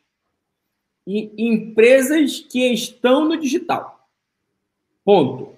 e 1.07 1.33
empresas 1.39 2.41
que 2.41 2.71
estão 2.71 3.27
no 3.27 3.39
digital. 3.39 4.07
Ponto. 5.03 5.57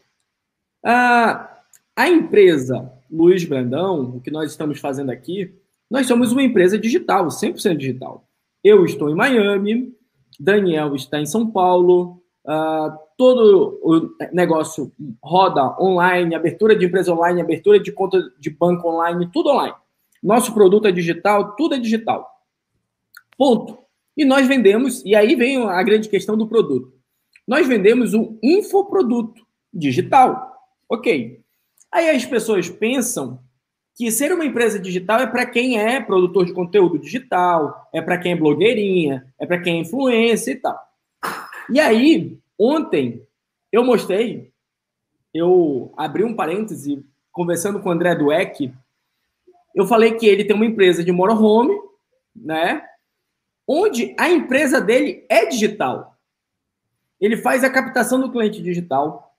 A, 0.85 1.63
a 1.97 2.09
empresa 2.09 2.93
Luiz 3.11 3.45
Brandão, 3.45 4.03
o 4.03 4.21
que 4.21 4.31
nós 4.31 4.53
estamos 4.53 4.79
fazendo 4.79 5.11
aqui, 5.11 5.53
nós 5.91 6.07
somos 6.07 6.31
uma 6.31 6.45
empresa 6.45 6.79
digital, 6.79 7.27
100% 7.27 7.77
digital. 7.77 8.25
Eu 8.63 8.85
estou 8.85 9.11
em 9.11 9.17
Miami, 9.17 9.93
Daniel 10.39 10.95
está 10.95 11.21
em 11.21 11.27
São 11.27 11.51
Paulo, 11.51 12.23
uh, 12.45 12.97
todo 13.19 13.81
o 13.83 14.15
negócio 14.33 14.93
roda 15.21 15.77
online, 15.83 16.37
abertura 16.37 16.77
de 16.77 16.87
empresa 16.87 17.13
online, 17.13 17.41
abertura 17.41 17.81
de 17.81 17.91
conta 17.91 18.33
de 18.39 18.49
banco 18.49 18.89
online, 18.89 19.29
tudo 19.33 19.51
online. 19.51 19.75
Nosso 20.23 20.53
produto 20.53 20.87
é 20.87 20.93
digital, 20.93 21.55
tudo 21.57 21.75
é 21.75 21.79
digital. 21.79 22.29
Ponto. 23.37 23.79
E 24.17 24.25
nós 24.25 24.47
vendemos, 24.47 25.03
e 25.05 25.15
aí 25.15 25.35
vem 25.35 25.57
a 25.67 25.83
grande 25.83 26.09
questão 26.09 26.37
do 26.37 26.47
produto. 26.47 26.93
Nós 27.47 27.67
vendemos 27.67 28.13
um 28.13 28.39
infoproduto 28.43 29.47
digital. 29.73 30.55
Ok. 30.89 31.41
Aí 31.91 32.11
as 32.11 32.25
pessoas 32.25 32.69
pensam 32.69 33.41
que 33.95 34.11
ser 34.11 34.33
uma 34.33 34.45
empresa 34.45 34.79
digital 34.79 35.21
é 35.21 35.27
para 35.27 35.47
quem 35.47 35.79
é 35.79 36.01
produtor 36.01 36.45
de 36.45 36.53
conteúdo 36.53 36.99
digital, 36.99 37.89
é 37.93 38.01
para 38.01 38.19
quem 38.19 38.33
é 38.33 38.37
blogueirinha, 38.37 39.33
é 39.39 39.47
para 39.47 39.61
quem 39.61 39.79
é 39.79 39.81
influência 39.81 40.53
e 40.53 40.57
tal. 40.57 40.79
E 41.73 41.81
aí, 41.81 42.41
Ontem 42.63 43.27
eu 43.73 43.83
mostrei, 43.83 44.53
eu 45.33 45.95
abri 45.97 46.23
um 46.23 46.37
parêntese 46.37 47.03
conversando 47.33 47.81
com 47.81 47.89
o 47.89 47.93
André 47.93 48.15
Dueck, 48.15 48.71
eu 49.75 49.87
falei 49.87 50.15
que 50.15 50.27
ele 50.27 50.45
tem 50.45 50.57
uma 50.57 50.67
empresa 50.67 51.03
de 51.05 51.13
motorhome, 51.13 51.79
né? 52.35 52.83
Onde 53.67 54.15
a 54.19 54.29
empresa 54.29 54.81
dele 54.81 55.25
é 55.29 55.47
digital. 55.47 56.17
Ele 57.21 57.37
faz 57.37 57.63
a 57.63 57.71
captação 57.71 58.21
do 58.21 58.33
cliente 58.33 58.63
digital. 58.63 59.37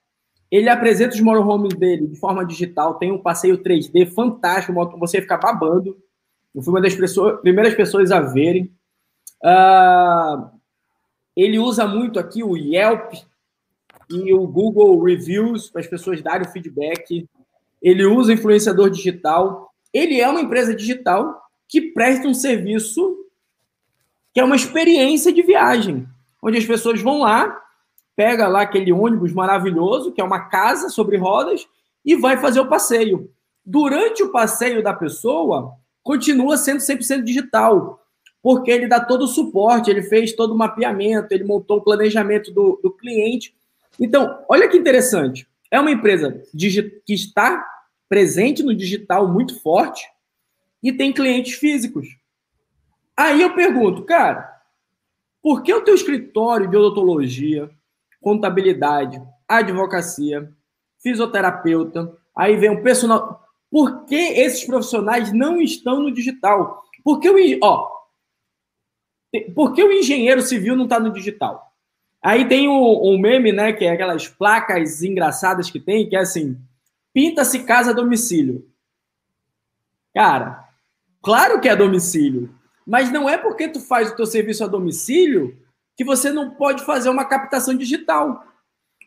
Ele 0.50 0.68
apresenta 0.68 1.14
os 1.14 1.20
motorhomes 1.20 1.74
dele 1.74 2.06
de 2.06 2.16
forma 2.16 2.44
digital. 2.44 2.94
Tem 2.94 3.10
um 3.10 3.18
passeio 3.18 3.58
3D 3.58 4.12
fantástico, 4.14 4.72
você 4.98 5.20
fica 5.20 5.36
babando. 5.36 5.96
Eu 6.54 6.62
fui 6.62 6.72
uma 6.72 6.80
das 6.80 6.94
pessoas, 6.94 7.40
primeiras 7.40 7.74
pessoas 7.74 8.12
a 8.12 8.20
verem. 8.20 8.70
Uh, 9.42 10.50
ele 11.36 11.58
usa 11.58 11.86
muito 11.86 12.18
aqui 12.18 12.42
o 12.42 12.56
Yelp 12.56 13.14
e 14.10 14.32
o 14.32 14.46
Google 14.46 15.02
Reviews 15.02 15.70
para 15.70 15.80
as 15.80 15.86
pessoas 15.86 16.20
darem 16.22 16.46
o 16.46 16.50
feedback. 16.50 17.28
Ele 17.80 18.04
usa 18.04 18.32
influenciador 18.32 18.90
digital. 18.90 19.71
Ele 19.92 20.20
é 20.20 20.28
uma 20.28 20.40
empresa 20.40 20.74
digital 20.74 21.42
que 21.68 21.80
presta 21.80 22.26
um 22.28 22.34
serviço 22.34 23.18
que 24.32 24.40
é 24.40 24.44
uma 24.44 24.56
experiência 24.56 25.32
de 25.32 25.42
viagem, 25.42 26.06
onde 26.42 26.56
as 26.56 26.64
pessoas 26.64 27.02
vão 27.02 27.20
lá, 27.20 27.60
pega 28.16 28.48
lá 28.48 28.62
aquele 28.62 28.90
ônibus 28.90 29.32
maravilhoso, 29.32 30.10
que 30.12 30.20
é 30.20 30.24
uma 30.24 30.48
casa 30.48 30.88
sobre 30.88 31.18
rodas, 31.18 31.68
e 32.04 32.16
vai 32.16 32.38
fazer 32.38 32.60
o 32.60 32.68
passeio. 32.68 33.30
Durante 33.64 34.22
o 34.22 34.30
passeio 34.30 34.82
da 34.82 34.94
pessoa, 34.94 35.74
continua 36.02 36.56
sendo 36.56 36.80
100% 36.80 37.22
digital 37.22 38.02
porque 38.42 38.72
ele 38.72 38.88
dá 38.88 38.98
todo 38.98 39.22
o 39.22 39.28
suporte, 39.28 39.88
ele 39.88 40.02
fez 40.02 40.32
todo 40.32 40.52
o 40.52 40.58
mapeamento, 40.58 41.32
ele 41.32 41.44
montou 41.44 41.78
o 41.78 41.82
planejamento 41.82 42.50
do, 42.50 42.80
do 42.82 42.90
cliente. 42.90 43.54
Então, 44.00 44.42
olha 44.48 44.68
que 44.68 44.76
interessante. 44.76 45.46
É 45.70 45.78
uma 45.78 45.92
empresa 45.92 46.42
que 47.06 47.14
está 47.14 47.64
presente 48.12 48.62
no 48.62 48.74
digital 48.74 49.26
muito 49.26 49.58
forte 49.62 50.06
e 50.82 50.92
tem 50.92 51.14
clientes 51.14 51.54
físicos. 51.54 52.06
Aí 53.16 53.40
eu 53.40 53.54
pergunto, 53.54 54.04
cara, 54.04 54.54
por 55.40 55.62
que 55.62 55.72
o 55.72 55.80
teu 55.80 55.94
escritório 55.94 56.68
de 56.68 56.76
odontologia, 56.76 57.70
contabilidade, 58.20 59.18
advocacia, 59.48 60.52
fisioterapeuta, 61.02 62.14
aí 62.36 62.54
vem 62.54 62.68
um 62.68 62.82
personal. 62.82 63.46
Por 63.70 64.04
que 64.04 64.14
esses 64.14 64.62
profissionais 64.62 65.32
não 65.32 65.58
estão 65.58 66.02
no 66.02 66.12
digital? 66.12 66.82
Porque 67.02 67.30
o, 67.30 67.58
ó, 67.62 67.88
por 69.54 69.72
que 69.72 69.82
o 69.82 69.90
engenheiro 69.90 70.42
civil 70.42 70.76
não 70.76 70.84
está 70.84 71.00
no 71.00 71.14
digital? 71.14 71.72
Aí 72.22 72.46
tem 72.46 72.68
um, 72.68 73.18
meme, 73.18 73.52
né, 73.52 73.72
que 73.72 73.86
é 73.86 73.90
aquelas 73.90 74.28
placas 74.28 75.02
engraçadas 75.02 75.70
que 75.70 75.80
tem, 75.80 76.06
que 76.06 76.14
é 76.14 76.20
assim: 76.20 76.60
pinta-se 77.12 77.64
casa 77.64 77.90
a 77.90 77.94
domicílio. 77.94 78.68
Cara, 80.14 80.68
claro 81.22 81.60
que 81.60 81.68
é 81.68 81.76
domicílio, 81.76 82.54
mas 82.86 83.10
não 83.10 83.28
é 83.28 83.38
porque 83.38 83.68
tu 83.68 83.80
faz 83.80 84.10
o 84.10 84.16
teu 84.16 84.26
serviço 84.26 84.64
a 84.64 84.68
domicílio 84.68 85.58
que 85.96 86.04
você 86.04 86.30
não 86.30 86.50
pode 86.50 86.84
fazer 86.84 87.08
uma 87.08 87.24
captação 87.24 87.74
digital. 87.74 88.44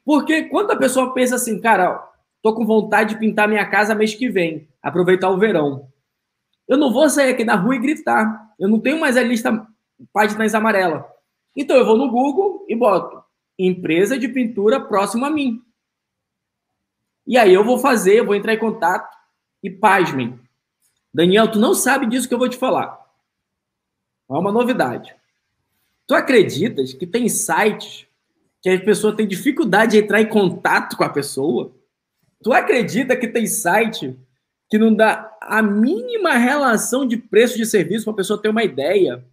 Porque 0.03 0.43
quando 0.43 0.72
a 0.72 0.76
pessoa 0.76 1.14
pensa 1.14 1.36
assim, 1.36 1.60
cara, 1.60 2.12
tô 2.41 2.53
com 2.53 2.66
vontade 2.66 3.16
de 3.16 3.20
pintar 3.20 3.47
minha 3.47 3.66
casa 3.70 3.95
mês 3.95 4.14
que 4.14 4.30
vem, 4.30 4.68
aproveitar 4.82 5.30
o 5.30 5.38
verão. 5.38 5.89
Eu 6.68 6.78
não 6.78 6.91
vou 6.91 7.10
sair 7.10 7.32
aqui 7.32 7.43
na 7.43 7.56
rua 7.56 7.76
e 7.76 7.80
gritar. 7.80 8.53
Eu 8.60 8.68
não 8.70 8.80
tenho 8.80 8.99
mais 8.99 9.18
a 9.18 9.24
lista 9.24 9.68
páginas 10.14 10.53
amarelas. 10.53 11.03
Então 11.56 11.76
eu 11.76 11.86
vou 11.86 11.97
no 11.97 12.10
Google 12.10 12.66
e 12.68 12.76
boto 12.76 13.24
empresa 13.58 14.18
de 14.18 14.28
pintura 14.28 14.80
próximo 14.80 15.26
a 15.26 15.30
mim. 15.30 15.62
E 17.26 17.38
aí 17.38 17.53
eu 17.53 17.63
vou 17.63 17.78
fazer, 17.78 18.19
eu 18.19 18.26
vou 18.26 18.36
entrar 18.36 18.53
em 18.53 18.59
contato 18.59 19.15
e 19.63 19.69
pasmem. 19.69 20.39
Daniel, 21.13 21.49
tu 21.49 21.59
não 21.59 21.73
sabe 21.73 22.05
disso 22.05 22.28
que 22.28 22.34
eu 22.34 22.39
vou 22.39 22.49
te 22.49 22.57
falar. 22.57 22.99
É 24.30 24.34
uma 24.34 24.51
novidade. 24.51 25.15
Tu 26.07 26.13
acreditas 26.13 26.93
que 26.93 27.07
tem 27.07 27.28
sites 27.30 28.05
que 28.61 28.69
a 28.69 28.80
pessoa 28.84 29.15
tem 29.15 29.28
dificuldade 29.28 29.93
de 29.93 30.03
entrar 30.03 30.21
em 30.21 30.30
contato 30.30 30.97
com 30.97 31.03
a 31.03 31.09
pessoa? 31.09 31.73
Tu 32.43 32.51
acredita 32.51 33.15
que 33.15 33.28
tem 33.28 33.47
site 33.47 34.15
que 34.69 34.78
não 34.78 34.93
dá 34.93 35.36
a 35.41 35.61
mínima 35.61 36.34
relação 36.34 37.07
de 37.07 37.17
preço 37.17 37.57
de 37.57 37.65
serviço 37.65 38.05
para 38.05 38.13
a 38.13 38.17
pessoa 38.17 38.41
ter 38.41 38.49
uma 38.49 38.63
ideia? 38.63 39.23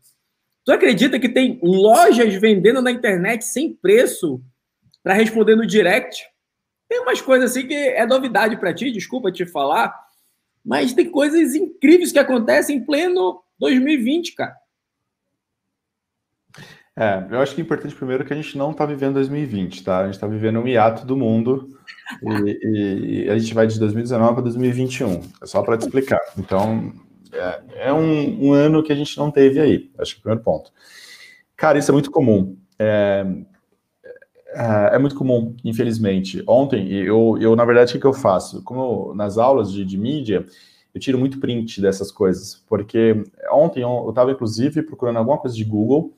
Tu 0.64 0.72
acredita 0.72 1.18
que 1.18 1.28
tem 1.28 1.58
lojas 1.62 2.34
vendendo 2.34 2.80
na 2.80 2.90
internet 2.90 3.44
sem 3.44 3.72
preço 3.72 4.40
para 5.02 5.14
responder 5.14 5.56
no 5.56 5.66
direct? 5.66 6.31
Tem 6.92 7.00
umas 7.00 7.22
coisas 7.22 7.50
assim 7.50 7.66
que 7.66 7.72
é 7.72 8.04
novidade 8.04 8.54
para 8.58 8.74
ti, 8.74 8.92
desculpa 8.92 9.32
te 9.32 9.46
falar, 9.46 9.98
mas 10.62 10.92
tem 10.92 11.10
coisas 11.10 11.54
incríveis 11.54 12.12
que 12.12 12.18
acontecem 12.18 12.76
em 12.76 12.84
pleno 12.84 13.42
2020, 13.58 14.34
cara. 14.34 14.54
É, 16.94 17.26
eu 17.30 17.40
acho 17.40 17.54
que 17.54 17.62
é 17.62 17.64
importante 17.64 17.94
primeiro 17.94 18.26
que 18.26 18.32
a 18.34 18.36
gente 18.36 18.58
não 18.58 18.72
está 18.72 18.84
vivendo 18.84 19.14
2020, 19.14 19.82
tá? 19.82 20.00
A 20.00 20.04
gente 20.04 20.16
está 20.16 20.26
vivendo 20.26 20.60
um 20.60 20.68
hiato 20.68 21.06
do 21.06 21.16
mundo 21.16 21.66
e, 22.22 23.24
e, 23.24 23.30
a 23.30 23.38
gente 23.38 23.54
vai 23.54 23.66
de 23.66 23.78
2019 23.78 24.34
para 24.34 24.42
2021. 24.42 25.22
É 25.42 25.46
só 25.46 25.62
para 25.62 25.78
te 25.78 25.86
explicar. 25.86 26.20
Então, 26.36 26.92
é, 27.32 27.86
é 27.86 27.92
um, 27.94 28.48
um, 28.48 28.52
ano 28.52 28.82
que 28.82 28.92
a 28.92 28.96
gente 28.96 29.16
não 29.16 29.30
teve 29.30 29.58
aí. 29.58 29.90
Acho 29.96 30.12
que 30.12 30.18
é 30.18 30.20
o 30.20 30.22
primeiro 30.24 30.44
ponto. 30.44 30.70
Cara, 31.56 31.78
isso 31.78 31.90
é 31.90 31.94
muito 31.94 32.10
comum. 32.10 32.54
É, 32.78 33.24
é, 34.54 34.96
é 34.96 34.98
muito 34.98 35.16
comum, 35.16 35.56
infelizmente. 35.64 36.42
Ontem, 36.46 36.90
eu, 36.92 37.38
eu 37.40 37.56
na 37.56 37.64
verdade, 37.64 37.96
o 37.96 38.00
que 38.00 38.06
eu 38.06 38.12
faço? 38.12 38.62
Como 38.62 39.14
nas 39.14 39.38
aulas 39.38 39.72
de, 39.72 39.84
de 39.84 39.98
mídia, 39.98 40.44
eu 40.94 41.00
tiro 41.00 41.18
muito 41.18 41.40
print 41.40 41.80
dessas 41.80 42.12
coisas, 42.12 42.62
porque 42.68 43.24
ontem 43.50 43.82
eu 43.82 44.08
estava, 44.10 44.30
inclusive, 44.30 44.82
procurando 44.82 45.18
alguma 45.18 45.38
coisa 45.38 45.56
de 45.56 45.64
Google 45.64 46.14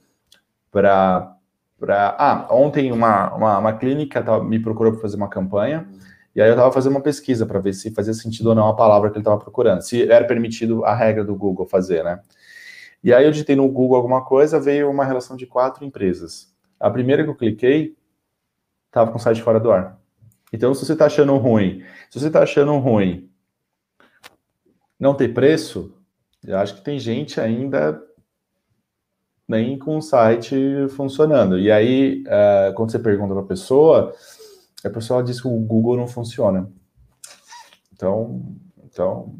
para. 0.70 1.36
Pra... 1.78 2.16
Ah, 2.18 2.46
ontem 2.50 2.92
uma, 2.92 3.34
uma, 3.34 3.58
uma 3.58 3.72
clínica 3.72 4.22
me 4.42 4.58
procurou 4.58 4.92
para 4.92 5.02
fazer 5.02 5.16
uma 5.16 5.28
campanha 5.28 5.86
e 6.34 6.42
aí 6.42 6.48
eu 6.48 6.54
estava 6.54 6.72
fazendo 6.72 6.92
uma 6.92 7.00
pesquisa 7.00 7.46
para 7.46 7.60
ver 7.60 7.72
se 7.74 7.92
fazia 7.92 8.12
sentido 8.12 8.48
ou 8.48 8.54
não 8.54 8.68
a 8.68 8.74
palavra 8.74 9.08
que 9.08 9.16
ele 9.16 9.22
estava 9.22 9.38
procurando, 9.38 9.82
se 9.82 10.10
era 10.10 10.24
permitido 10.24 10.84
a 10.84 10.94
regra 10.94 11.24
do 11.24 11.34
Google 11.34 11.66
fazer, 11.66 12.02
né? 12.02 12.20
E 13.02 13.12
aí 13.12 13.24
eu 13.24 13.30
digitei 13.30 13.54
no 13.54 13.68
Google 13.68 13.96
alguma 13.96 14.24
coisa, 14.24 14.58
veio 14.58 14.90
uma 14.90 15.04
relação 15.04 15.36
de 15.36 15.46
quatro 15.46 15.84
empresas. 15.84 16.52
A 16.80 16.90
primeira 16.90 17.22
que 17.22 17.30
eu 17.30 17.34
cliquei 17.34 17.94
estava 18.94 19.10
com 19.10 19.18
o 19.18 19.20
site 19.20 19.42
fora 19.42 19.58
do 19.58 19.72
ar. 19.72 19.98
Então, 20.52 20.72
se 20.72 20.86
você 20.86 20.92
está 20.92 21.06
achando 21.06 21.36
ruim, 21.36 21.82
se 22.08 22.20
você 22.20 22.28
está 22.28 22.44
achando 22.44 22.78
ruim 22.78 23.28
não 24.98 25.14
ter 25.14 25.34
preço, 25.34 25.92
eu 26.46 26.56
acho 26.58 26.76
que 26.76 26.84
tem 26.84 26.96
gente 26.96 27.40
ainda 27.40 28.00
nem 29.48 29.76
com 29.76 29.98
o 29.98 30.02
site 30.02 30.56
funcionando. 30.90 31.58
E 31.58 31.72
aí, 31.72 32.22
uh, 32.22 32.72
quando 32.74 32.92
você 32.92 32.98
pergunta 33.00 33.34
para 33.34 33.42
a 33.42 33.46
pessoa, 33.46 34.14
a 34.84 34.90
pessoa 34.90 35.24
diz 35.24 35.40
que 35.40 35.48
o 35.48 35.58
Google 35.58 35.96
não 35.96 36.06
funciona. 36.06 36.70
Então, 37.92 38.54
então. 38.84 39.34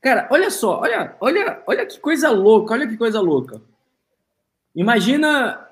Cara, 0.00 0.26
olha 0.32 0.50
só, 0.50 0.80
olha, 0.80 1.16
olha, 1.20 1.62
olha 1.64 1.86
que 1.86 2.00
coisa 2.00 2.28
louca, 2.28 2.74
olha 2.74 2.88
que 2.88 2.96
coisa 2.96 3.20
louca. 3.20 3.62
Imagina 4.74 5.64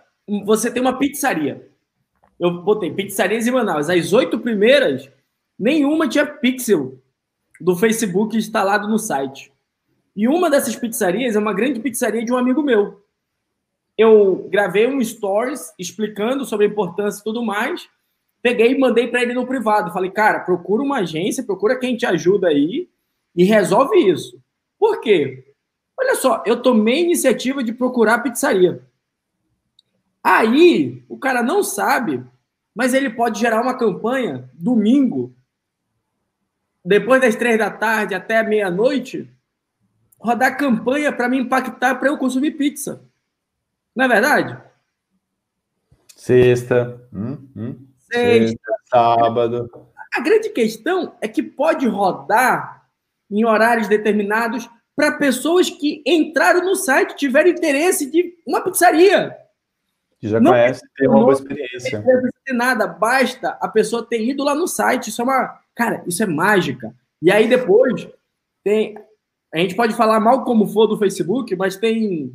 você 0.45 0.71
tem 0.71 0.81
uma 0.81 0.97
pizzaria. 0.97 1.70
Eu 2.41 2.63
botei 2.63 2.91
pizzarias 2.91 3.47
em 3.47 3.51
Manaus. 3.51 3.91
As 3.91 4.15
oito 4.15 4.41
primeiras, 4.41 5.11
nenhuma 5.59 6.09
tinha 6.09 6.25
pixel 6.25 6.99
do 7.61 7.77
Facebook 7.77 8.35
instalado 8.35 8.89
no 8.89 8.99
site. 8.99 9.53
E 10.17 10.27
uma 10.27 10.49
dessas 10.49 10.75
pizzarias 10.75 11.37
é 11.37 11.39
uma 11.39 11.53
grande 11.53 11.81
pizzaria 11.81 12.25
de 12.25 12.33
um 12.33 12.39
amigo 12.39 12.63
meu. 12.63 13.05
Eu 13.97 14.49
gravei 14.51 14.87
um 14.87 15.05
stories 15.05 15.75
explicando 15.79 16.47
sobre 16.47 16.65
a 16.65 16.69
importância 16.71 17.21
e 17.21 17.25
tudo 17.25 17.45
mais. 17.45 17.87
Peguei 18.41 18.73
e 18.73 18.79
mandei 18.79 19.07
para 19.09 19.21
ele 19.21 19.35
no 19.35 19.47
privado. 19.47 19.93
Falei, 19.93 20.11
cara, 20.11 20.41
procura 20.41 20.83
uma 20.83 21.01
agência, 21.01 21.45
procura 21.45 21.79
quem 21.79 21.95
te 21.95 22.07
ajuda 22.07 22.49
aí 22.49 22.89
e 23.37 23.45
resolve 23.45 23.99
isso. 23.99 24.41
Por 24.79 25.03
quê? 25.03 25.45
Olha 25.99 26.15
só, 26.15 26.43
eu 26.47 26.63
tomei 26.63 27.01
a 27.01 27.05
iniciativa 27.05 27.63
de 27.63 27.75
procurar 27.75 28.21
pizzaria. 28.21 28.83
Aí, 30.23 31.05
o 31.09 31.19
cara 31.19 31.43
não 31.43 31.63
sabe, 31.63 32.23
mas 32.75 32.95
ele 32.95 33.11
pode 33.11 33.41
gerar 33.41 33.63
uma 33.63 33.77
campanha 33.77 34.49
domingo, 34.55 35.35
depois 36.85 37.21
das 37.21 37.37
três 37.37 37.59
da 37.59 37.71
tarde 37.71 38.15
até 38.15 38.43
meia-noite, 38.43 39.31
rodar 40.19 40.57
campanha 40.57 41.13
para 41.13 41.29
me 41.29 41.39
impactar 41.39 41.95
para 41.97 42.09
eu 42.09 42.19
consumir 42.19 42.53
pizza. 42.53 43.05
Não 43.95 44.05
é 44.05 44.09
verdade? 44.09 44.59
Sexta. 46.15 47.01
Hum, 47.13 47.49
hum. 47.57 47.87
Sexta. 47.99 48.49
Sexta. 48.49 48.73
Sábado. 48.87 49.71
A 50.15 50.21
grande 50.21 50.51
questão 50.51 51.17
é 51.21 51.29
que 51.29 51.43
pode 51.43 51.87
rodar 51.87 52.87
em 53.31 53.45
horários 53.45 53.89
determinados 53.89 54.69
para 54.95 55.13
pessoas 55.13 55.71
que 55.71 56.03
entraram 56.05 56.63
no 56.65 56.75
site, 56.75 57.17
tiveram 57.17 57.49
interesse 57.49 58.11
de 58.11 58.37
uma 58.47 58.61
pizzaria. 58.61 59.37
Que 60.21 60.29
já 60.29 60.39
não 60.39 60.53
conhece, 60.53 60.83
tem 60.97 61.09
uma 61.09 61.21
boa 61.21 61.33
experiência. 61.33 61.99
Não 61.99 62.05
precisa 62.05 62.55
nada, 62.55 62.87
basta 62.87 63.57
a 63.61 63.69
pessoa 63.69 64.07
ter 64.07 64.23
ido 64.23 64.45
lá 64.45 64.55
no 64.55 64.69
site. 64.69 65.09
Isso 65.09 65.23
é 65.23 65.25
uma. 65.25 65.61
Cara, 65.75 66.05
isso 66.07 66.23
é 66.23 66.27
mágica. 66.27 66.95
E 67.23 67.33
aí 67.33 67.49
depois 67.49 68.07
tem. 68.63 68.99
A 69.53 69.59
gente 69.59 69.75
pode 69.75 69.95
falar 69.95 70.21
mal 70.21 70.45
como 70.45 70.67
for 70.67 70.87
do 70.87 70.99
Facebook, 70.99 71.57
mas 71.57 71.77
tem 71.77 72.33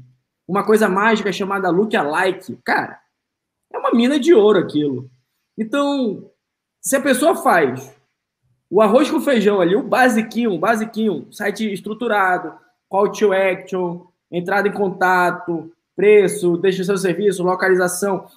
uma 0.47 0.65
coisa 0.65 0.89
mágica 0.89 1.31
chamada 1.31 1.69
Lookalike. 1.69 2.57
Cara, 2.65 2.99
é 3.71 3.77
uma 3.77 3.91
mina 3.91 4.19
de 4.19 4.33
ouro 4.33 4.59
aquilo. 4.59 5.09
Então, 5.57 6.29
se 6.81 6.95
a 6.95 7.01
pessoa 7.01 7.35
faz 7.35 7.95
o 8.69 8.81
arroz 8.81 9.09
com 9.09 9.21
feijão 9.21 9.61
ali, 9.61 9.75
o 9.75 9.83
basiquinho, 9.83 10.53
o 10.53 10.59
basiquinho, 10.59 11.31
site 11.31 11.71
estruturado, 11.71 12.53
call 12.89 13.11
to 13.11 13.31
action, 13.31 14.07
entrada 14.31 14.67
em 14.67 14.73
contato, 14.73 15.71
preço, 15.95 16.57
deixa 16.57 16.83
seu 16.83 16.97
serviço, 16.97 17.43
localização, 17.43 18.27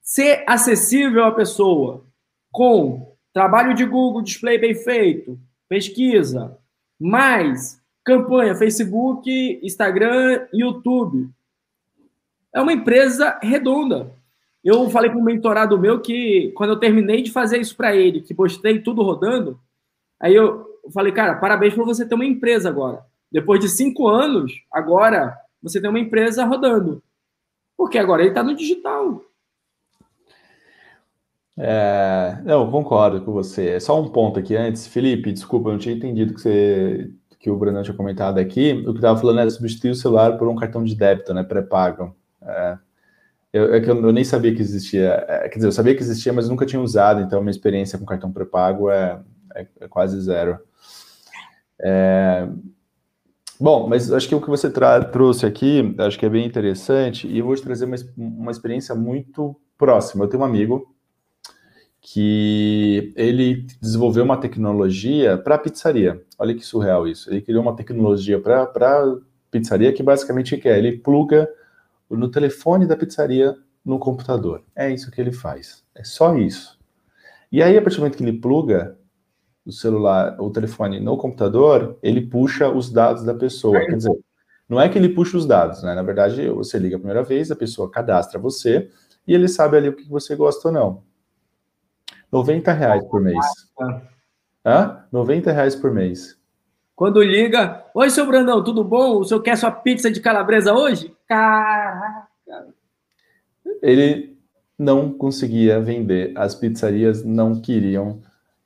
ser 0.00 0.44
acessível 0.46 1.24
à 1.24 1.32
pessoa 1.32 2.04
com 2.50 3.14
trabalho 3.32 3.74
de 3.74 3.84
Google, 3.84 4.22
display 4.22 4.58
bem 4.58 4.74
feito, 4.74 5.38
pesquisa, 5.68 6.56
mais 7.00 7.80
campanha 8.04 8.54
Facebook, 8.54 9.60
Instagram, 9.62 10.46
YouTube. 10.52 11.30
É 12.54 12.60
uma 12.60 12.72
empresa 12.72 13.38
redonda. 13.42 14.12
Eu 14.62 14.88
falei 14.90 15.10
para 15.10 15.18
um 15.18 15.24
mentorado 15.24 15.78
meu 15.78 16.00
que, 16.00 16.52
quando 16.54 16.70
eu 16.70 16.78
terminei 16.78 17.22
de 17.22 17.32
fazer 17.32 17.58
isso 17.58 17.76
para 17.76 17.96
ele, 17.96 18.20
que 18.20 18.34
postei 18.34 18.80
tudo 18.80 19.02
rodando, 19.02 19.58
aí 20.20 20.34
eu 20.34 20.66
falei, 20.92 21.12
cara, 21.12 21.34
parabéns 21.36 21.74
por 21.74 21.84
você 21.84 22.06
ter 22.06 22.14
uma 22.14 22.24
empresa 22.24 22.68
agora. 22.68 23.04
Depois 23.30 23.58
de 23.58 23.68
cinco 23.68 24.06
anos, 24.06 24.52
agora 24.70 25.36
você 25.62 25.80
tem 25.80 25.88
uma 25.88 26.00
empresa 26.00 26.44
rodando. 26.44 27.02
Porque 27.76 27.98
agora 27.98 28.22
ele 28.22 28.30
está 28.30 28.42
no 28.42 28.54
digital. 28.54 29.22
É, 31.56 32.38
não, 32.44 32.70
concordo 32.70 33.20
com 33.22 33.32
você. 33.32 33.78
Só 33.78 34.00
um 34.00 34.08
ponto 34.08 34.38
aqui 34.38 34.56
antes. 34.56 34.86
Felipe, 34.86 35.32
desculpa, 35.32 35.68
eu 35.68 35.72
não 35.72 35.78
tinha 35.78 35.94
entendido 35.94 36.34
que, 36.34 36.40
você, 36.40 37.10
que 37.38 37.50
o 37.50 37.56
Brunão 37.56 37.82
tinha 37.82 37.96
comentado 37.96 38.38
aqui. 38.38 38.72
O 38.86 38.92
que 38.92 38.98
estava 38.98 39.18
falando 39.18 39.40
era 39.40 39.50
substituir 39.50 39.90
o 39.90 39.94
celular 39.94 40.38
por 40.38 40.48
um 40.48 40.56
cartão 40.56 40.82
de 40.82 40.94
débito, 40.94 41.34
né? 41.34 41.42
Pré-pago. 41.42 42.16
É, 42.42 42.78
eu, 43.52 43.74
é 43.74 43.80
que 43.80 43.90
eu, 43.90 44.02
eu, 44.02 44.12
nem 44.12 44.24
sabia 44.24 44.54
que 44.54 44.62
existia. 44.62 45.24
É, 45.28 45.48
quer 45.48 45.56
dizer, 45.56 45.68
eu 45.68 45.72
sabia 45.72 45.94
que 45.94 46.02
existia, 46.02 46.32
mas 46.32 46.48
nunca 46.48 46.64
tinha 46.64 46.80
usado, 46.80 47.20
então 47.20 47.40
minha 47.40 47.50
experiência 47.50 47.98
com 47.98 48.06
cartão 48.06 48.32
pré-pago 48.32 48.90
é, 48.90 49.20
é, 49.54 49.66
é, 49.80 49.88
quase 49.88 50.18
zero. 50.20 50.58
É, 51.78 52.48
bom, 53.62 53.88
mas 53.88 54.12
acho 54.12 54.28
que 54.28 54.34
o 54.34 54.40
que 54.40 54.50
você 54.50 54.68
trouxe 54.70 55.46
aqui, 55.46 55.94
acho 55.98 56.18
que 56.18 56.26
é 56.26 56.28
bem 56.28 56.44
interessante, 56.44 57.28
e 57.28 57.38
eu 57.38 57.46
vou 57.46 57.54
te 57.54 57.62
trazer 57.62 57.84
uma, 57.84 57.96
uma 58.16 58.50
experiência 58.50 58.94
muito 58.94 59.54
próxima. 59.78 60.24
Eu 60.24 60.28
tenho 60.28 60.42
um 60.42 60.46
amigo 60.46 60.92
que 62.00 63.12
ele 63.14 63.64
desenvolveu 63.80 64.24
uma 64.24 64.36
tecnologia 64.36 65.38
para 65.38 65.56
pizzaria. 65.56 66.20
Olha 66.36 66.52
que 66.52 66.66
surreal 66.66 67.06
isso. 67.06 67.30
Ele 67.30 67.40
criou 67.40 67.62
uma 67.62 67.76
tecnologia 67.76 68.40
para 68.40 68.66
pizzaria 69.48 69.92
que 69.92 70.02
basicamente 70.02 70.56
quer, 70.56 70.78
ele 70.78 70.98
pluga 70.98 71.48
no 72.10 72.28
telefone 72.28 72.86
da 72.86 72.96
pizzaria 72.96 73.56
no 73.84 73.98
computador. 73.98 74.64
É 74.74 74.90
isso 74.90 75.10
que 75.10 75.20
ele 75.20 75.32
faz. 75.32 75.84
É 75.94 76.02
só 76.02 76.36
isso. 76.36 76.78
E 77.52 77.62
aí, 77.62 77.76
a 77.78 77.82
partir 77.82 77.96
do 77.96 78.00
momento 78.00 78.16
que 78.16 78.24
ele 78.24 78.40
pluga 78.40 78.98
o 79.64 79.72
celular, 79.72 80.36
o 80.40 80.50
telefone 80.50 81.00
no 81.00 81.16
computador, 81.16 81.98
ele 82.02 82.20
puxa 82.20 82.68
os 82.68 82.90
dados 82.90 83.24
da 83.24 83.34
pessoa. 83.34 83.78
Quer 83.80 83.96
dizer, 83.96 84.18
não 84.68 84.80
é 84.80 84.88
que 84.88 84.98
ele 84.98 85.08
puxa 85.08 85.36
os 85.36 85.46
dados, 85.46 85.82
né? 85.82 85.94
Na 85.94 86.02
verdade, 86.02 86.48
você 86.50 86.78
liga 86.78 86.96
a 86.96 86.98
primeira 86.98 87.22
vez, 87.22 87.50
a 87.50 87.56
pessoa 87.56 87.90
cadastra 87.90 88.40
você 88.40 88.90
e 89.26 89.34
ele 89.34 89.48
sabe 89.48 89.76
ali 89.76 89.88
o 89.88 89.96
que 89.96 90.08
você 90.08 90.34
gosta 90.34 90.68
ou 90.68 90.74
não. 90.74 91.02
90 92.30 92.72
reais 92.72 93.04
por 93.04 93.20
mês. 93.20 93.46
Hã? 94.64 95.04
90 95.12 95.52
reais 95.52 95.76
por 95.76 95.92
mês. 95.92 96.38
Quando 96.96 97.22
liga, 97.22 97.84
oi, 97.94 98.10
seu 98.10 98.26
Brandão, 98.26 98.62
tudo 98.62 98.84
bom? 98.84 99.18
O 99.18 99.24
senhor 99.24 99.40
quer 99.40 99.56
sua 99.56 99.70
pizza 99.70 100.10
de 100.10 100.20
calabresa 100.20 100.72
hoje? 100.72 101.14
Caraca! 101.26 102.28
Ele 103.82 104.38
não 104.78 105.12
conseguia 105.12 105.80
vender, 105.80 106.32
as 106.36 106.54
pizzarias 106.54 107.24
não 107.24 107.60
queriam 107.60 108.20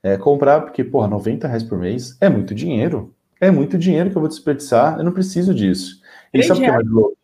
é, 0.07 0.16
comprar, 0.16 0.61
porque, 0.61 0.84
porra, 0.84 1.09
90 1.09 1.48
reais 1.48 1.64
por 1.64 1.78
mês 1.78 2.16
é 2.20 2.28
muito 2.28 2.54
dinheiro. 2.54 3.12
É 3.40 3.50
muito 3.50 3.76
dinheiro 3.76 4.09
que 4.09 4.16
eu 4.16 4.20
vou 4.20 4.28
desperdiçar, 4.28 4.98
eu 4.98 5.04
não 5.04 5.11
preciso 5.11 5.52
disso. 5.52 6.00
E 6.32 6.44
sabe 6.44 6.61
o 6.61 6.62
que 6.62 6.68
é 6.68 6.72
mais 6.72 6.88
louco? 6.88 7.16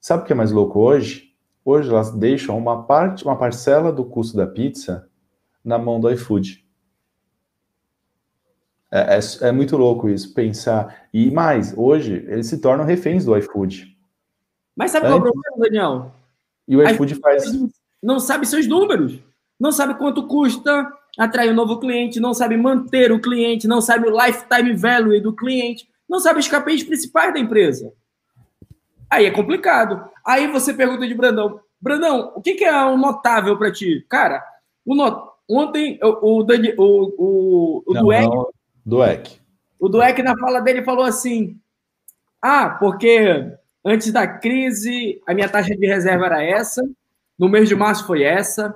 Sabe 0.00 0.22
o 0.22 0.26
que 0.26 0.32
é 0.32 0.36
mais 0.36 0.50
louco 0.50 0.80
hoje? 0.80 1.32
Hoje 1.64 1.88
elas 1.88 2.10
deixam 2.10 2.58
uma 2.58 2.82
parte, 2.82 3.24
uma 3.24 3.36
parcela 3.36 3.92
do 3.92 4.04
custo 4.04 4.36
da 4.36 4.48
pizza 4.48 5.08
na 5.64 5.78
mão 5.78 6.00
do 6.00 6.10
iFood. 6.10 6.66
É, 8.90 9.16
é, 9.16 9.48
é, 9.48 9.52
muito 9.52 9.76
louco 9.76 10.08
isso, 10.08 10.34
pensar. 10.34 11.08
E 11.14 11.30
mais, 11.30 11.72
hoje, 11.76 12.26
eles 12.26 12.48
se 12.48 12.58
tornam 12.58 12.84
reféns 12.84 13.24
do 13.24 13.36
iFood. 13.36 13.96
Mas 14.74 14.90
sabe 14.90 15.06
qual 15.06 15.18
é 15.18 15.20
o 15.20 15.22
problema, 15.22 15.56
Daniel? 15.56 16.12
E 16.66 16.76
o 16.76 16.82
iFood 16.82 17.14
faz. 17.14 17.44
Não 18.02 18.18
sabe 18.18 18.44
seus 18.44 18.66
números. 18.66 19.20
Não 19.60 19.70
sabe 19.70 19.94
quanto 19.94 20.26
custa 20.26 20.97
atrair 21.18 21.50
um 21.50 21.54
novo 21.54 21.80
cliente, 21.80 22.20
não 22.20 22.32
sabe 22.32 22.56
manter 22.56 23.10
o 23.10 23.20
cliente, 23.20 23.66
não 23.66 23.80
sabe 23.80 24.08
o 24.08 24.24
lifetime 24.24 24.74
value 24.74 25.20
do 25.20 25.34
cliente, 25.34 25.88
não 26.08 26.20
sabe 26.20 26.38
os 26.38 26.46
KPIs 26.48 26.84
principais 26.84 27.34
da 27.34 27.40
empresa. 27.40 27.92
Aí 29.10 29.26
é 29.26 29.30
complicado. 29.30 30.08
Aí 30.24 30.46
você 30.46 30.72
pergunta 30.72 31.06
de 31.06 31.14
Brandão: 31.14 31.60
Brandão, 31.80 32.32
o 32.36 32.40
que, 32.40 32.64
é 32.64 32.84
um 32.86 32.96
notável 32.96 33.58
para 33.58 33.72
ti? 33.72 34.06
Cara, 34.08 34.44
o 34.86 34.94
not... 34.94 35.30
ontem 35.50 35.98
o, 36.02 36.42
o, 36.42 37.14
o, 37.18 37.82
o 37.86 37.94
não, 37.94 38.02
Dueck. 38.02 38.28
Não 38.28 38.50
Dueck. 38.86 39.40
O 39.78 39.88
Dueck, 39.88 40.22
na 40.22 40.38
fala 40.38 40.60
dele, 40.60 40.84
falou 40.84 41.04
assim: 41.04 41.58
Ah, 42.40 42.70
porque 42.70 43.50
antes 43.84 44.12
da 44.12 44.26
crise 44.26 45.20
a 45.26 45.34
minha 45.34 45.48
taxa 45.48 45.74
de 45.74 45.86
reserva 45.86 46.26
era 46.26 46.42
essa, 46.42 46.82
no 47.38 47.48
mês 47.48 47.68
de 47.68 47.74
março 47.74 48.06
foi 48.06 48.22
essa, 48.22 48.74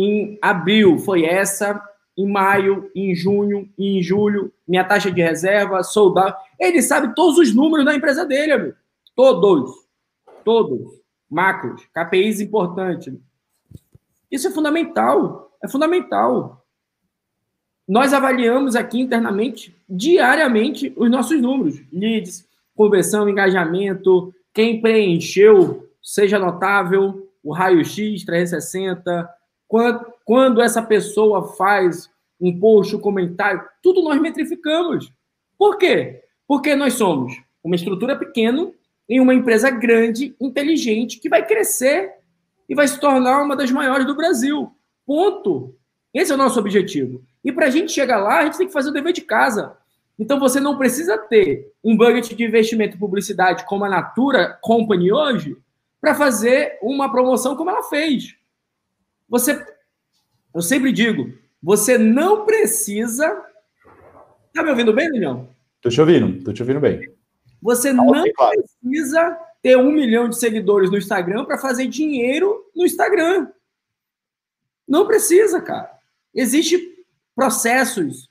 em 0.00 0.38
abril 0.40 0.98
foi 0.98 1.24
essa, 1.24 1.82
em 2.16 2.30
maio, 2.30 2.88
em 2.94 3.14
junho, 3.14 3.68
em 3.76 4.00
julho, 4.00 4.52
minha 4.66 4.84
taxa 4.84 5.10
de 5.10 5.20
reserva, 5.20 5.82
soldado. 5.82 6.36
Ele 6.58 6.80
sabe 6.82 7.14
todos 7.14 7.36
os 7.38 7.52
números 7.52 7.84
da 7.84 7.94
empresa 7.94 8.24
dele, 8.24 8.52
amigo. 8.52 8.76
Todos. 9.16 9.72
Todos. 10.44 10.98
Macros, 11.28 11.82
KPIs 11.92 12.40
importantes. 12.40 13.12
Isso 14.30 14.46
é 14.46 14.50
fundamental. 14.50 15.50
É 15.62 15.68
fundamental. 15.68 16.64
Nós 17.86 18.12
avaliamos 18.12 18.76
aqui 18.76 19.00
internamente, 19.00 19.74
diariamente, 19.88 20.92
os 20.96 21.10
nossos 21.10 21.40
números: 21.40 21.80
leads, 21.92 22.46
conversão, 22.76 23.28
engajamento, 23.28 24.32
quem 24.54 24.80
preencheu, 24.80 25.88
seja 26.02 26.38
notável, 26.38 27.28
o 27.42 27.52
raio-x 27.52 28.24
360, 28.24 29.28
quando, 29.68 30.62
essa 30.62 30.82
pessoa 30.82 31.52
faz 31.54 32.10
um 32.40 32.58
post, 32.58 32.96
um 32.96 33.00
comentário, 33.00 33.62
tudo 33.82 34.02
nós 34.02 34.20
metrificamos. 34.20 35.12
Por 35.58 35.76
quê? 35.76 36.22
Porque 36.46 36.74
nós 36.74 36.94
somos 36.94 37.34
uma 37.62 37.76
estrutura 37.76 38.16
pequena 38.16 38.72
em 39.08 39.20
uma 39.20 39.34
empresa 39.34 39.70
grande, 39.70 40.34
inteligente, 40.40 41.18
que 41.20 41.28
vai 41.28 41.46
crescer 41.46 42.14
e 42.68 42.74
vai 42.74 42.88
se 42.88 42.98
tornar 42.98 43.42
uma 43.42 43.56
das 43.56 43.70
maiores 43.70 44.06
do 44.06 44.16
Brasil. 44.16 44.72
Ponto. 45.06 45.74
Esse 46.12 46.32
é 46.32 46.34
o 46.34 46.38
nosso 46.38 46.58
objetivo. 46.58 47.22
E 47.44 47.52
para 47.52 47.66
a 47.66 47.70
gente 47.70 47.92
chegar 47.92 48.18
lá, 48.18 48.40
a 48.40 48.44
gente 48.44 48.58
tem 48.58 48.66
que 48.66 48.72
fazer 48.72 48.90
o 48.90 48.92
dever 48.92 49.12
de 49.12 49.22
casa. 49.22 49.76
Então 50.18 50.40
você 50.40 50.58
não 50.58 50.76
precisa 50.76 51.16
ter 51.16 51.72
um 51.82 51.96
budget 51.96 52.34
de 52.34 52.44
investimento 52.44 52.96
em 52.96 53.00
publicidade 53.00 53.64
como 53.66 53.84
a 53.84 53.88
Natura 53.88 54.58
Company 54.60 55.12
hoje 55.12 55.56
para 56.00 56.14
fazer 56.14 56.78
uma 56.82 57.10
promoção 57.10 57.56
como 57.56 57.70
ela 57.70 57.82
fez. 57.84 58.37
Você, 59.28 59.64
eu 60.54 60.62
sempre 60.62 60.92
digo, 60.92 61.32
você 61.62 61.98
não 61.98 62.46
precisa. 62.46 63.44
Tá 64.54 64.62
me 64.62 64.70
ouvindo 64.70 64.92
bem, 64.92 65.10
Daniel? 65.10 65.48
Tô 65.80 65.88
te 65.88 66.00
ouvindo, 66.00 66.42
tô 66.42 66.52
te 66.52 66.62
ouvindo 66.62 66.80
bem. 66.80 67.12
Você 67.60 67.90
tá 67.90 68.02
não 68.02 68.22
precisa 68.22 69.38
ter 69.62 69.76
um 69.76 69.90
milhão 69.90 70.28
de 70.28 70.38
seguidores 70.38 70.90
no 70.90 70.98
Instagram 70.98 71.44
para 71.44 71.58
fazer 71.58 71.86
dinheiro 71.86 72.64
no 72.74 72.84
Instagram. 72.84 73.48
Não 74.86 75.06
precisa, 75.06 75.60
cara. 75.60 75.90
Existem 76.34 76.96
processos 77.34 78.28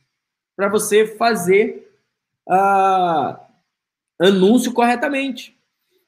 para 0.55 0.69
você 0.69 1.05
fazer 1.05 1.91
uh, 2.47 3.37
anúncio 4.19 4.73
corretamente. 4.73 5.57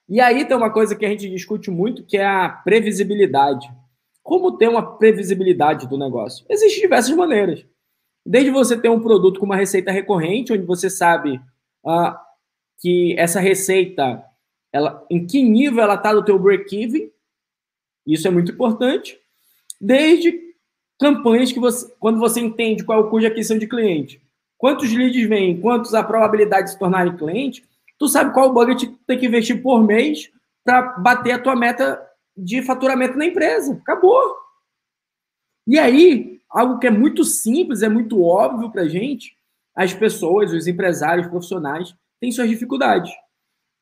E 0.07 0.19
aí 0.19 0.43
tem 0.45 0.57
uma 0.57 0.71
coisa 0.71 0.95
que 0.95 1.05
a 1.05 1.09
gente 1.09 1.29
discute 1.29 1.69
muito, 1.69 2.03
que 2.03 2.17
é 2.17 2.25
a 2.25 2.49
previsibilidade. 2.49 3.71
Como 4.29 4.55
ter 4.55 4.69
uma 4.69 4.95
previsibilidade 4.95 5.87
do 5.87 5.97
negócio? 5.97 6.45
Existem 6.47 6.81
diversas 6.81 7.15
maneiras. 7.15 7.65
Desde 8.23 8.51
você 8.51 8.79
ter 8.79 8.87
um 8.87 8.99
produto 8.99 9.39
com 9.39 9.45
uma 9.47 9.55
receita 9.55 9.91
recorrente, 9.91 10.53
onde 10.53 10.67
você 10.67 10.87
sabe 10.87 11.41
uh, 11.83 12.15
que 12.79 13.15
essa 13.17 13.39
receita, 13.39 14.23
ela, 14.71 15.03
em 15.09 15.25
que 15.25 15.41
nível 15.41 15.81
ela 15.81 15.95
está 15.95 16.13
do 16.13 16.23
teu 16.23 16.37
break-even, 16.37 17.11
isso 18.05 18.27
é 18.27 18.29
muito 18.29 18.51
importante. 18.51 19.17
Desde 19.81 20.39
campanhas 20.99 21.51
que 21.51 21.59
você, 21.59 21.91
quando 21.99 22.19
você 22.19 22.39
entende 22.39 22.83
qual 22.83 22.99
é 22.99 23.01
o 23.01 23.09
custo 23.09 23.21
de 23.21 23.25
aquisição 23.25 23.57
de 23.57 23.65
cliente, 23.65 24.21
quantos 24.59 24.93
leads 24.93 25.27
vêm, 25.27 25.59
quantos 25.59 25.95
a 25.95 26.03
probabilidade 26.03 26.65
de 26.65 26.73
se 26.73 26.77
tornarem 26.77 27.17
cliente, 27.17 27.63
tu 27.97 28.07
sabe 28.07 28.31
qual 28.31 28.53
budget 28.53 28.95
tem 29.07 29.17
que 29.17 29.25
investir 29.25 29.59
por 29.59 29.83
mês 29.83 30.31
para 30.63 30.83
bater 30.99 31.31
a 31.31 31.39
tua 31.39 31.55
meta 31.55 31.99
de 32.43 32.61
faturamento 32.61 33.17
na 33.17 33.25
empresa. 33.25 33.73
Acabou. 33.73 34.35
E 35.67 35.77
aí, 35.77 36.41
algo 36.49 36.79
que 36.79 36.87
é 36.87 36.91
muito 36.91 37.23
simples, 37.23 37.81
é 37.81 37.89
muito 37.89 38.21
óbvio 38.23 38.71
para 38.71 38.87
gente, 38.87 39.35
as 39.75 39.93
pessoas, 39.93 40.51
os 40.51 40.67
empresários, 40.67 41.27
profissionais, 41.27 41.95
têm 42.19 42.31
suas 42.31 42.49
dificuldades. 42.49 43.11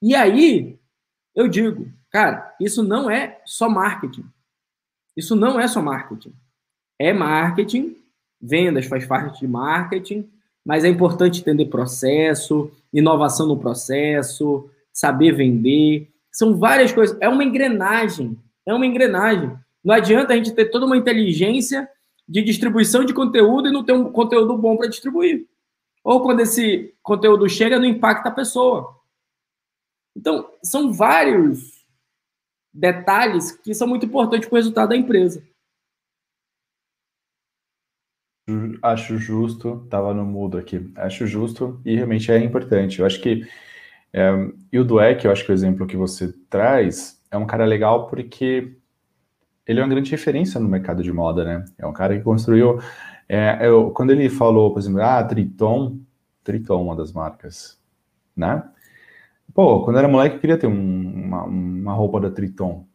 E 0.01 0.15
aí, 0.15 0.77
eu 1.35 1.47
digo, 1.47 1.91
cara, 2.11 2.55
isso 2.59 2.83
não 2.83 3.09
é 3.09 3.41
só 3.45 3.69
marketing. 3.69 4.25
Isso 5.15 5.35
não 5.35 5.59
é 5.59 5.67
só 5.67 5.81
marketing 5.81 6.33
é 6.99 7.13
marketing, 7.13 7.95
vendas 8.41 8.85
faz 8.85 9.05
parte 9.05 9.39
de 9.39 9.47
marketing, 9.47 10.29
mas 10.65 10.83
é 10.83 10.89
importante 10.89 11.41
entender 11.41 11.65
processo, 11.65 12.71
inovação 12.91 13.47
no 13.47 13.57
processo, 13.57 14.69
saber 14.91 15.31
vender. 15.33 16.09
São 16.31 16.57
várias 16.57 16.91
coisas. 16.91 17.17
É 17.21 17.29
uma 17.29 17.43
engrenagem. 17.43 18.37
É 18.67 18.73
uma 18.73 18.85
engrenagem. 18.85 19.57
Não 19.83 19.95
adianta 19.95 20.33
a 20.33 20.35
gente 20.35 20.51
ter 20.51 20.65
toda 20.65 20.85
uma 20.85 20.97
inteligência 20.97 21.89
de 22.27 22.41
distribuição 22.41 23.05
de 23.05 23.13
conteúdo 23.13 23.69
e 23.69 23.71
não 23.71 23.85
ter 23.85 23.93
um 23.93 24.11
conteúdo 24.11 24.57
bom 24.57 24.75
para 24.75 24.89
distribuir. 24.89 25.47
Ou 26.03 26.21
quando 26.21 26.41
esse 26.41 26.93
conteúdo 27.01 27.47
chega, 27.47 27.79
não 27.79 27.85
impacta 27.85 28.27
a 28.27 28.33
pessoa. 28.33 28.97
Então, 30.15 30.51
são 30.61 30.91
vários 30.91 31.85
detalhes 32.73 33.51
que 33.51 33.73
são 33.73 33.87
muito 33.87 34.05
importantes 34.05 34.49
para 34.49 34.55
o 34.55 34.57
resultado 34.57 34.89
da 34.89 34.97
empresa. 34.97 35.41
Acho 38.81 39.17
justo, 39.17 39.81
estava 39.85 40.13
no 40.13 40.25
mudo 40.25 40.57
aqui. 40.57 40.91
Acho 40.95 41.27
justo 41.27 41.81
e 41.85 41.95
realmente 41.95 42.31
é 42.31 42.39
importante. 42.39 42.99
Eu 42.99 43.05
acho 43.05 43.21
que. 43.21 43.47
É, 44.13 44.31
e 44.71 44.79
o 44.79 44.85
Dweck, 44.85 45.25
eu 45.25 45.31
acho 45.31 45.45
que 45.45 45.51
o 45.51 45.53
exemplo 45.53 45.85
que 45.85 45.97
você 45.97 46.33
traz 46.49 47.16
é 47.31 47.37
um 47.37 47.45
cara 47.45 47.65
legal 47.65 48.07
porque 48.07 48.77
ele 49.65 49.79
é 49.79 49.83
uma 49.83 49.89
grande 49.89 50.11
referência 50.11 50.59
no 50.59 50.69
mercado 50.69 51.03
de 51.03 51.11
moda, 51.11 51.43
né? 51.43 51.65
É 51.77 51.85
um 51.85 51.93
cara 51.93 52.17
que 52.17 52.23
construiu. 52.23 52.79
É, 53.27 53.67
eu, 53.67 53.91
quando 53.91 54.11
ele 54.11 54.29
falou, 54.29 54.71
por 54.71 54.79
exemplo, 54.79 55.01
ah, 55.01 55.23
Triton, 55.23 55.99
Triton, 56.43 56.81
uma 56.83 56.95
das 56.95 57.11
marcas, 57.11 57.79
né? 58.35 58.63
Pô, 59.53 59.83
quando 59.83 59.99
era 59.99 60.07
moleque, 60.07 60.35
eu 60.35 60.41
queria 60.41 60.57
ter 60.57 60.67
um, 60.67 61.25
uma, 61.25 61.43
uma 61.43 61.93
roupa 61.93 62.19
da 62.21 62.31
Triton. 62.31 62.85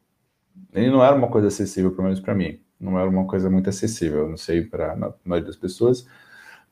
Ele 0.73 0.91
não 0.91 1.05
era 1.05 1.15
uma 1.15 1.29
coisa 1.29 1.49
acessível, 1.49 1.91
pelo 1.93 2.05
menos 2.05 2.21
para 2.21 2.35
mim 2.35 2.61
não 2.83 2.99
era 2.99 3.09
uma 3.09 3.27
coisa 3.27 3.49
muito 3.49 3.71
acessível. 3.71 4.29
Não 4.29 4.37
sei 4.37 4.63
para 4.63 4.93
a 4.93 5.15
maioria 5.25 5.47
das 5.47 5.57
pessoas, 5.57 6.07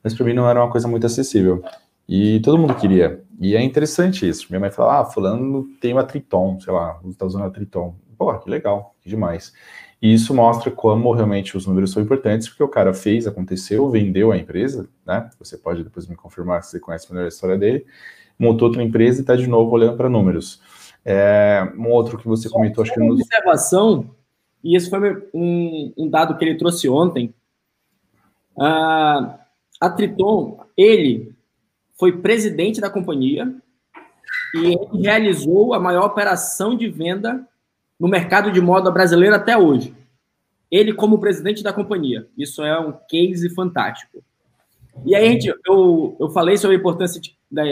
mas 0.02 0.12
para 0.12 0.26
mim 0.26 0.34
não 0.34 0.48
era 0.48 0.62
uma 0.62 0.70
coisa 0.70 0.88
muito 0.88 1.06
acessível. 1.06 1.62
E 2.12 2.40
todo 2.40 2.58
mundo 2.58 2.74
queria. 2.74 3.22
E 3.40 3.54
é 3.54 3.62
interessante 3.62 4.28
isso. 4.28 4.48
Minha 4.50 4.58
mãe 4.58 4.70
fala: 4.72 5.00
ah, 5.00 5.04
fulano 5.04 5.64
tem 5.80 5.92
uma 5.92 6.02
Triton, 6.02 6.58
sei 6.58 6.72
lá, 6.72 6.98
está 7.08 7.24
usando 7.24 7.44
a 7.44 7.50
Triton. 7.50 7.94
Pô, 8.18 8.36
que 8.36 8.50
legal, 8.50 8.96
que 9.00 9.08
demais. 9.08 9.52
E 10.02 10.12
isso 10.12 10.34
mostra 10.34 10.72
como 10.72 11.12
realmente 11.12 11.56
os 11.56 11.66
números 11.66 11.92
são 11.92 12.02
importantes, 12.02 12.48
porque 12.48 12.64
o 12.64 12.68
cara 12.68 12.92
fez, 12.92 13.28
aconteceu, 13.28 13.88
vendeu 13.88 14.32
a 14.32 14.36
empresa, 14.36 14.88
né? 15.06 15.30
Você 15.38 15.56
pode 15.56 15.84
depois 15.84 16.08
me 16.08 16.16
confirmar 16.16 16.64
se 16.64 16.72
você 16.72 16.80
conhece 16.80 17.08
melhor 17.12 17.26
a 17.26 17.28
história 17.28 17.56
dele. 17.56 17.86
Montou 18.36 18.66
outra 18.66 18.82
empresa 18.82 19.20
e 19.20 19.20
está 19.20 19.36
de 19.36 19.46
novo 19.46 19.70
olhando 19.70 19.96
para 19.96 20.08
números. 20.08 20.60
É, 21.04 21.62
um 21.78 21.90
outro 21.90 22.18
que 22.18 22.26
você 22.26 22.48
comentou, 22.48 22.82
acho 22.82 22.92
que. 22.92 23.00
Uma 23.00 23.12
observação 23.12 24.10
e 24.64 24.76
esse 24.76 24.90
foi 24.90 25.28
um, 25.32 25.92
um 25.96 26.08
dado 26.10 26.36
que 26.36 26.44
ele 26.44 26.58
trouxe 26.58 26.88
ontem. 26.88 27.32
Uh, 28.56 29.38
a 29.80 29.90
Triton, 29.94 30.60
ele 30.76 31.29
foi 32.00 32.12
presidente 32.12 32.80
da 32.80 32.88
companhia 32.88 33.54
e 34.54 34.74
realizou 35.02 35.74
a 35.74 35.78
maior 35.78 36.06
operação 36.06 36.74
de 36.74 36.88
venda 36.88 37.46
no 37.98 38.08
mercado 38.08 38.50
de 38.50 38.58
moda 38.58 38.90
brasileiro 38.90 39.36
até 39.36 39.56
hoje. 39.56 39.94
Ele 40.70 40.94
como 40.94 41.20
presidente 41.20 41.62
da 41.62 41.74
companhia. 41.74 42.26
Isso 42.38 42.64
é 42.64 42.80
um 42.80 42.94
case 43.06 43.50
fantástico. 43.50 44.24
E 45.04 45.14
aí, 45.14 45.32
gente, 45.32 45.52
eu, 45.66 46.16
eu 46.18 46.30
falei 46.30 46.56
sobre 46.56 46.76
a 46.76 46.78
importância 46.78 47.20
de, 47.20 47.36
da, 47.50 47.62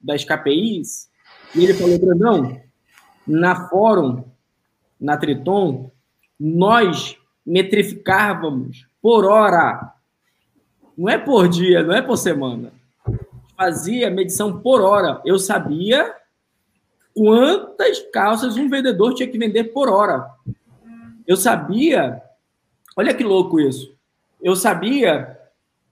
das 0.00 0.24
KPIs, 0.24 1.10
e 1.54 1.64
ele 1.64 1.74
falou, 1.74 1.98
Brandão, 1.98 2.60
na 3.26 3.68
Fórum, 3.68 4.24
na 5.00 5.16
Triton, 5.16 5.90
nós 6.38 7.16
metrificávamos 7.44 8.86
por 9.00 9.24
hora. 9.24 9.92
Não 10.96 11.08
é 11.08 11.18
por 11.18 11.48
dia, 11.48 11.82
não 11.82 11.94
é 11.94 12.00
por 12.00 12.16
semana. 12.16 12.72
Fazia 13.62 14.10
medição 14.10 14.60
por 14.60 14.80
hora. 14.80 15.22
Eu 15.24 15.38
sabia 15.38 16.12
quantas 17.14 18.00
calças 18.12 18.56
um 18.56 18.68
vendedor 18.68 19.14
tinha 19.14 19.28
que 19.28 19.38
vender 19.38 19.72
por 19.72 19.88
hora. 19.88 20.28
Eu 21.24 21.36
sabia. 21.36 22.20
Olha 22.96 23.14
que 23.14 23.22
louco 23.22 23.60
isso. 23.60 23.96
Eu 24.42 24.56
sabia 24.56 25.38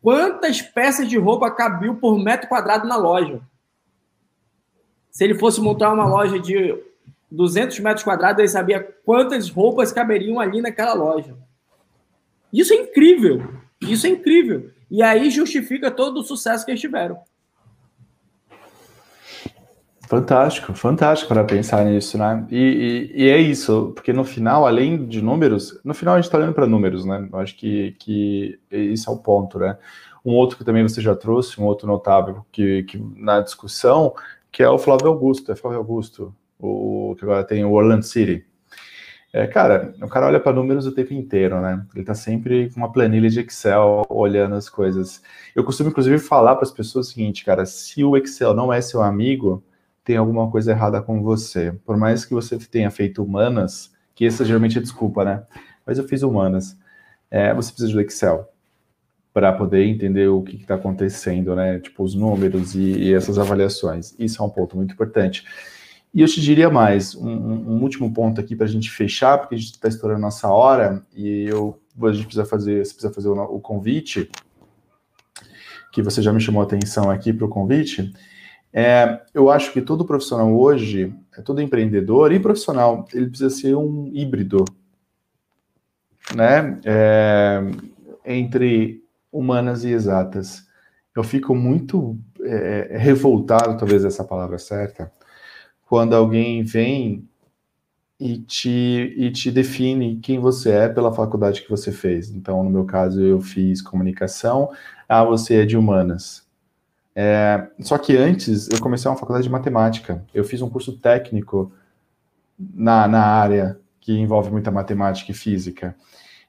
quantas 0.03 0.61
peças 0.61 1.09
de 1.09 1.17
roupa 1.17 1.49
cabiam 1.49 1.95
por 1.95 2.19
metro 2.19 2.49
quadrado 2.49 2.89
na 2.89 2.97
loja. 2.97 3.41
Se 5.09 5.23
ele 5.23 5.39
fosse 5.39 5.61
montar 5.61 5.93
uma 5.93 6.09
loja 6.09 6.41
de 6.41 6.77
200 7.31 7.79
metros 7.79 8.03
quadrados, 8.03 8.41
ele 8.41 8.49
sabia 8.49 8.83
quantas 9.05 9.49
roupas 9.49 9.93
caberiam 9.93 10.41
ali 10.41 10.61
naquela 10.61 10.93
loja. 10.93 11.37
Isso 12.53 12.73
é 12.73 12.79
incrível. 12.79 13.49
Isso 13.81 14.09
é 14.09 14.11
incrível. 14.11 14.73
E 14.91 15.05
aí 15.05 15.31
justifica 15.31 15.89
todo 15.89 16.19
o 16.19 16.25
sucesso 16.25 16.65
que 16.65 16.73
eles 16.73 16.81
tiveram. 16.81 17.30
Fantástico, 20.11 20.75
fantástico 20.75 21.33
para 21.33 21.45
pensar 21.45 21.85
nisso, 21.85 22.19
né? 22.19 22.45
E, 22.51 23.13
e, 23.15 23.27
e, 23.27 23.29
é 23.29 23.39
isso, 23.39 23.93
porque 23.95 24.13
no 24.13 24.25
final, 24.25 24.67
além 24.67 25.07
de 25.07 25.23
números, 25.23 25.81
no 25.85 25.95
final 25.95 26.15
a 26.15 26.17
gente 26.17 26.25
está 26.25 26.37
olhando 26.37 26.53
para 26.53 26.67
números, 26.67 27.05
né? 27.05 27.29
Eu 27.33 27.39
acho 27.39 27.57
que, 27.57 27.93
que 27.97 28.59
isso 28.73 29.09
é 29.09 29.13
o 29.13 29.19
ponto, 29.19 29.61
né? 29.61 29.79
Um 30.25 30.33
outro 30.33 30.59
que 30.59 30.65
também 30.65 30.83
você 30.83 31.01
já 31.01 31.15
trouxe, 31.15 31.61
um 31.61 31.65
outro 31.65 31.87
notável 31.87 32.45
que, 32.51 32.83
que 32.83 32.99
na 33.17 33.41
discussão, 33.41 34.13
que 34.51 34.65
é 34.65 34.69
o 34.69 34.79
Flávio 34.79 35.07
Augusto. 35.07 35.53
É 35.53 35.55
Flávio 35.55 35.79
Augusto, 35.79 36.35
o 36.59 37.15
que 37.17 37.25
agora 37.25 37.45
tem 37.45 37.65
o 37.65 37.71
Orlando 37.71 38.05
City. 38.05 38.45
É, 39.33 39.47
cara, 39.47 39.95
o 40.03 40.09
cara 40.09 40.27
olha 40.27 40.41
para 40.41 40.53
números 40.53 40.89
o 40.89 40.93
tempo 40.93 41.15
inteiro, 41.15 41.61
né? 41.61 41.87
Ele 41.95 42.05
tá 42.05 42.15
sempre 42.15 42.69
com 42.71 42.81
uma 42.81 42.91
planilha 42.91 43.31
de 43.31 43.39
Excel 43.39 44.05
olhando 44.11 44.57
as 44.57 44.69
coisas. 44.69 45.23
Eu 45.55 45.63
costumo, 45.63 45.91
inclusive, 45.91 46.19
falar 46.19 46.57
para 46.57 46.65
as 46.65 46.73
pessoas 46.73 47.07
o 47.07 47.11
seguinte, 47.13 47.45
cara: 47.45 47.65
se 47.65 48.03
o 48.03 48.17
Excel 48.17 48.53
não 48.55 48.73
é 48.73 48.81
seu 48.81 49.01
amigo, 49.03 49.63
tem 50.05 50.17
alguma 50.17 50.51
coisa 50.51 50.73
errada 50.73 51.03
com 51.03 51.23
você. 51.23 51.73
Por 51.85 51.97
mais 51.97 52.25
que 52.25 52.35
você 52.35 52.59
tenha 52.59 52.91
feito 52.91 53.23
humanas, 53.23 53.93
que 54.15 54.27
essa 54.27 54.45
geralmente 54.45 54.79
é 54.79 54.81
desculpa, 54.81 55.25
né? 55.25 55.43
Mas 55.87 55.99
eu 55.99 56.07
fiz 56.07 56.23
humanas. 56.23 56.77
É, 57.31 57.55
você 57.55 57.71
precisa 57.71 57.93
do 57.93 58.01
Excel 58.01 58.49
para 59.33 59.53
poder 59.53 59.85
entender 59.87 60.29
o 60.29 60.43
que 60.43 60.57
está 60.57 60.75
acontecendo, 60.75 61.55
né? 61.55 61.79
Tipo, 61.79 62.03
os 62.03 62.15
números 62.15 62.75
e, 62.75 62.81
e 62.81 63.15
essas 63.15 63.39
avaliações. 63.39 64.15
Isso 64.19 64.43
é 64.43 64.47
um 64.47 64.51
ponto 64.51 64.77
muito 64.77 64.93
importante. 64.93 65.45
E 66.13 66.21
eu 66.21 66.27
te 66.27 66.41
diria 66.41 66.69
mais, 66.69 67.15
um, 67.15 67.31
um 67.31 67.83
último 67.83 68.13
ponto 68.13 68.41
aqui 68.41 68.57
para 68.57 68.67
a 68.67 68.69
gente 68.69 68.91
fechar, 68.91 69.39
porque 69.39 69.55
a 69.55 69.59
gente 69.59 69.71
está 69.71 69.89
estourando 69.89 70.21
nossa 70.21 70.49
hora 70.49 71.05
e 71.15 71.45
eu, 71.45 71.81
a 72.03 72.13
gente 72.13 72.25
precisa 72.25 72.45
fazer, 72.45 72.85
você 72.85 72.93
precisa 72.93 73.15
fazer 73.15 73.29
o, 73.29 73.41
o 73.45 73.61
convite, 73.61 74.29
que 75.93 76.03
você 76.03 76.21
já 76.21 76.33
me 76.33 76.41
chamou 76.41 76.63
a 76.63 76.65
atenção 76.65 77.11
aqui 77.11 77.33
para 77.33 77.47
o 77.47 77.49
convite. 77.49 78.13
É, 78.73 79.21
eu 79.35 79.51
acho 79.51 79.73
que 79.73 79.83
todo 79.83 80.05
profissional 80.05 80.57
hoje, 80.57 81.13
é 81.37 81.43
todo 81.43 81.61
empreendedor 81.61 82.33
e 82.33 82.39
profissional, 82.39 83.07
ele 83.13 83.29
precisa 83.29 83.51
ser 83.51 83.75
um 83.75 84.09
híbrido, 84.13 84.65
né? 86.35 86.81
É, 86.85 87.61
entre 88.25 89.03
humanas 89.33 89.85
e 89.85 89.91
exatas. 89.91 90.69
Eu 91.15 91.25
fico 91.25 91.55
muito 91.55 92.19
é, 92.43 92.97
revoltado, 92.99 93.77
talvez 93.77 94.05
essa 94.05 94.25
palavra 94.25 94.59
certa, 94.59 95.13
quando 95.89 96.15
alguém 96.15 96.63
vem 96.63 97.29
e 98.19 98.39
te, 98.39 99.15
e 99.17 99.31
te 99.33 99.51
define 99.51 100.21
quem 100.21 100.39
você 100.39 100.71
é 100.71 100.89
pela 100.89 101.13
faculdade 101.13 101.63
que 101.63 101.71
você 101.71 101.91
fez. 101.91 102.31
Então, 102.31 102.63
no 102.63 102.71
meu 102.71 102.85
caso, 102.85 103.21
eu 103.21 103.41
fiz 103.41 103.81
comunicação, 103.81 104.71
ah, 105.09 105.25
você 105.25 105.63
é 105.63 105.67
de 105.67 105.77
humanas. 105.77 106.47
É, 107.15 107.69
só 107.81 107.99
que 107.99 108.17
antes, 108.17 108.69
eu 108.71 108.81
comecei 108.81 109.11
uma 109.11 109.17
faculdade 109.17 109.45
de 109.45 109.51
matemática. 109.51 110.25
Eu 110.33 110.45
fiz 110.45 110.63
um 110.63 110.71
curso 110.71 110.97
técnico 110.99 111.73
na, 112.59 113.09
na 113.09 113.25
área 113.25 113.79
que 114.01 114.13
envolve 114.13 114.51
muita 114.51 114.71
matemática 114.71 115.31
e 115.31 115.35
física. 115.35 115.95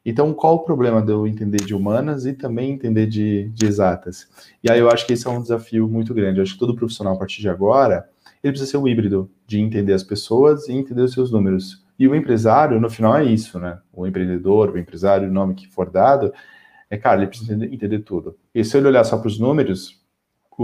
Então, 0.03 0.33
qual 0.33 0.55
o 0.55 0.59
problema 0.63 1.01
de 1.01 1.11
eu 1.11 1.27
entender 1.27 1.63
de 1.63 1.75
humanas 1.75 2.25
e 2.25 2.33
também 2.33 2.71
entender 2.71 3.05
de, 3.05 3.49
de 3.49 3.65
exatas? 3.67 4.27
E 4.63 4.71
aí 4.71 4.79
eu 4.79 4.89
acho 4.89 5.05
que 5.05 5.13
esse 5.13 5.27
é 5.27 5.29
um 5.29 5.41
desafio 5.41 5.87
muito 5.87 6.13
grande. 6.13 6.39
Eu 6.39 6.43
acho 6.43 6.53
que 6.53 6.59
todo 6.59 6.75
profissional, 6.75 7.13
a 7.13 7.19
partir 7.19 7.41
de 7.41 7.49
agora, 7.49 8.09
ele 8.43 8.51
precisa 8.51 8.71
ser 8.71 8.77
um 8.77 8.87
híbrido 8.87 9.29
de 9.45 9.59
entender 9.59 9.93
as 9.93 10.03
pessoas 10.03 10.67
e 10.67 10.73
entender 10.73 11.03
os 11.03 11.13
seus 11.13 11.31
números. 11.31 11.85
E 11.99 12.07
o 12.07 12.15
empresário, 12.15 12.79
no 12.79 12.89
final, 12.89 13.15
é 13.15 13.23
isso, 13.23 13.59
né? 13.59 13.77
O 13.93 14.07
empreendedor, 14.07 14.71
o 14.71 14.77
empresário, 14.79 15.29
o 15.29 15.31
nome 15.31 15.53
que 15.53 15.67
for 15.67 15.87
dado, 15.87 16.33
é, 16.89 16.97
cara, 16.97 17.17
ele 17.17 17.27
precisa 17.27 17.53
entender, 17.53 17.73
entender 17.75 17.99
tudo. 17.99 18.35
E 18.55 18.63
se 18.63 18.75
ele 18.75 18.87
olhar 18.87 19.03
só 19.03 19.19
para 19.19 19.27
os 19.27 19.39
números, 19.39 20.00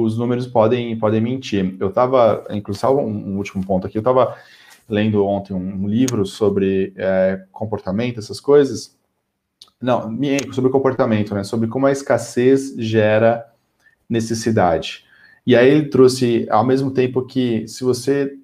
os 0.03 0.17
números 0.17 0.47
podem, 0.47 0.97
podem 0.97 1.21
mentir. 1.21 1.75
Eu 1.79 1.89
estava, 1.89 2.45
inclusive, 2.49 2.87
um, 2.87 3.33
um 3.33 3.37
último 3.37 3.65
ponto 3.65 3.87
aqui, 3.87 3.97
eu 3.97 4.01
estava 4.01 4.37
lendo 4.89 5.25
ontem 5.25 5.53
um, 5.53 5.87
livro 5.87 6.25
sobre 6.25 6.93
é, 6.95 7.43
comportamento, 7.51 8.19
essas 8.19 8.39
coisas, 8.39 8.97
não, 9.81 10.09
sobre 10.51 10.71
comportamento, 10.71 11.35
né? 11.35 11.43
Sobre 11.43 11.67
como 11.67 11.85
a 11.85 11.91
escassez 11.91 12.73
gera 12.77 13.45
necessidade. 14.09 15.05
E 15.45 15.55
aí 15.55 15.69
ele 15.69 15.89
trouxe, 15.89 16.47
ao 16.49 16.65
mesmo 16.65 16.91
tempo 16.91 17.25
que 17.25 17.67
se 17.67 17.83
você 17.83 18.37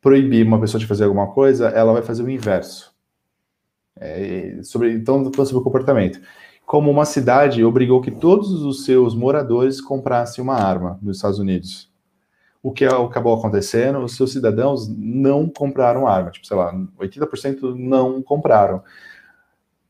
proibir 0.00 0.46
uma 0.46 0.60
pessoa 0.60 0.80
de 0.80 0.86
fazer 0.86 1.04
alguma 1.04 1.32
coisa, 1.32 1.68
ela 1.68 1.92
vai 1.92 2.02
fazer 2.02 2.22
o 2.22 2.30
inverso. 2.30 2.94
É, 3.98 4.60
sobre, 4.62 4.92
então, 4.92 5.24
sobre 5.32 5.56
o 5.56 5.62
comportamento. 5.62 6.20
Como 6.70 6.88
uma 6.88 7.04
cidade 7.04 7.64
obrigou 7.64 8.00
que 8.00 8.12
todos 8.12 8.62
os 8.62 8.84
seus 8.84 9.12
moradores 9.12 9.80
comprassem 9.80 10.40
uma 10.40 10.54
arma 10.54 11.00
nos 11.02 11.16
Estados 11.16 11.40
Unidos. 11.40 11.90
O 12.62 12.70
que 12.70 12.84
acabou 12.84 13.34
acontecendo? 13.34 13.98
Os 13.98 14.14
seus 14.14 14.30
cidadãos 14.30 14.86
não 14.88 15.48
compraram 15.48 16.06
arma. 16.06 16.30
Tipo, 16.30 16.46
sei 16.46 16.56
lá, 16.56 16.72
80% 16.96 17.74
não 17.74 18.22
compraram. 18.22 18.84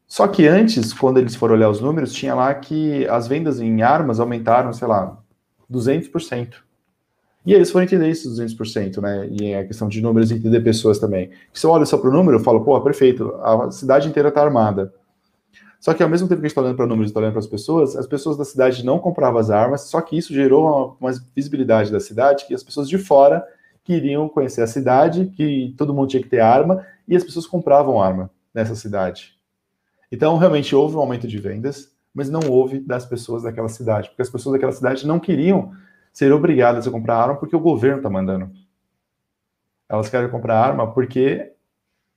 Só 0.07 0.27
que 0.27 0.47
antes, 0.47 0.95
quando 0.95 1.19
eles 1.19 1.35
foram 1.35 1.55
olhar 1.55 1.69
os 1.69 1.83
números, 1.83 2.15
tinha 2.15 2.35
lá 2.35 2.55
que 2.55 3.07
as 3.09 3.29
vendas 3.29 3.61
em 3.61 3.83
armas 3.83 4.19
aumentaram, 4.19 4.73
sei 4.73 4.89
lá, 4.89 5.19
200%. 5.71 6.55
E 7.45 7.53
aí 7.53 7.59
eles 7.59 7.71
foram 7.71 7.85
entender 7.85 8.09
esses 8.09 8.41
200%, 8.41 9.03
né? 9.03 9.29
E 9.31 9.53
é 9.53 9.59
a 9.59 9.67
questão 9.67 9.87
de 9.87 10.01
números 10.01 10.31
e 10.31 10.35
entender 10.35 10.61
pessoas 10.61 10.99
também. 10.99 11.31
Se 11.53 11.67
eu 11.67 11.73
olho 11.73 11.85
só 11.85 11.99
para 11.99 12.09
o 12.09 12.13
número, 12.15 12.39
eu 12.39 12.43
falo, 12.43 12.65
pô, 12.65 12.81
perfeito, 12.81 13.35
a 13.43 13.71
cidade 13.71 14.09
inteira 14.09 14.31
está 14.31 14.43
armada. 14.43 14.95
Só 15.81 15.95
que 15.95 16.03
ao 16.03 16.09
mesmo 16.11 16.29
tempo 16.29 16.41
que 16.41 16.47
a 16.47 16.49
gente 16.49 16.53
está 16.53 16.61
olhando 16.61 16.77
para 16.77 16.87
números 16.87 17.09
e 17.09 17.11
está 17.11 17.21
olhando 17.21 17.33
para 17.33 17.41
as 17.41 17.47
pessoas, 17.47 17.97
as 17.97 18.07
pessoas 18.07 18.37
da 18.37 18.45
cidade 18.45 18.85
não 18.85 18.99
compravam 18.99 19.41
as 19.41 19.51
armas, 19.51 19.83
só 19.83 20.01
que 20.03 20.17
isso 20.17 20.35
gerou 20.35 20.97
uma, 21.01 21.11
uma 21.11 21.21
visibilidade 21.35 21.91
da 21.91 21.99
cidade 21.99 22.47
que 22.47 22.53
as 22.53 22.63
pessoas 22.63 22.87
de 22.87 22.99
fora 22.99 23.43
queriam 23.83 24.29
conhecer 24.29 24.61
a 24.61 24.67
cidade, 24.67 25.33
que 25.35 25.75
todo 25.79 25.95
mundo 25.95 26.11
tinha 26.11 26.23
que 26.23 26.29
ter 26.29 26.41
arma, 26.41 26.87
e 27.09 27.17
as 27.17 27.25
pessoas 27.25 27.47
compravam 27.47 28.01
arma 28.01 28.31
nessa 28.53 28.75
cidade. 28.75 29.35
Então, 30.13 30.37
realmente 30.37 30.77
houve 30.77 30.97
um 30.97 31.01
aumento 31.01 31.27
de 31.27 31.39
vendas, 31.39 31.91
mas 32.13 32.29
não 32.29 32.41
houve 32.51 32.79
das 32.81 33.07
pessoas 33.07 33.45
daquela 33.45 33.69
cidade, 33.69 34.11
porque 34.11 34.23
as 34.23 34.29
pessoas 34.29 34.53
daquela 34.53 34.73
cidade 34.73 35.07
não 35.07 35.19
queriam 35.19 35.73
ser 36.13 36.31
obrigadas 36.31 36.87
a 36.87 36.91
comprar 36.91 37.17
arma 37.17 37.37
porque 37.37 37.57
o 37.57 37.61
governo 37.61 37.99
está 37.99 38.11
mandando. 38.11 38.51
Elas 39.89 40.11
querem 40.11 40.29
comprar 40.29 40.61
arma 40.61 40.93
porque 40.93 41.53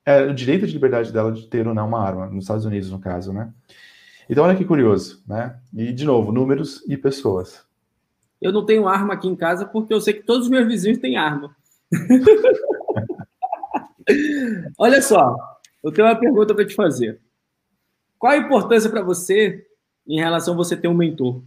é 0.06 0.24
o 0.24 0.34
direito 0.34 0.68
de 0.68 0.74
liberdade 0.74 1.12
dela 1.12 1.32
de 1.32 1.48
ter 1.48 1.68
ou 1.68 1.74
não 1.74 1.88
uma 1.88 2.02
arma, 2.02 2.28
nos 2.28 2.44
Estados 2.44 2.66
Unidos, 2.66 2.92
no 2.92 3.00
caso, 3.00 3.32
né? 3.32 3.52
Então, 4.30 4.44
olha 4.44 4.56
que 4.56 4.66
curioso, 4.66 5.24
né? 5.28 5.60
E, 5.74 5.92
de 5.92 6.06
novo, 6.06 6.32
números 6.32 6.84
e 6.88 6.98
pessoas. 6.98 7.66
Eu 8.42 8.52
não 8.52 8.66
tenho 8.66 8.88
arma 8.88 9.14
aqui 9.14 9.28
em 9.28 9.36
casa 9.36 9.66
porque 9.66 9.94
eu 9.94 10.02
sei 10.02 10.14
que 10.14 10.24
todos 10.24 10.46
os 10.46 10.50
meus 10.50 10.68
vizinhos 10.68 11.00
têm 11.00 11.18
arma. 11.18 11.56
olha 14.78 15.02
só, 15.02 15.36
eu 15.82 15.92
tenho 15.92 16.08
uma 16.08 16.20
pergunta 16.20 16.54
para 16.54 16.66
te 16.66 16.76
fazer. 16.76 17.22
Qual 18.18 18.32
a 18.32 18.38
importância 18.38 18.90
para 18.90 19.02
você 19.02 19.66
em 20.08 20.20
relação 20.20 20.54
a 20.54 20.58
você 20.58 20.76
ter 20.76 20.88
um 20.88 20.94
mentor? 20.94 21.42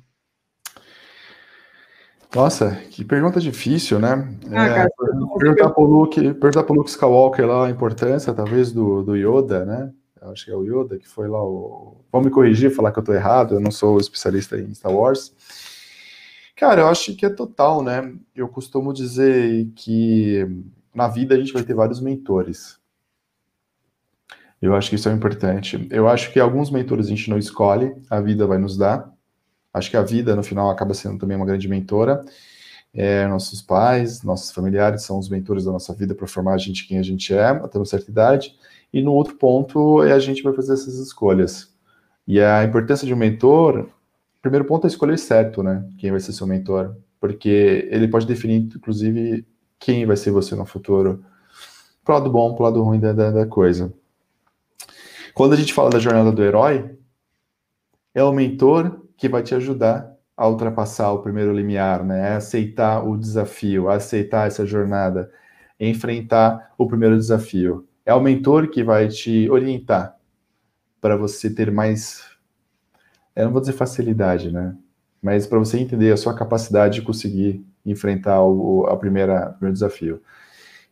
Nossa, 2.34 2.76
que 2.90 3.04
pergunta 3.04 3.40
difícil, 3.40 3.98
né? 3.98 4.28
Ah, 4.52 4.66
é, 4.66 4.86
perguntar 5.38 5.70
para 5.70 5.82
o 5.82 5.86
Luke, 5.86 6.20
perguntar 6.34 6.62
para 6.64 6.72
o 6.72 6.76
Luke 6.76 6.90
Skywalker 6.90 7.46
lá 7.46 7.66
a 7.66 7.70
importância, 7.70 8.34
talvez, 8.34 8.72
do, 8.72 9.02
do 9.02 9.16
Yoda, 9.16 9.64
né? 9.64 9.92
Acho 10.22 10.46
que 10.46 10.50
é 10.50 10.56
o 10.56 10.64
Yoda 10.64 10.98
que 10.98 11.08
foi 11.08 11.28
lá 11.28 11.42
o. 11.42 12.04
Vamos 12.10 12.26
me 12.26 12.32
corrigir, 12.32 12.74
falar 12.74 12.92
que 12.92 12.98
eu 12.98 13.02
estou 13.02 13.14
errado, 13.14 13.54
eu 13.54 13.60
não 13.60 13.70
sou 13.70 13.98
especialista 13.98 14.58
em 14.58 14.74
Star 14.74 14.92
Wars. 14.92 15.32
Cara, 16.56 16.80
eu 16.80 16.88
acho 16.88 17.14
que 17.14 17.26
é 17.26 17.30
total, 17.30 17.82
né? 17.82 18.12
Eu 18.34 18.48
costumo 18.48 18.92
dizer 18.92 19.70
que 19.76 20.46
na 20.94 21.06
vida 21.06 21.34
a 21.34 21.38
gente 21.38 21.52
vai 21.52 21.62
ter 21.62 21.74
vários 21.74 22.00
mentores. 22.00 22.78
Eu 24.60 24.74
acho 24.74 24.88
que 24.88 24.96
isso 24.96 25.08
é 25.08 25.12
importante. 25.12 25.86
Eu 25.90 26.08
acho 26.08 26.32
que 26.32 26.40
alguns 26.40 26.70
mentores 26.70 27.06
a 27.06 27.10
gente 27.10 27.28
não 27.28 27.38
escolhe, 27.38 27.94
a 28.08 28.20
vida 28.20 28.46
vai 28.46 28.56
nos 28.56 28.76
dar. 28.76 29.12
Acho 29.76 29.90
que 29.90 29.96
a 29.98 30.02
vida, 30.02 30.34
no 30.34 30.42
final, 30.42 30.70
acaba 30.70 30.94
sendo 30.94 31.18
também 31.18 31.36
uma 31.36 31.44
grande 31.44 31.68
mentora. 31.68 32.24
É, 32.94 33.26
nossos 33.26 33.60
pais, 33.60 34.22
nossos 34.22 34.50
familiares 34.50 35.02
são 35.02 35.18
os 35.18 35.28
mentores 35.28 35.66
da 35.66 35.70
nossa 35.70 35.92
vida 35.92 36.14
para 36.14 36.26
formar 36.26 36.54
a 36.54 36.58
gente 36.58 36.88
quem 36.88 36.98
a 36.98 37.02
gente 37.02 37.34
é, 37.34 37.48
até 37.48 37.78
uma 37.78 37.84
certa 37.84 38.10
idade. 38.10 38.56
E 38.90 39.02
no 39.02 39.12
outro 39.12 39.34
ponto 39.34 40.02
é 40.02 40.12
a 40.12 40.18
gente 40.18 40.42
vai 40.42 40.54
fazer 40.54 40.72
essas 40.72 40.94
escolhas. 40.94 41.70
E 42.26 42.40
a 42.40 42.64
importância 42.64 43.06
de 43.06 43.12
um 43.12 43.18
mentor, 43.18 43.90
primeiro 44.40 44.64
ponto 44.64 44.86
é 44.86 44.88
escolher 44.88 45.18
certo, 45.18 45.62
né? 45.62 45.86
Quem 45.98 46.10
vai 46.10 46.20
ser 46.20 46.32
seu 46.32 46.46
mentor. 46.46 46.96
Porque 47.20 47.86
ele 47.90 48.08
pode 48.08 48.24
definir, 48.26 48.62
inclusive, 48.74 49.46
quem 49.78 50.06
vai 50.06 50.16
ser 50.16 50.30
você 50.30 50.54
no 50.54 50.64
futuro. 50.64 51.22
Pro 52.02 52.14
lado 52.14 52.30
bom, 52.30 52.54
pro 52.54 52.64
lado 52.64 52.82
ruim 52.82 52.98
da, 52.98 53.12
da, 53.12 53.30
da 53.30 53.46
coisa. 53.46 53.92
Quando 55.34 55.52
a 55.52 55.56
gente 55.56 55.74
fala 55.74 55.90
da 55.90 55.98
jornada 55.98 56.32
do 56.32 56.42
herói, 56.42 56.96
é 58.14 58.24
o 58.24 58.32
mentor 58.32 59.05
que 59.16 59.28
vai 59.28 59.42
te 59.42 59.54
ajudar 59.54 60.14
a 60.36 60.46
ultrapassar 60.46 61.12
o 61.12 61.22
primeiro 61.22 61.52
limiar, 61.52 62.04
né? 62.04 62.34
A 62.34 62.36
aceitar 62.36 63.02
o 63.02 63.16
desafio, 63.16 63.88
a 63.88 63.94
aceitar 63.94 64.46
essa 64.46 64.66
jornada, 64.66 65.30
enfrentar 65.80 66.72
o 66.76 66.86
primeiro 66.86 67.16
desafio. 67.16 67.86
É 68.04 68.14
o 68.14 68.20
mentor 68.20 68.68
que 68.68 68.84
vai 68.84 69.08
te 69.08 69.48
orientar 69.50 70.16
para 71.00 71.16
você 71.16 71.48
ter 71.48 71.70
mais, 71.70 72.24
eu 73.34 73.46
não 73.46 73.52
vou 73.52 73.60
dizer 73.60 73.72
facilidade, 73.72 74.52
né? 74.52 74.76
Mas 75.22 75.46
para 75.46 75.58
você 75.58 75.78
entender 75.78 76.12
a 76.12 76.16
sua 76.16 76.34
capacidade 76.34 76.96
de 76.96 77.02
conseguir 77.02 77.64
enfrentar 77.84 78.42
o, 78.42 78.86
a 78.86 78.96
primeira, 78.96 79.48
o 79.48 79.52
primeiro 79.52 79.72
desafio. 79.72 80.20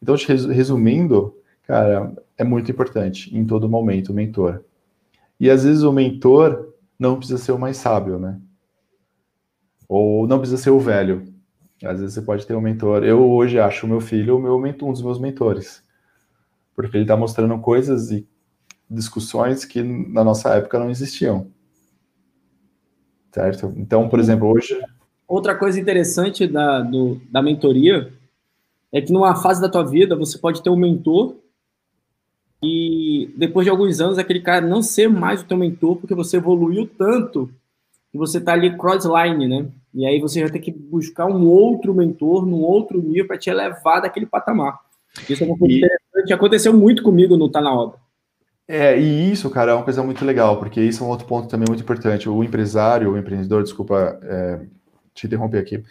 Então, 0.02 0.14
resumindo, 0.16 1.36
cara, 1.64 2.12
é 2.36 2.44
muito 2.44 2.70
importante 2.70 3.36
em 3.36 3.44
todo 3.44 3.68
momento 3.68 4.10
o 4.10 4.14
mentor. 4.14 4.62
E 5.38 5.50
às 5.50 5.64
vezes 5.64 5.82
o 5.82 5.92
mentor 5.92 6.73
não 7.04 7.18
precisa 7.18 7.38
ser 7.38 7.52
o 7.52 7.58
mais 7.58 7.76
sábio, 7.76 8.18
né? 8.18 8.40
Ou 9.88 10.26
não 10.26 10.38
precisa 10.38 10.60
ser 10.60 10.70
o 10.70 10.80
velho. 10.80 11.32
Às 11.84 12.00
vezes 12.00 12.14
você 12.14 12.22
pode 12.22 12.46
ter 12.46 12.54
um 12.54 12.60
mentor. 12.60 13.04
Eu 13.04 13.30
hoje 13.30 13.58
acho 13.58 13.84
o 13.84 13.88
meu 13.88 14.00
filho 14.00 14.36
o 14.36 14.42
meu 14.42 14.58
mentor, 14.58 14.88
um 14.88 14.92
dos 14.92 15.02
meus 15.02 15.20
mentores. 15.20 15.82
Porque 16.74 16.96
ele 16.96 17.04
está 17.04 17.16
mostrando 17.16 17.58
coisas 17.58 18.10
e 18.10 18.26
discussões 18.90 19.64
que 19.64 19.82
na 19.82 20.24
nossa 20.24 20.54
época 20.54 20.78
não 20.78 20.90
existiam. 20.90 21.48
Certo? 23.32 23.72
Então, 23.76 24.08
por 24.08 24.18
exemplo, 24.18 24.48
hoje. 24.48 24.80
Outra 25.28 25.54
coisa 25.54 25.78
interessante 25.78 26.46
da, 26.46 26.80
do, 26.80 27.20
da 27.30 27.42
mentoria 27.42 28.12
é 28.92 29.00
que 29.00 29.12
numa 29.12 29.36
fase 29.36 29.60
da 29.60 29.68
tua 29.68 29.84
vida 29.84 30.16
você 30.16 30.38
pode 30.38 30.62
ter 30.62 30.70
um 30.70 30.76
mentor 30.76 31.36
e 32.64 33.34
depois 33.36 33.64
de 33.64 33.70
alguns 33.70 34.00
anos 34.00 34.18
aquele 34.18 34.40
cara 34.40 34.66
não 34.66 34.82
ser 34.82 35.08
mais 35.08 35.42
o 35.42 35.44
teu 35.44 35.56
mentor 35.56 35.96
porque 35.96 36.14
você 36.14 36.38
evoluiu 36.38 36.88
tanto 36.98 37.50
que 38.10 38.18
você 38.18 38.38
está 38.38 38.52
ali 38.52 38.76
crossline, 38.76 39.46
né? 39.46 39.66
E 39.92 40.06
aí 40.06 40.20
você 40.20 40.40
vai 40.40 40.50
ter 40.50 40.60
que 40.60 40.72
buscar 40.72 41.26
um 41.26 41.46
outro 41.46 41.92
mentor 41.92 42.46
num 42.46 42.62
outro 42.62 43.02
nível 43.02 43.26
para 43.26 43.38
te 43.38 43.50
elevar 43.50 44.00
daquele 44.00 44.26
patamar. 44.26 44.78
Isso 45.28 45.44
é 45.44 45.46
uma 45.46 45.58
coisa 45.58 45.74
e... 45.74 45.78
interessante, 45.78 46.32
aconteceu 46.32 46.72
muito 46.72 47.02
comigo 47.02 47.36
no 47.36 47.48
Tá 47.48 47.60
Na 47.60 47.74
Obra. 47.74 47.98
É, 48.66 48.98
e 48.98 49.30
isso, 49.30 49.50
cara, 49.50 49.72
é 49.72 49.74
uma 49.74 49.84
coisa 49.84 50.02
muito 50.02 50.24
legal, 50.24 50.58
porque 50.58 50.80
isso 50.80 51.04
é 51.04 51.06
um 51.06 51.10
outro 51.10 51.26
ponto 51.26 51.48
também 51.48 51.66
muito 51.68 51.82
importante. 51.82 52.28
O 52.28 52.42
empresário, 52.42 53.12
o 53.12 53.18
empreendedor, 53.18 53.62
desculpa 53.62 54.18
é, 54.22 54.60
te 55.12 55.26
interromper 55.26 55.58
aqui, 55.58 55.82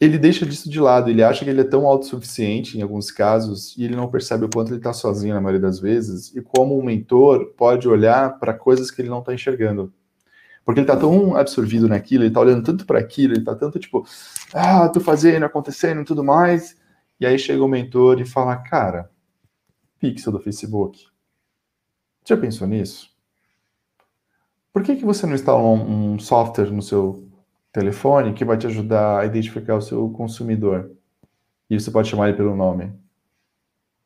ele 0.00 0.18
deixa 0.18 0.44
disso 0.44 0.68
de 0.68 0.80
lado, 0.80 1.08
ele 1.08 1.22
acha 1.22 1.44
que 1.44 1.50
ele 1.50 1.60
é 1.60 1.64
tão 1.64 1.86
autossuficiente 1.86 2.76
em 2.76 2.82
alguns 2.82 3.10
casos 3.10 3.76
e 3.76 3.84
ele 3.84 3.94
não 3.94 4.10
percebe 4.10 4.44
o 4.44 4.50
quanto 4.50 4.70
ele 4.70 4.78
está 4.78 4.92
sozinho 4.92 5.34
na 5.34 5.40
maioria 5.40 5.60
das 5.60 5.78
vezes 5.78 6.34
e 6.34 6.42
como 6.42 6.78
um 6.78 6.84
mentor 6.84 7.54
pode 7.56 7.88
olhar 7.88 8.38
para 8.38 8.52
coisas 8.52 8.90
que 8.90 9.00
ele 9.00 9.08
não 9.08 9.20
está 9.20 9.32
enxergando. 9.32 9.92
Porque 10.64 10.80
ele 10.80 10.86
está 10.86 10.96
tão 10.98 11.36
absorvido 11.36 11.88
naquilo, 11.88 12.22
ele 12.22 12.30
está 12.30 12.40
olhando 12.40 12.64
tanto 12.64 12.86
para 12.86 12.98
aquilo, 12.98 13.34
ele 13.34 13.40
está 13.40 13.54
tanto 13.54 13.78
tipo, 13.78 14.06
ah, 14.52 14.88
tô 14.88 14.98
fazendo, 14.98 15.44
acontecendo 15.44 16.00
e 16.00 16.04
tudo 16.04 16.24
mais. 16.24 16.76
E 17.20 17.26
aí 17.26 17.38
chega 17.38 17.62
o 17.62 17.68
mentor 17.68 18.20
e 18.20 18.24
fala, 18.24 18.56
cara, 18.56 19.10
pixel 20.00 20.32
do 20.32 20.40
Facebook. 20.40 21.06
Já 22.26 22.36
pensou 22.36 22.66
nisso? 22.66 23.10
Por 24.72 24.82
que, 24.82 24.96
que 24.96 25.04
você 25.04 25.26
não 25.26 25.34
instala 25.34 25.62
um, 25.62 26.14
um 26.14 26.18
software 26.18 26.70
no 26.70 26.82
seu 26.82 27.28
telefone 27.74 28.32
que 28.32 28.44
vai 28.44 28.56
te 28.56 28.68
ajudar 28.68 29.18
a 29.18 29.26
identificar 29.26 29.74
o 29.74 29.82
seu 29.82 30.08
consumidor? 30.10 30.92
E 31.68 31.78
você 31.78 31.90
pode 31.90 32.08
chamar 32.08 32.28
ele 32.28 32.36
pelo 32.36 32.54
nome. 32.54 32.92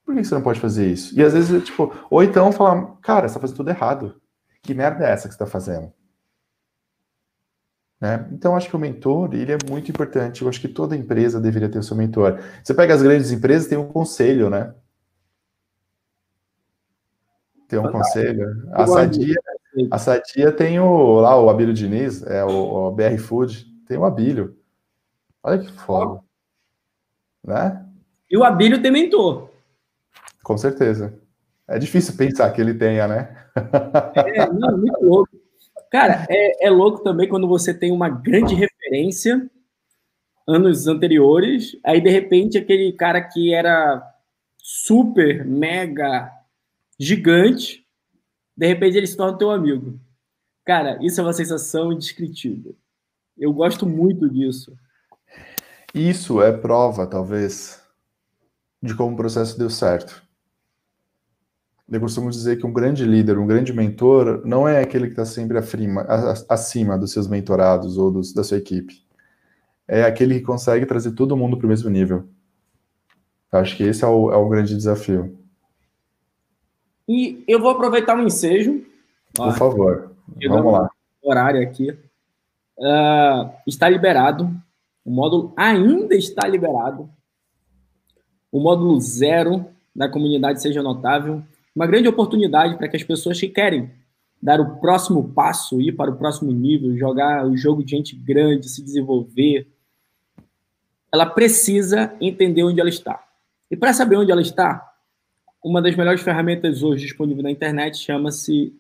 Por 0.05 0.15
que 0.15 0.25
você 0.25 0.35
não 0.35 0.43
pode 0.43 0.59
fazer 0.59 0.91
isso? 0.91 1.15
E 1.19 1.23
às 1.23 1.35
vezes, 1.35 1.65
tipo, 1.65 1.95
ou 2.11 2.25
então 2.25 2.51
falar, 2.51 2.97
cara, 3.03 3.29
você 3.29 3.35
tá 3.35 3.41
fazendo 3.41 3.57
tudo 3.59 3.69
errado. 3.69 4.21
Que 4.63 4.73
merda 4.73 5.07
é 5.07 5.11
essa 5.13 5.29
que 5.29 5.35
você 5.35 5.39
tá 5.39 5.47
fazendo? 5.47 5.93
Né? 8.01 8.27
Então, 8.33 8.57
acho 8.57 8.71
que 8.71 8.77
o 8.77 8.79
mentor, 8.79 9.35
ele 9.35 9.53
é 9.53 9.59
muito 9.69 9.91
importante. 9.91 10.43
Eu 10.43 10.49
acho 10.49 10.61
que 10.61 10.69
toda 10.69 10.97
empresa 10.97 11.41
deveria 11.41 11.69
ter 11.69 11.79
o 11.79 11.83
seu 11.83 11.97
mentor. 11.97 12.41
Você 12.65 12.73
pega 12.73 12.95
as 12.95 13.03
grandes 13.03 13.31
empresas, 13.31 13.69
tem 13.69 13.77
um 13.77 13.89
conselho, 13.89 14.49
né? 14.49 14.73
Tem 17.69 17.79
um 17.79 17.93
conselho. 17.93 18.67
A 18.73 18.87
Sadia, 18.87 19.37
a 19.91 19.99
Sadia 19.99 20.53
tem 20.53 20.81
o, 20.81 21.21
lá 21.21 21.41
o 21.41 21.49
Abílio 21.49 21.75
Diniz, 21.75 22.23
é 22.27 22.45
o, 22.45 22.89
o 22.89 22.91
BR 22.91 23.19
Food, 23.19 23.67
tem 23.87 23.97
o 23.99 24.05
Abílio. 24.05 24.57
Olha 25.43 25.59
que 25.59 25.73
foda. 25.73 26.21
Né? 27.45 27.85
E 28.31 28.37
o 28.37 28.45
Abílio 28.45 28.83
tem 28.83 28.91
mentor. 28.91 29.51
Com 30.43 30.57
certeza. 30.57 31.19
É 31.67 31.79
difícil 31.79 32.17
pensar 32.17 32.51
que 32.53 32.61
ele 32.61 32.75
tenha, 32.75 33.07
né? 33.07 33.37
É, 34.15 34.47
não, 34.51 34.79
muito 34.79 35.05
louco. 35.05 35.31
Cara, 35.91 36.27
é, 36.29 36.67
é 36.67 36.71
louco 36.71 37.03
também 37.03 37.29
quando 37.29 37.49
você 37.49 37.73
tem 37.73 37.93
uma 37.93 38.09
grande 38.09 38.55
referência 38.55 39.49
anos 40.47 40.87
anteriores, 40.87 41.77
aí 41.85 42.01
de 42.01 42.09
repente 42.09 42.57
aquele 42.57 42.93
cara 42.93 43.21
que 43.21 43.53
era 43.53 44.03
super, 44.57 45.45
mega, 45.45 46.33
gigante, 46.99 47.87
de 48.59 48.67
repente 48.67 48.97
ele 48.97 49.07
se 49.07 49.17
torna 49.17 49.39
teu 49.39 49.53
amigo. 49.53 50.01
Cara, 50.67 50.99
isso 51.01 51.21
é 51.21 51.23
uma 51.23 51.33
sensação 51.33 51.93
indescritível. 51.93 52.75
Eu 53.39 53.53
gosto 53.53 53.87
muito 53.87 54.29
disso. 54.29 54.77
Isso 55.95 56.43
é 56.43 56.51
prova, 56.53 57.07
talvez, 57.07 57.81
de 58.83 58.97
como 58.97 59.15
o 59.15 59.17
processo 59.17 59.57
deu 59.57 59.71
certo. 59.71 60.21
Eu 61.89 62.01
costumo 62.01 62.31
dizer 62.31 62.59
que 62.59 62.67
um 62.67 62.73
grande 62.73 63.05
líder, 63.05 63.39
um 63.39 63.47
grande 63.47 63.73
mentor, 63.73 64.43
não 64.45 64.67
é 64.67 64.83
aquele 64.83 65.07
que 65.07 65.13
está 65.13 65.25
sempre 65.25 65.57
acima 66.49 66.99
dos 66.99 67.13
seus 67.13 67.29
mentorados 67.29 67.97
ou 67.97 68.11
dos, 68.11 68.35
da 68.35 68.43
sua 68.43 68.59
equipe. 68.59 69.07
É 69.87 70.03
aquele 70.03 70.41
que 70.41 70.45
consegue 70.45 70.85
trazer 70.85 71.13
todo 71.13 71.37
mundo 71.37 71.57
para 71.57 71.67
o 71.67 71.69
mesmo 71.69 71.89
nível. 71.89 72.29
Acho 73.53 73.77
que 73.77 73.85
esse 73.85 74.05
é 74.05 74.09
o, 74.09 74.33
é 74.33 74.37
o 74.37 74.49
grande 74.49 74.75
desafio. 74.75 75.38
E 77.09 77.43
eu 77.49 77.61
vou 77.61 77.71
aproveitar 77.71 78.17
o 78.17 78.21
um 78.21 78.27
ensejo. 78.27 78.85
Por 79.35 79.53
favor, 79.55 80.13
vamos 80.49 80.73
lá. 80.73 80.91
Horário 81.23 81.63
aqui. 81.63 81.91
Uh, 82.79 83.51
está 83.67 83.89
liberado. 83.89 84.51
O 85.05 85.11
módulo 85.11 85.53
ainda 85.57 86.15
está 86.15 86.47
liberado. 86.47 87.09
O 88.53 88.61
módulo 88.61 89.01
zero 89.01 89.67
da 89.95 90.09
comunidade 90.09 90.61
Seja 90.61 90.83
Notável 90.83 91.43
uma 91.79 91.87
grande 91.87 92.09
oportunidade 92.09 92.77
para 92.77 92.89
que 92.89 92.97
as 92.97 93.05
pessoas 93.05 93.39
que 93.39 93.49
querem 93.49 93.89
dar 94.43 94.61
o 94.61 94.81
próximo 94.81 95.33
passo, 95.33 95.81
ir 95.81 95.93
para 95.93 96.11
o 96.11 96.17
próximo 96.17 96.51
nível, 96.51 96.97
jogar 96.97 97.47
o 97.47 97.57
jogo 97.57 97.85
de 97.85 97.93
gente 97.93 98.17
grande, 98.17 98.69
se 98.69 98.83
desenvolver, 98.83 99.69
ela 101.13 101.25
precisa 101.25 102.13
entender 102.21 102.65
onde 102.65 102.81
ela 102.81 102.89
está. 102.89 103.25
E 103.71 103.77
para 103.77 103.93
saber 103.93 104.17
onde 104.17 104.33
ela 104.33 104.43
está, 104.43 104.88
uma 105.69 105.83
das 105.83 105.95
melhores 105.95 106.23
ferramentas 106.23 106.83
hoje 106.83 107.05
disponível 107.05 107.43
na 107.43 107.51
internet 107.51 107.99
chama-se 107.99 108.75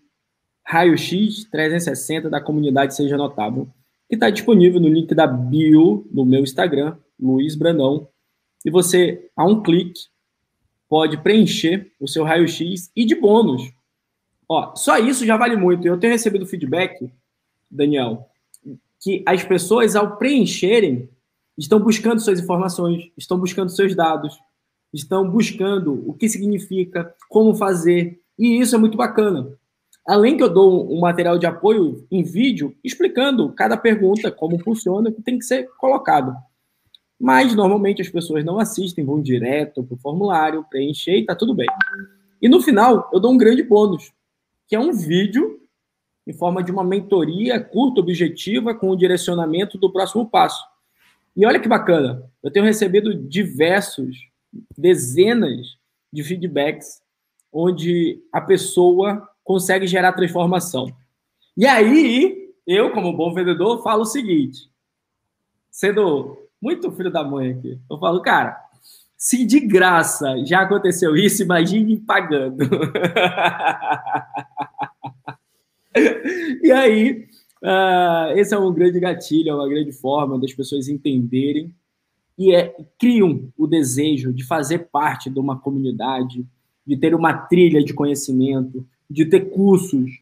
Raio-X 0.64 1.45
360 1.51 2.30
da 2.30 2.41
comunidade 2.41 2.97
Seja 2.97 3.16
Notável, 3.16 3.68
que 4.09 4.14
está 4.14 4.30
disponível 4.30 4.80
no 4.80 4.89
link 4.89 5.14
da 5.14 5.26
bio 5.26 6.09
no 6.11 6.24
meu 6.24 6.41
Instagram, 6.41 6.97
Luiz 7.20 7.55
Brandão. 7.55 8.09
E 8.64 8.70
você, 8.70 9.30
a 9.36 9.45
um 9.45 9.62
clique, 9.62 10.01
pode 10.89 11.18
preencher 11.18 11.93
o 12.01 12.09
seu 12.09 12.24
raio-x 12.24 12.91
e 12.97 13.05
de 13.05 13.14
bônus. 13.14 13.70
Ó, 14.49 14.74
só 14.74 14.97
isso 14.99 15.26
já 15.26 15.36
vale 15.36 15.57
muito. 15.57 15.86
Eu 15.86 15.99
tenho 15.99 16.14
recebido 16.14 16.47
feedback, 16.47 17.12
Daniel, 17.70 18.26
que 19.03 19.22
as 19.26 19.45
pessoas, 19.45 19.95
ao 19.95 20.16
preencherem, 20.16 21.11
estão 21.57 21.78
buscando 21.78 22.20
suas 22.20 22.41
informações, 22.41 23.11
estão 23.16 23.39
buscando 23.39 23.70
seus 23.70 23.95
dados, 23.95 24.39
estão 24.93 25.28
buscando 25.28 26.09
o 26.09 26.14
que 26.14 26.28
significa, 26.28 27.14
como 27.28 27.55
fazer, 27.55 28.20
e 28.39 28.61
isso 28.61 28.74
é 28.74 28.78
muito 28.78 28.97
bacana. 28.97 29.53
Além 30.07 30.36
que 30.36 30.43
eu 30.43 30.49
dou 30.49 30.91
um 30.91 31.01
material 31.01 31.39
de 31.39 31.47
apoio 31.47 32.07
em 32.11 32.22
vídeo 32.22 32.74
explicando 32.82 33.53
cada 33.53 33.76
pergunta, 33.76 34.30
como 34.30 34.59
funciona, 34.59 35.12
que 35.12 35.22
tem 35.22 35.39
que 35.39 35.45
ser 35.45 35.68
colocado. 35.76 36.34
Mas 37.20 37.55
normalmente 37.55 38.01
as 38.01 38.09
pessoas 38.09 38.45
não 38.45 38.59
assistem, 38.59 39.05
vão 39.05 39.20
direto 39.20 39.82
para 39.82 39.95
o 39.95 39.99
formulário, 39.99 40.64
preencher 40.70 41.16
e 41.16 41.20
está 41.20 41.34
tudo 41.34 41.55
bem. 41.55 41.66
E 42.41 42.49
no 42.49 42.62
final, 42.62 43.11
eu 43.12 43.20
dou 43.20 43.32
um 43.32 43.36
grande 43.36 43.62
bônus, 43.62 44.12
que 44.66 44.76
é 44.76 44.80
um 44.80 44.93
vídeo 44.93 45.61
em 46.26 46.32
forma 46.32 46.62
de 46.62 46.70
uma 46.70 46.84
mentoria 46.84 47.59
curta, 47.59 48.01
objetiva, 48.01 48.74
com 48.74 48.91
o 48.91 48.97
direcionamento 48.97 49.76
do 49.78 49.91
próximo 49.91 50.28
passo. 50.28 50.62
E 51.34 51.45
olha 51.47 51.59
que 51.59 51.68
bacana, 51.68 52.22
eu 52.43 52.51
tenho 52.51 52.66
recebido 52.66 53.14
diversos, 53.14 54.16
dezenas 54.76 55.78
de 56.12 56.22
feedbacks 56.22 57.03
onde 57.53 58.22
a 58.32 58.40
pessoa 58.40 59.28
consegue 59.44 59.86
gerar 59.86 60.12
transformação. 60.12 60.92
E 61.57 61.66
aí, 61.66 62.53
eu, 62.66 62.92
como 62.92 63.16
bom 63.16 63.32
vendedor, 63.32 63.82
falo 63.82 64.03
o 64.03 64.07
seguinte: 64.07 64.70
sendo 65.70 66.36
muito 66.61 66.92
filho 66.92 67.11
da 67.11 67.24
mãe 67.24 67.53
aqui. 67.53 67.78
Eu 67.90 67.99
falo, 67.99 68.20
cara, 68.20 68.61
se 69.16 69.44
de 69.44 69.61
graça 69.61 70.44
já 70.44 70.61
aconteceu 70.61 71.16
isso, 71.16 71.42
imagine 71.42 71.96
pagando. 71.99 72.64
e 76.62 76.70
aí, 76.70 77.26
uh, 77.62 78.36
esse 78.36 78.55
é 78.55 78.59
um 78.59 78.72
grande 78.72 79.01
gatilho, 79.01 79.51
é 79.51 79.55
uma 79.55 79.68
grande 79.68 79.92
forma 79.92 80.38
das 80.38 80.53
pessoas 80.53 80.88
entenderem 80.88 81.74
e 82.39 82.55
é, 82.55 82.74
criam 82.99 83.51
o 83.59 83.66
desejo 83.66 84.32
de 84.32 84.45
fazer 84.45 84.89
parte 84.93 85.28
de 85.28 85.41
uma 85.41 85.59
comunidade, 85.59 86.47
de 86.86 86.97
ter 86.97 87.14
uma 87.14 87.34
trilha 87.34 87.82
de 87.82 87.93
conhecimento, 87.93 88.86
de 89.11 89.26
ter 89.26 89.51
cursos 89.51 90.20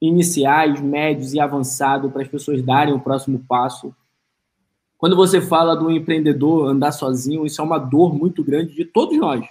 iniciais, 0.00 0.80
médios 0.80 1.34
e 1.34 1.40
avançados 1.40 2.12
para 2.12 2.22
as 2.22 2.28
pessoas 2.28 2.62
darem 2.62 2.94
o 2.94 3.00
próximo 3.00 3.44
passo. 3.48 3.92
Quando 4.96 5.16
você 5.16 5.40
fala 5.40 5.74
do 5.74 5.90
empreendedor 5.90 6.68
andar 6.68 6.92
sozinho, 6.92 7.44
isso 7.44 7.60
é 7.60 7.64
uma 7.64 7.78
dor 7.78 8.14
muito 8.14 8.44
grande 8.44 8.74
de 8.74 8.84
todos 8.84 9.18
nós. 9.18 9.44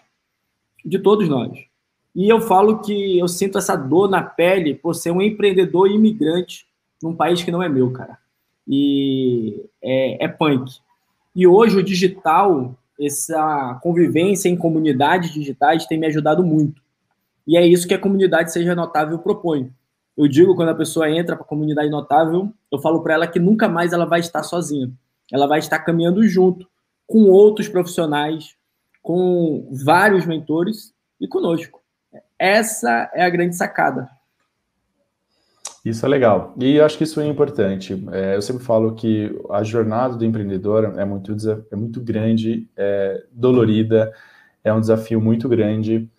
De 0.85 0.97
todos 0.99 1.27
nós. 1.27 1.51
E 2.15 2.29
eu 2.29 2.39
falo 2.39 2.79
que 2.79 3.19
eu 3.19 3.27
sinto 3.27 3.57
essa 3.57 3.75
dor 3.75 4.09
na 4.09 4.23
pele 4.23 4.73
por 4.73 4.95
ser 4.95 5.11
um 5.11 5.21
empreendedor 5.21 5.91
imigrante 5.91 6.65
num 7.03 7.13
país 7.13 7.43
que 7.43 7.51
não 7.51 7.61
é 7.61 7.67
meu, 7.67 7.91
cara. 7.91 8.17
E 8.65 9.65
é, 9.81 10.25
é 10.25 10.27
punk. 10.27 10.79
E 11.37 11.47
hoje 11.47 11.77
o 11.77 11.83
digital, 11.83 12.75
essa 12.99 13.79
convivência 13.81 14.49
em 14.49 14.57
comunidades 14.57 15.31
digitais 15.31 15.85
tem 15.85 15.97
me 15.97 16.07
ajudado 16.07 16.43
muito. 16.43 16.81
E 17.45 17.55
é 17.55 17.65
isso 17.65 17.87
que 17.87 17.93
a 17.93 17.99
comunidade 17.99 18.51
Seja 18.51 18.75
Notável 18.75 19.19
propõe. 19.19 19.71
Eu 20.17 20.27
digo, 20.27 20.55
quando 20.55 20.69
a 20.69 20.75
pessoa 20.75 21.09
entra 21.09 21.35
para 21.35 21.45
a 21.45 21.47
comunidade 21.47 21.89
notável, 21.89 22.51
eu 22.71 22.79
falo 22.79 23.01
para 23.01 23.13
ela 23.13 23.27
que 23.27 23.39
nunca 23.39 23.69
mais 23.69 23.93
ela 23.93 24.05
vai 24.05 24.19
estar 24.19 24.41
sozinha 24.41 24.91
ela 25.31 25.47
vai 25.47 25.59
estar 25.59 25.79
caminhando 25.79 26.23
junto 26.27 26.67
com 27.05 27.23
outros 27.29 27.67
profissionais, 27.67 28.55
com 29.01 29.69
vários 29.71 30.25
mentores 30.25 30.93
e 31.19 31.27
conosco. 31.27 31.81
Essa 32.37 33.09
é 33.13 33.23
a 33.23 33.29
grande 33.29 33.55
sacada. 33.55 34.09
Isso 35.83 36.05
é 36.05 36.09
legal. 36.09 36.53
E 36.59 36.81
acho 36.81 36.97
que 36.97 37.03
isso 37.03 37.19
é 37.21 37.25
importante. 37.25 38.05
É, 38.11 38.35
eu 38.35 38.41
sempre 38.41 38.63
falo 38.63 38.93
que 38.93 39.33
a 39.49 39.63
jornada 39.63 40.15
do 40.15 40.25
empreendedor 40.25 40.93
é 40.97 41.05
muito, 41.05 41.35
é 41.71 41.75
muito 41.75 42.01
grande, 42.01 42.67
é 42.75 43.23
dolorida, 43.31 44.11
é 44.63 44.73
um 44.73 44.81
desafio 44.81 45.21
muito 45.21 45.47
grande 45.47 46.09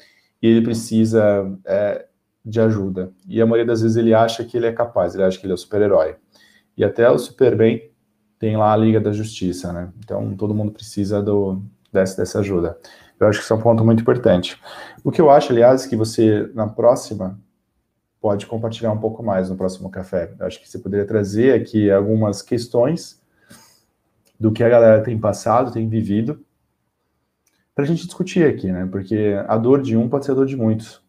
e 0.40 0.46
ele 0.46 0.62
precisa 0.62 1.52
é, 1.66 2.06
de 2.44 2.60
ajuda. 2.60 3.12
E 3.28 3.42
a 3.42 3.46
maioria 3.46 3.66
das 3.66 3.82
vezes 3.82 3.96
ele 3.96 4.14
acha 4.14 4.44
que 4.44 4.56
ele 4.56 4.66
é 4.66 4.72
capaz, 4.72 5.14
ele 5.14 5.24
acha 5.24 5.38
que 5.38 5.44
ele 5.44 5.52
é 5.52 5.54
o 5.54 5.58
super-herói. 5.58 6.16
E 6.76 6.84
até 6.84 7.10
o 7.10 7.18
Superman 7.18 7.82
tem 8.38 8.56
lá 8.56 8.72
a 8.72 8.76
Liga 8.76 9.00
da 9.00 9.12
Justiça, 9.12 9.72
né? 9.72 9.92
Então 9.98 10.34
todo 10.36 10.54
mundo 10.54 10.72
precisa 10.72 11.20
do, 11.20 11.62
dessa, 11.92 12.16
dessa 12.16 12.38
ajuda. 12.38 12.78
Eu 13.18 13.26
acho 13.26 13.40
que 13.40 13.44
isso 13.44 13.52
é 13.52 13.56
um 13.56 13.60
ponto 13.60 13.84
muito 13.84 14.00
importante. 14.00 14.58
O 15.02 15.10
que 15.10 15.20
eu 15.20 15.28
acho, 15.28 15.52
aliás, 15.52 15.84
que 15.86 15.96
você, 15.96 16.48
na 16.54 16.68
próxima, 16.68 17.38
pode 18.20 18.46
compartilhar 18.46 18.92
um 18.92 18.98
pouco 18.98 19.22
mais 19.22 19.48
no 19.48 19.56
próximo 19.56 19.90
café. 19.90 20.34
Eu 20.38 20.46
acho 20.46 20.60
que 20.60 20.68
você 20.68 20.78
poderia 20.78 21.06
trazer 21.06 21.54
aqui 21.54 21.90
algumas 21.90 22.42
questões 22.42 23.20
do 24.38 24.52
que 24.52 24.62
a 24.62 24.68
galera 24.68 25.02
tem 25.02 25.18
passado, 25.18 25.72
tem 25.72 25.88
vivido, 25.88 26.44
para 27.74 27.84
a 27.84 27.86
gente 27.86 28.06
discutir 28.06 28.44
aqui, 28.44 28.70
né? 28.72 28.88
Porque 28.90 29.34
a 29.46 29.56
dor 29.56 29.82
de 29.82 29.96
um 29.96 30.08
pode 30.08 30.24
ser 30.24 30.32
a 30.32 30.34
dor 30.34 30.46
de 30.46 30.56
muitos. 30.56 31.00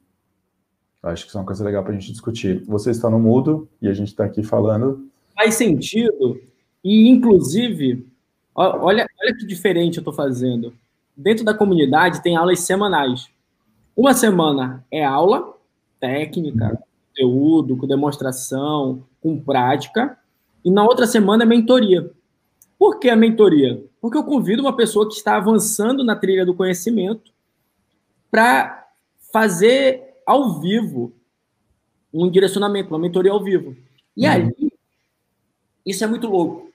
Eu 1.01 1.10
acho 1.10 1.24
que 1.24 1.30
isso 1.30 1.38
é 1.38 1.41
uma 1.41 1.47
coisa 1.47 1.64
legal 1.64 1.84
para 1.84 1.93
a 1.93 1.95
gente 1.95 2.12
discutir. 2.12 2.64
Você 2.66 2.91
está 2.91 3.10
no 3.10 3.20
mudo 3.20 3.68
e 3.82 3.88
a 3.88 3.93
gente 3.93 4.10
está 4.10 4.26
aqui 4.26 4.43
falando. 4.43 5.10
Faz 5.36 5.55
sentido. 5.55 6.39
E, 6.84 7.07
inclusive, 7.07 8.05
olha, 8.53 9.07
olha 9.22 9.36
que 9.36 9.47
diferente 9.47 9.97
eu 9.97 10.01
estou 10.01 10.14
fazendo. 10.14 10.74
Dentro 11.16 11.43
da 11.43 11.53
comunidade 11.53 12.22
tem 12.22 12.36
aulas 12.36 12.60
semanais. 12.60 13.30
Uma 13.95 14.14
semana 14.14 14.86
é 14.91 15.03
aula 15.03 15.53
técnica, 15.99 16.82
conteúdo, 17.20 17.76
com 17.76 17.88
demonstração, 17.88 19.03
com 19.22 19.39
prática. 19.39 20.17
E 20.63 20.72
na 20.72 20.84
outra 20.84 21.05
semana 21.05 21.43
é 21.43 21.45
mentoria. 21.45 22.11
Por 22.78 22.99
que 22.99 23.09
a 23.09 23.15
mentoria? 23.15 23.84
Porque 24.01 24.17
eu 24.17 24.24
convido 24.24 24.61
uma 24.61 24.76
pessoa 24.76 25.07
que 25.07 25.15
está 25.15 25.36
avançando 25.36 26.03
na 26.03 26.15
trilha 26.15 26.45
do 26.45 26.53
conhecimento 26.53 27.32
para 28.32 28.88
fazer 29.34 30.22
ao 30.26 30.59
vivo 30.59 31.13
um 32.13 32.30
direcionamento, 32.30 32.89
uma 32.89 32.99
mentoria 32.99 33.32
ao 33.32 33.43
vivo. 33.43 33.76
E 34.15 34.26
uhum. 34.26 34.32
aí, 34.32 34.72
isso 35.86 36.03
é 36.03 36.07
muito 36.07 36.28
louco. 36.28 36.70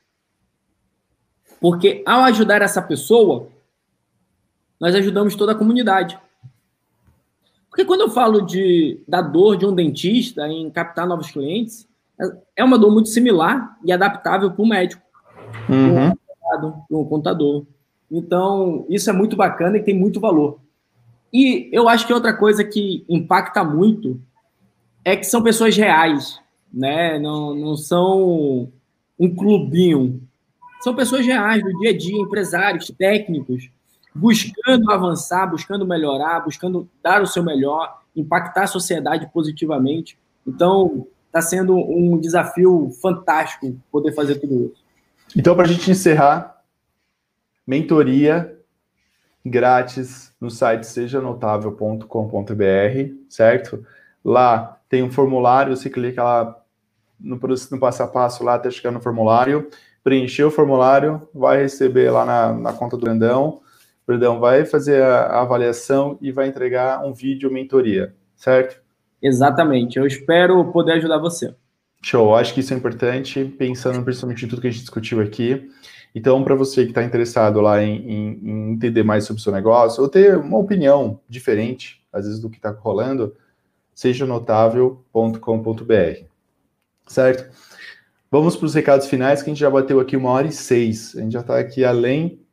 Porque 1.61 2.03
ao 2.07 2.23
ajudar 2.25 2.61
essa 2.61 2.83
pessoa, 2.83 3.49
nós 4.79 4.95
ajudamos 4.95 5.35
toda 5.35 5.53
a 5.53 5.55
comunidade. 5.55 6.19
Porque 7.75 7.85
quando 7.85 8.03
eu 8.03 8.09
falo 8.09 8.41
de, 8.41 9.01
da 9.07 9.21
dor 9.21 9.57
de 9.57 9.67
um 9.67 9.75
dentista 9.75 10.47
em 10.47 10.71
captar 10.71 11.09
novos 11.09 11.33
clientes, 11.33 11.89
é 12.55 12.63
uma 12.63 12.79
dor 12.79 12.93
muito 12.93 13.09
similar 13.09 13.77
e 13.85 13.91
adaptável 13.91 14.49
para 14.53 14.63
o 14.63 14.69
médico, 14.69 15.03
uhum. 15.69 16.15
para 16.41 16.97
o 16.97 17.05
contador. 17.05 17.67
Então, 18.09 18.87
isso 18.89 19.11
é 19.11 19.13
muito 19.13 19.35
bacana 19.35 19.77
e 19.77 19.83
tem 19.83 19.93
muito 19.93 20.21
valor. 20.21 20.61
E 21.33 21.69
eu 21.73 21.89
acho 21.89 22.07
que 22.07 22.13
outra 22.13 22.33
coisa 22.33 22.63
que 22.63 23.05
impacta 23.09 23.65
muito 23.65 24.21
é 25.05 25.17
que 25.17 25.27
são 25.27 25.43
pessoas 25.43 25.77
reais, 25.77 26.41
né? 26.73 27.19
Não, 27.19 27.57
não 27.57 27.77
são 27.77 28.71
um 29.19 29.35
clubinho. 29.35 30.23
São 30.81 30.95
pessoas 30.95 31.27
reais 31.27 31.61
do 31.61 31.77
dia 31.81 31.91
a 31.91 31.99
dia, 31.99 32.21
empresários, 32.21 32.87
técnicos, 32.97 33.69
buscando 34.15 34.91
avançar, 34.91 35.47
buscando 35.47 35.87
melhorar, 35.87 36.41
buscando 36.41 36.89
dar 37.03 37.23
o 37.23 37.27
seu 37.27 37.43
melhor, 37.43 38.01
impactar 38.15 38.65
a 38.65 38.69
sociedade 38.69 39.29
positivamente. 39.33 40.19
Então, 40.47 41.07
está 41.27 41.43
sendo 41.43 41.77
um 41.77 42.19
desafio 42.19 42.91
fantástico 43.03 43.77
poder 43.91 44.13
fazer 44.13 44.37
tudo 44.37 44.67
isso. 44.67 44.85
Então, 45.37 45.57
para 45.57 45.65
a 45.65 45.69
gente 45.69 45.91
encerrar, 45.91 46.63
mentoria 47.67 48.57
grátis 49.45 50.33
no 50.41 50.49
site 50.51 50.87
sejanotável.com.br, 50.87 52.07
certo? 53.29 53.85
Lá 54.25 54.79
tem 54.89 55.03
um 55.03 55.11
formulário, 55.11 55.77
você 55.77 55.91
clica 55.91 56.23
lá 56.23 56.57
no, 57.19 57.37
no 57.37 57.81
passo 57.81 58.03
a 58.03 58.07
passo 58.07 58.45
lá 58.45 58.55
até 58.55 58.71
chegar 58.71 58.93
no 58.93 59.01
formulário, 59.01 59.69
preencher 60.03 60.45
o 60.45 60.51
formulário, 60.51 61.29
vai 61.35 61.61
receber 61.63 62.11
lá 62.11 62.25
na, 62.25 62.53
na 62.53 62.73
conta 62.73 62.97
do 62.97 63.03
Brandão, 63.03 63.61
o 64.05 64.07
Brandão 64.07 64.39
vai 64.39 64.65
fazer 64.65 65.03
a, 65.03 65.23
a 65.23 65.43
avaliação 65.43 66.19
e 66.21 66.31
vai 66.31 66.47
entregar 66.47 67.05
um 67.05 67.13
vídeo 67.13 67.51
mentoria, 67.51 68.15
certo? 68.37 68.81
Exatamente. 69.21 69.99
Eu 69.99 70.07
espero 70.07 70.71
poder 70.71 70.93
ajudar 70.93 71.19
você. 71.19 71.55
Show. 72.03 72.37
Acho 72.37 72.53
que 72.53 72.61
isso 72.61 72.75
é 72.75 72.77
importante, 72.77 73.45
pensando 73.59 74.05
principalmente 74.05 74.45
em 74.45 74.49
tudo 74.49 74.61
que 74.61 74.69
a 74.69 74.71
gente 74.71 74.83
discutiu 74.83 75.23
aqui. 75.23 75.71
Então, 76.15 76.45
para 76.45 76.55
você 76.55 76.85
que 76.85 76.91
está 76.91 77.03
interessado 77.03 77.63
lá 77.63 77.83
em, 77.83 77.97
em, 77.97 78.41
em, 78.43 78.73
entender 78.73 79.03
mais 79.03 79.25
sobre 79.25 79.41
o 79.41 79.43
seu 79.43 79.53
negócio, 79.53 80.03
ou 80.03 80.09
ter 80.09 80.37
uma 80.37 80.59
opinião 80.59 81.19
diferente, 81.27 82.05
às 82.13 82.27
vezes, 82.27 82.39
do 82.39 82.51
que 82.51 82.57
está 82.57 82.71
rolando, 82.71 83.35
seja 83.95 84.27
notável.com.br. 84.27 86.27
Certo? 87.07 87.51
Vamos 88.31 88.57
para 88.57 88.67
os 88.67 88.75
recados 88.75 89.07
finais, 89.07 89.43
que 89.43 89.49
a 89.49 89.53
gente 89.53 89.61
já 89.61 89.71
bateu 89.71 89.99
aqui 89.99 90.17
uma 90.17 90.31
hora 90.31 90.47
e 90.47 90.53
seis. 90.53 91.17
A 91.17 91.21
gente 91.21 91.33
já 91.33 91.41
está 91.41 91.59
aqui 91.59 91.85
além. 91.85 92.44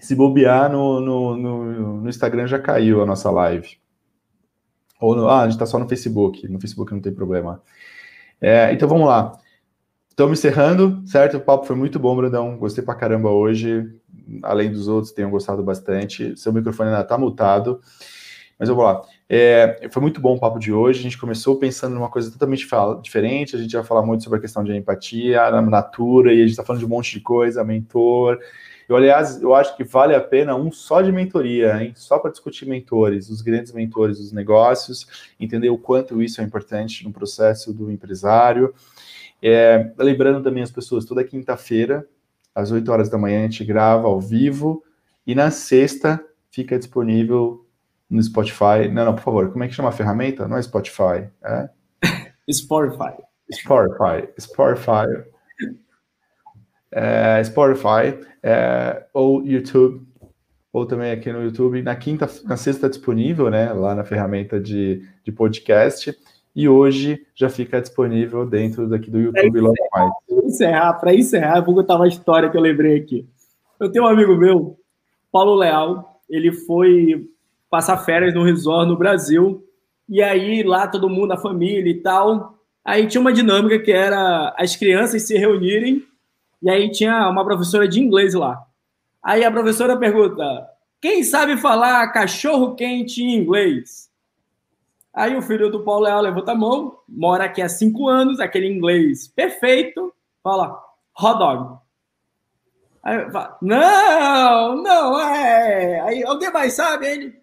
Se 0.00 0.14
bobear 0.14 0.70
no, 0.70 1.00
no, 1.00 1.36
no, 1.36 2.00
no 2.02 2.08
Instagram 2.08 2.46
já 2.46 2.58
caiu 2.58 3.02
a 3.02 3.06
nossa 3.06 3.30
live. 3.30 3.78
Ou 5.00 5.14
no, 5.14 5.28
ah, 5.28 5.40
a 5.40 5.44
gente 5.44 5.52
está 5.52 5.66
só 5.66 5.78
no 5.78 5.88
Facebook. 5.88 6.48
No 6.48 6.60
Facebook 6.60 6.92
não 6.92 7.00
tem 7.00 7.12
problema. 7.12 7.62
É, 8.40 8.72
então 8.72 8.88
vamos 8.88 9.06
lá. 9.06 9.32
Estamos 10.08 10.38
encerrando, 10.38 11.02
certo? 11.06 11.38
O 11.38 11.40
papo 11.40 11.66
foi 11.66 11.76
muito 11.76 11.98
bom, 11.98 12.14
Brandão. 12.14 12.56
Gostei 12.58 12.84
pra 12.84 12.94
caramba 12.94 13.30
hoje. 13.30 13.90
Além 14.42 14.70
dos 14.70 14.88
outros, 14.88 15.12
tenham 15.12 15.30
gostado 15.30 15.62
bastante. 15.62 16.36
Seu 16.36 16.52
microfone 16.52 16.90
ainda 16.90 17.02
está 17.02 17.16
mutado. 17.16 17.80
Mas 18.58 18.68
eu 18.68 18.74
vou 18.74 18.84
lá. 18.84 19.00
É, 19.26 19.88
foi 19.90 20.02
muito 20.02 20.20
bom 20.20 20.36
o 20.36 20.38
papo 20.38 20.58
de 20.58 20.70
hoje. 20.70 21.00
A 21.00 21.02
gente 21.02 21.16
começou 21.16 21.56
pensando 21.56 21.94
numa 21.94 22.10
coisa 22.10 22.30
totalmente 22.30 22.66
diferente. 23.02 23.56
A 23.56 23.58
gente 23.58 23.74
vai 23.74 23.82
falar 23.82 24.02
muito 24.02 24.22
sobre 24.22 24.38
a 24.38 24.42
questão 24.42 24.62
de 24.62 24.76
empatia, 24.76 25.42
a 25.42 25.62
natura, 25.62 26.34
e 26.34 26.38
a 26.38 26.42
gente 26.42 26.50
está 26.50 26.62
falando 26.62 26.80
de 26.80 26.84
um 26.84 26.90
monte 26.90 27.12
de 27.12 27.20
coisa, 27.20 27.64
mentor. 27.64 28.38
Eu, 28.90 28.96
aliás, 28.96 29.40
eu 29.40 29.54
acho 29.54 29.76
que 29.76 29.84
vale 29.84 30.16
a 30.16 30.20
pena 30.20 30.56
um 30.56 30.72
só 30.72 31.00
de 31.00 31.12
mentoria, 31.12 31.80
hein? 31.80 31.92
Só 31.94 32.18
para 32.18 32.32
discutir 32.32 32.66
mentores, 32.66 33.30
os 33.30 33.40
grandes 33.40 33.72
mentores 33.72 34.18
dos 34.18 34.32
negócios, 34.32 35.06
entender 35.38 35.70
o 35.70 35.78
quanto 35.78 36.20
isso 36.20 36.40
é 36.40 36.44
importante 36.44 37.04
no 37.04 37.12
processo 37.12 37.72
do 37.72 37.88
empresário. 37.88 38.74
É, 39.40 39.92
lembrando 39.96 40.42
também 40.42 40.64
as 40.64 40.72
pessoas, 40.72 41.04
toda 41.04 41.22
quinta-feira, 41.22 42.04
às 42.52 42.72
8 42.72 42.90
horas 42.90 43.08
da 43.08 43.16
manhã, 43.16 43.38
a 43.38 43.42
gente 43.42 43.64
grava 43.64 44.08
ao 44.08 44.20
vivo, 44.20 44.82
e 45.24 45.36
na 45.36 45.52
sexta 45.52 46.20
fica 46.50 46.76
disponível 46.76 47.64
no 48.10 48.20
Spotify. 48.20 48.88
Não, 48.92 49.04
não, 49.04 49.14
por 49.14 49.22
favor, 49.22 49.52
como 49.52 49.62
é 49.62 49.68
que 49.68 49.74
chama 49.74 49.90
a 49.90 49.92
ferramenta? 49.92 50.48
Não 50.48 50.56
é 50.56 50.62
Spotify, 50.62 51.28
é? 51.44 51.70
Spotify. 52.50 53.14
Spotify. 53.52 54.28
Spotify 54.36 55.29
é, 56.92 57.42
Spotify 57.44 58.18
é, 58.42 59.04
ou 59.12 59.44
YouTube, 59.46 60.06
ou 60.72 60.86
também 60.86 61.10
aqui 61.12 61.32
no 61.32 61.42
YouTube. 61.42 61.82
Na 61.82 61.96
quinta, 61.96 62.28
na 62.44 62.56
sexta 62.56 62.88
disponível, 62.88 63.50
né? 63.50 63.72
Lá 63.72 63.94
na 63.94 64.04
ferramenta 64.04 64.60
de, 64.60 65.02
de 65.24 65.32
podcast. 65.32 66.16
E 66.54 66.68
hoje 66.68 67.24
já 67.34 67.48
fica 67.48 67.80
disponível 67.80 68.44
dentro 68.44 68.88
daqui 68.88 69.10
do 69.10 69.20
YouTube 69.20 69.60
logo 69.60 69.74
mais. 69.92 70.12
Para 70.26 70.46
encerrar, 70.46 70.92
para 70.94 71.14
encerrar, 71.14 71.58
eu 71.58 71.64
vou 71.64 71.74
contar 71.74 71.96
uma 71.96 72.08
história 72.08 72.50
que 72.50 72.56
eu 72.56 72.60
lembrei 72.60 72.96
aqui. 72.96 73.28
Eu 73.78 73.90
tenho 73.90 74.04
um 74.04 74.08
amigo 74.08 74.36
meu, 74.36 74.76
Paulo 75.30 75.54
Leal, 75.54 76.20
ele 76.28 76.52
foi 76.52 77.28
passar 77.70 77.96
férias 77.98 78.34
no 78.34 78.42
resort 78.42 78.88
no 78.88 78.96
Brasil. 78.96 79.64
E 80.08 80.20
aí 80.20 80.64
lá 80.64 80.88
todo 80.88 81.08
mundo, 81.08 81.32
a 81.32 81.38
família 81.38 81.90
e 81.90 82.02
tal. 82.02 82.58
Aí 82.84 83.06
tinha 83.06 83.20
uma 83.20 83.32
dinâmica 83.32 83.78
que 83.78 83.92
era 83.92 84.52
as 84.58 84.74
crianças 84.74 85.22
se 85.22 85.38
reunirem 85.38 86.02
e 86.62 86.68
aí 86.68 86.90
tinha 86.90 87.28
uma 87.28 87.44
professora 87.44 87.88
de 87.88 88.00
inglês 88.00 88.34
lá. 88.34 88.62
Aí 89.22 89.44
a 89.44 89.50
professora 89.50 89.96
pergunta: 89.96 90.68
quem 91.00 91.22
sabe 91.22 91.56
falar 91.56 92.12
cachorro 92.12 92.74
quente 92.74 93.22
em 93.22 93.36
inglês? 93.36 94.10
Aí 95.12 95.36
o 95.36 95.42
filho 95.42 95.70
do 95.70 95.82
Paulo 95.82 96.04
Leal 96.04 96.20
levanta 96.20 96.52
a 96.52 96.54
mão, 96.54 96.98
mora 97.08 97.44
aqui 97.44 97.60
há 97.60 97.68
cinco 97.68 98.08
anos, 98.08 98.38
aquele 98.38 98.68
inglês 98.68 99.26
perfeito, 99.26 100.12
fala 100.42 100.80
hot 101.20 101.38
dog. 101.38 101.78
Aí 103.02 103.30
fala, 103.30 103.58
não, 103.62 104.82
não 104.82 105.20
é. 105.20 106.00
Aí 106.00 106.22
alguém 106.22 106.52
mais 106.52 106.74
sabe? 106.74 107.06
Ele, 107.06 107.40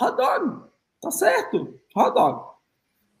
hot 0.00 0.16
dog, 0.16 0.62
tá 1.00 1.10
certo, 1.10 1.80
hot 1.96 2.14
dog. 2.14 2.54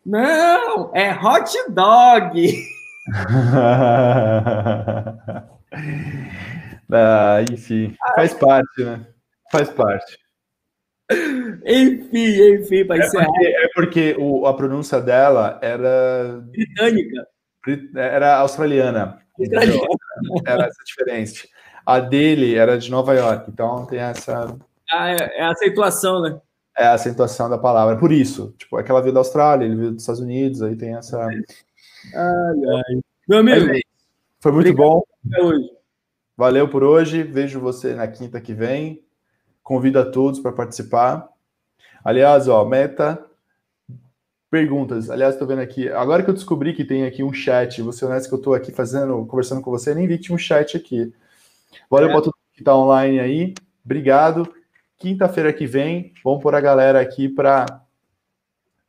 Não, 0.06 0.90
é 0.94 1.12
hot 1.12 1.50
dog. 1.70 2.68
ah, 6.92 7.40
enfim, 7.50 7.96
faz 8.14 8.34
parte, 8.34 8.84
né? 8.84 9.06
Faz 9.50 9.70
parte. 9.70 10.18
Enfim, 11.66 12.54
enfim, 12.54 12.86
para 12.86 13.04
é 13.04 13.10
Porque, 13.10 13.46
é 13.46 13.68
porque 13.74 14.16
o, 14.18 14.46
a 14.46 14.54
pronúncia 14.54 15.00
dela 15.00 15.58
era. 15.62 16.42
Britânica. 16.50 17.26
Era 17.94 18.36
australiana. 18.36 19.20
Australiana. 19.38 19.86
Era 20.46 20.66
essa 20.66 20.84
diferença. 20.84 21.46
A 21.84 22.00
dele 22.00 22.54
era 22.54 22.78
de 22.78 22.90
Nova 22.90 23.14
York, 23.14 23.50
então 23.50 23.86
tem 23.86 23.98
essa. 23.98 24.56
Ah, 24.90 25.10
é, 25.10 25.38
é 25.38 25.42
a 25.42 25.50
acentuação, 25.50 26.22
né? 26.22 26.40
É 26.76 26.86
a 26.86 26.94
acentuação 26.94 27.48
da 27.48 27.58
palavra. 27.58 27.96
Por 27.96 28.10
isso, 28.10 28.54
tipo, 28.58 28.76
aquela 28.76 29.00
veio 29.00 29.12
da 29.12 29.20
Austrália, 29.20 29.64
ele 29.64 29.76
veio 29.76 29.92
dos 29.92 30.02
Estados 30.02 30.20
Unidos, 30.20 30.62
aí 30.62 30.74
tem 30.74 30.96
essa. 30.96 31.28
Ai, 32.12 32.74
ai. 32.76 33.00
Meu 33.28 33.38
amigo, 33.38 33.66
foi 34.40 34.52
muito 34.52 34.74
bom. 34.74 35.02
Hoje. 35.40 35.70
Valeu 36.36 36.68
por 36.68 36.82
hoje. 36.82 37.22
Vejo 37.22 37.60
você 37.60 37.94
na 37.94 38.06
quinta 38.08 38.40
que 38.40 38.52
vem. 38.52 39.02
Convido 39.62 39.98
a 39.98 40.04
todos 40.04 40.40
para 40.40 40.52
participar. 40.52 41.28
Aliás, 42.04 42.48
ó, 42.48 42.64
meta 42.64 43.24
perguntas. 44.50 45.10
Aliás, 45.10 45.34
estou 45.34 45.48
vendo 45.48 45.62
aqui. 45.62 45.88
Agora 45.88 46.22
que 46.22 46.30
eu 46.30 46.34
descobri 46.34 46.74
que 46.74 46.84
tem 46.84 47.04
aqui 47.04 47.24
um 47.24 47.32
chat, 47.32 47.82
você 47.82 48.04
honesto 48.04 48.28
que 48.28 48.34
eu 48.34 48.38
estou 48.38 48.54
aqui 48.54 48.70
fazendo, 48.70 49.26
conversando 49.26 49.60
com 49.60 49.70
você, 49.70 49.92
nem 49.94 50.06
vi 50.06 50.16
que 50.16 50.24
tinha 50.24 50.36
um 50.36 50.38
chat 50.38 50.76
aqui. 50.76 51.12
Valeu 51.90 52.08
é. 52.08 52.12
para 52.12 52.22
todo 52.22 52.34
mundo 52.36 52.54
que 52.54 52.60
está 52.60 52.76
online 52.76 53.18
aí. 53.18 53.54
Obrigado. 53.84 54.54
Quinta-feira 54.96 55.52
que 55.52 55.66
vem, 55.66 56.12
vamos 56.22 56.40
pôr 56.40 56.54
a 56.54 56.60
galera 56.60 57.00
aqui 57.00 57.28
para 57.28 57.84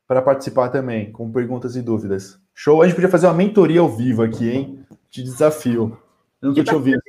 participar 0.07 0.69
também, 0.69 1.11
com 1.11 1.31
perguntas 1.31 1.75
e 1.75 1.81
dúvidas. 1.81 2.39
Show? 2.55 2.81
A 2.81 2.85
gente 2.87 2.95
podia 2.95 3.09
fazer 3.09 3.27
uma 3.27 3.33
mentoria 3.33 3.81
ao 3.81 3.89
vivo 3.89 4.23
aqui, 4.23 4.49
hein? 4.49 4.85
De 5.11 5.21
desafio. 5.21 5.99
Eu 6.41 6.53
tô 6.53 6.63
te 6.63 6.73
ouvindo. 6.73 6.99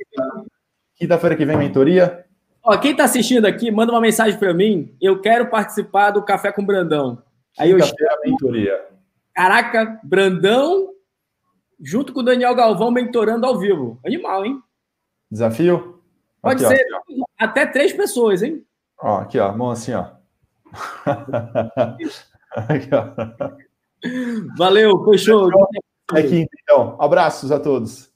Quinta-feira 0.95 1.35
que 1.35 1.45
vem, 1.45 1.57
mentoria? 1.57 2.25
Ó, 2.61 2.77
quem 2.77 2.91
está 2.91 3.05
assistindo 3.05 3.45
aqui, 3.45 3.71
manda 3.71 3.91
uma 3.91 4.01
mensagem 4.01 4.37
para 4.37 4.53
mim. 4.53 4.95
Eu 5.01 5.21
quero 5.21 5.49
participar 5.49 6.11
do 6.11 6.23
Café 6.23 6.51
com 6.51 6.65
Brandão. 6.65 7.23
Aí 7.57 7.71
eu 7.71 7.77
mentoria. 8.23 8.85
Caraca, 9.33 9.99
Brandão 10.03 10.89
junto 11.79 12.13
com 12.13 12.21
o 12.21 12.23
Daniel 12.23 12.55
Galvão 12.55 12.91
mentorando 12.91 13.45
ao 13.45 13.57
vivo. 13.59 13.99
Animal, 14.05 14.45
hein? 14.45 14.61
Desafio? 15.29 16.01
Pode 16.41 16.65
aqui, 16.65 16.75
ser 16.75 16.85
ó, 16.93 17.25
até 17.37 17.65
três 17.65 17.93
pessoas, 17.93 18.41
hein? 18.41 18.65
Ó, 18.99 19.17
aqui, 19.19 19.37
ó, 19.39 19.55
mão 19.55 19.71
assim, 19.71 19.93
ó. 19.93 20.07
aqui, 22.55 22.89
ó. 22.93 23.13
Valeu, 24.57 25.03
fechou. 25.05 25.49
Aqui, 26.11 26.45
então. 26.63 26.95
Abraços 26.99 27.51
a 27.51 27.59
todos. 27.59 28.06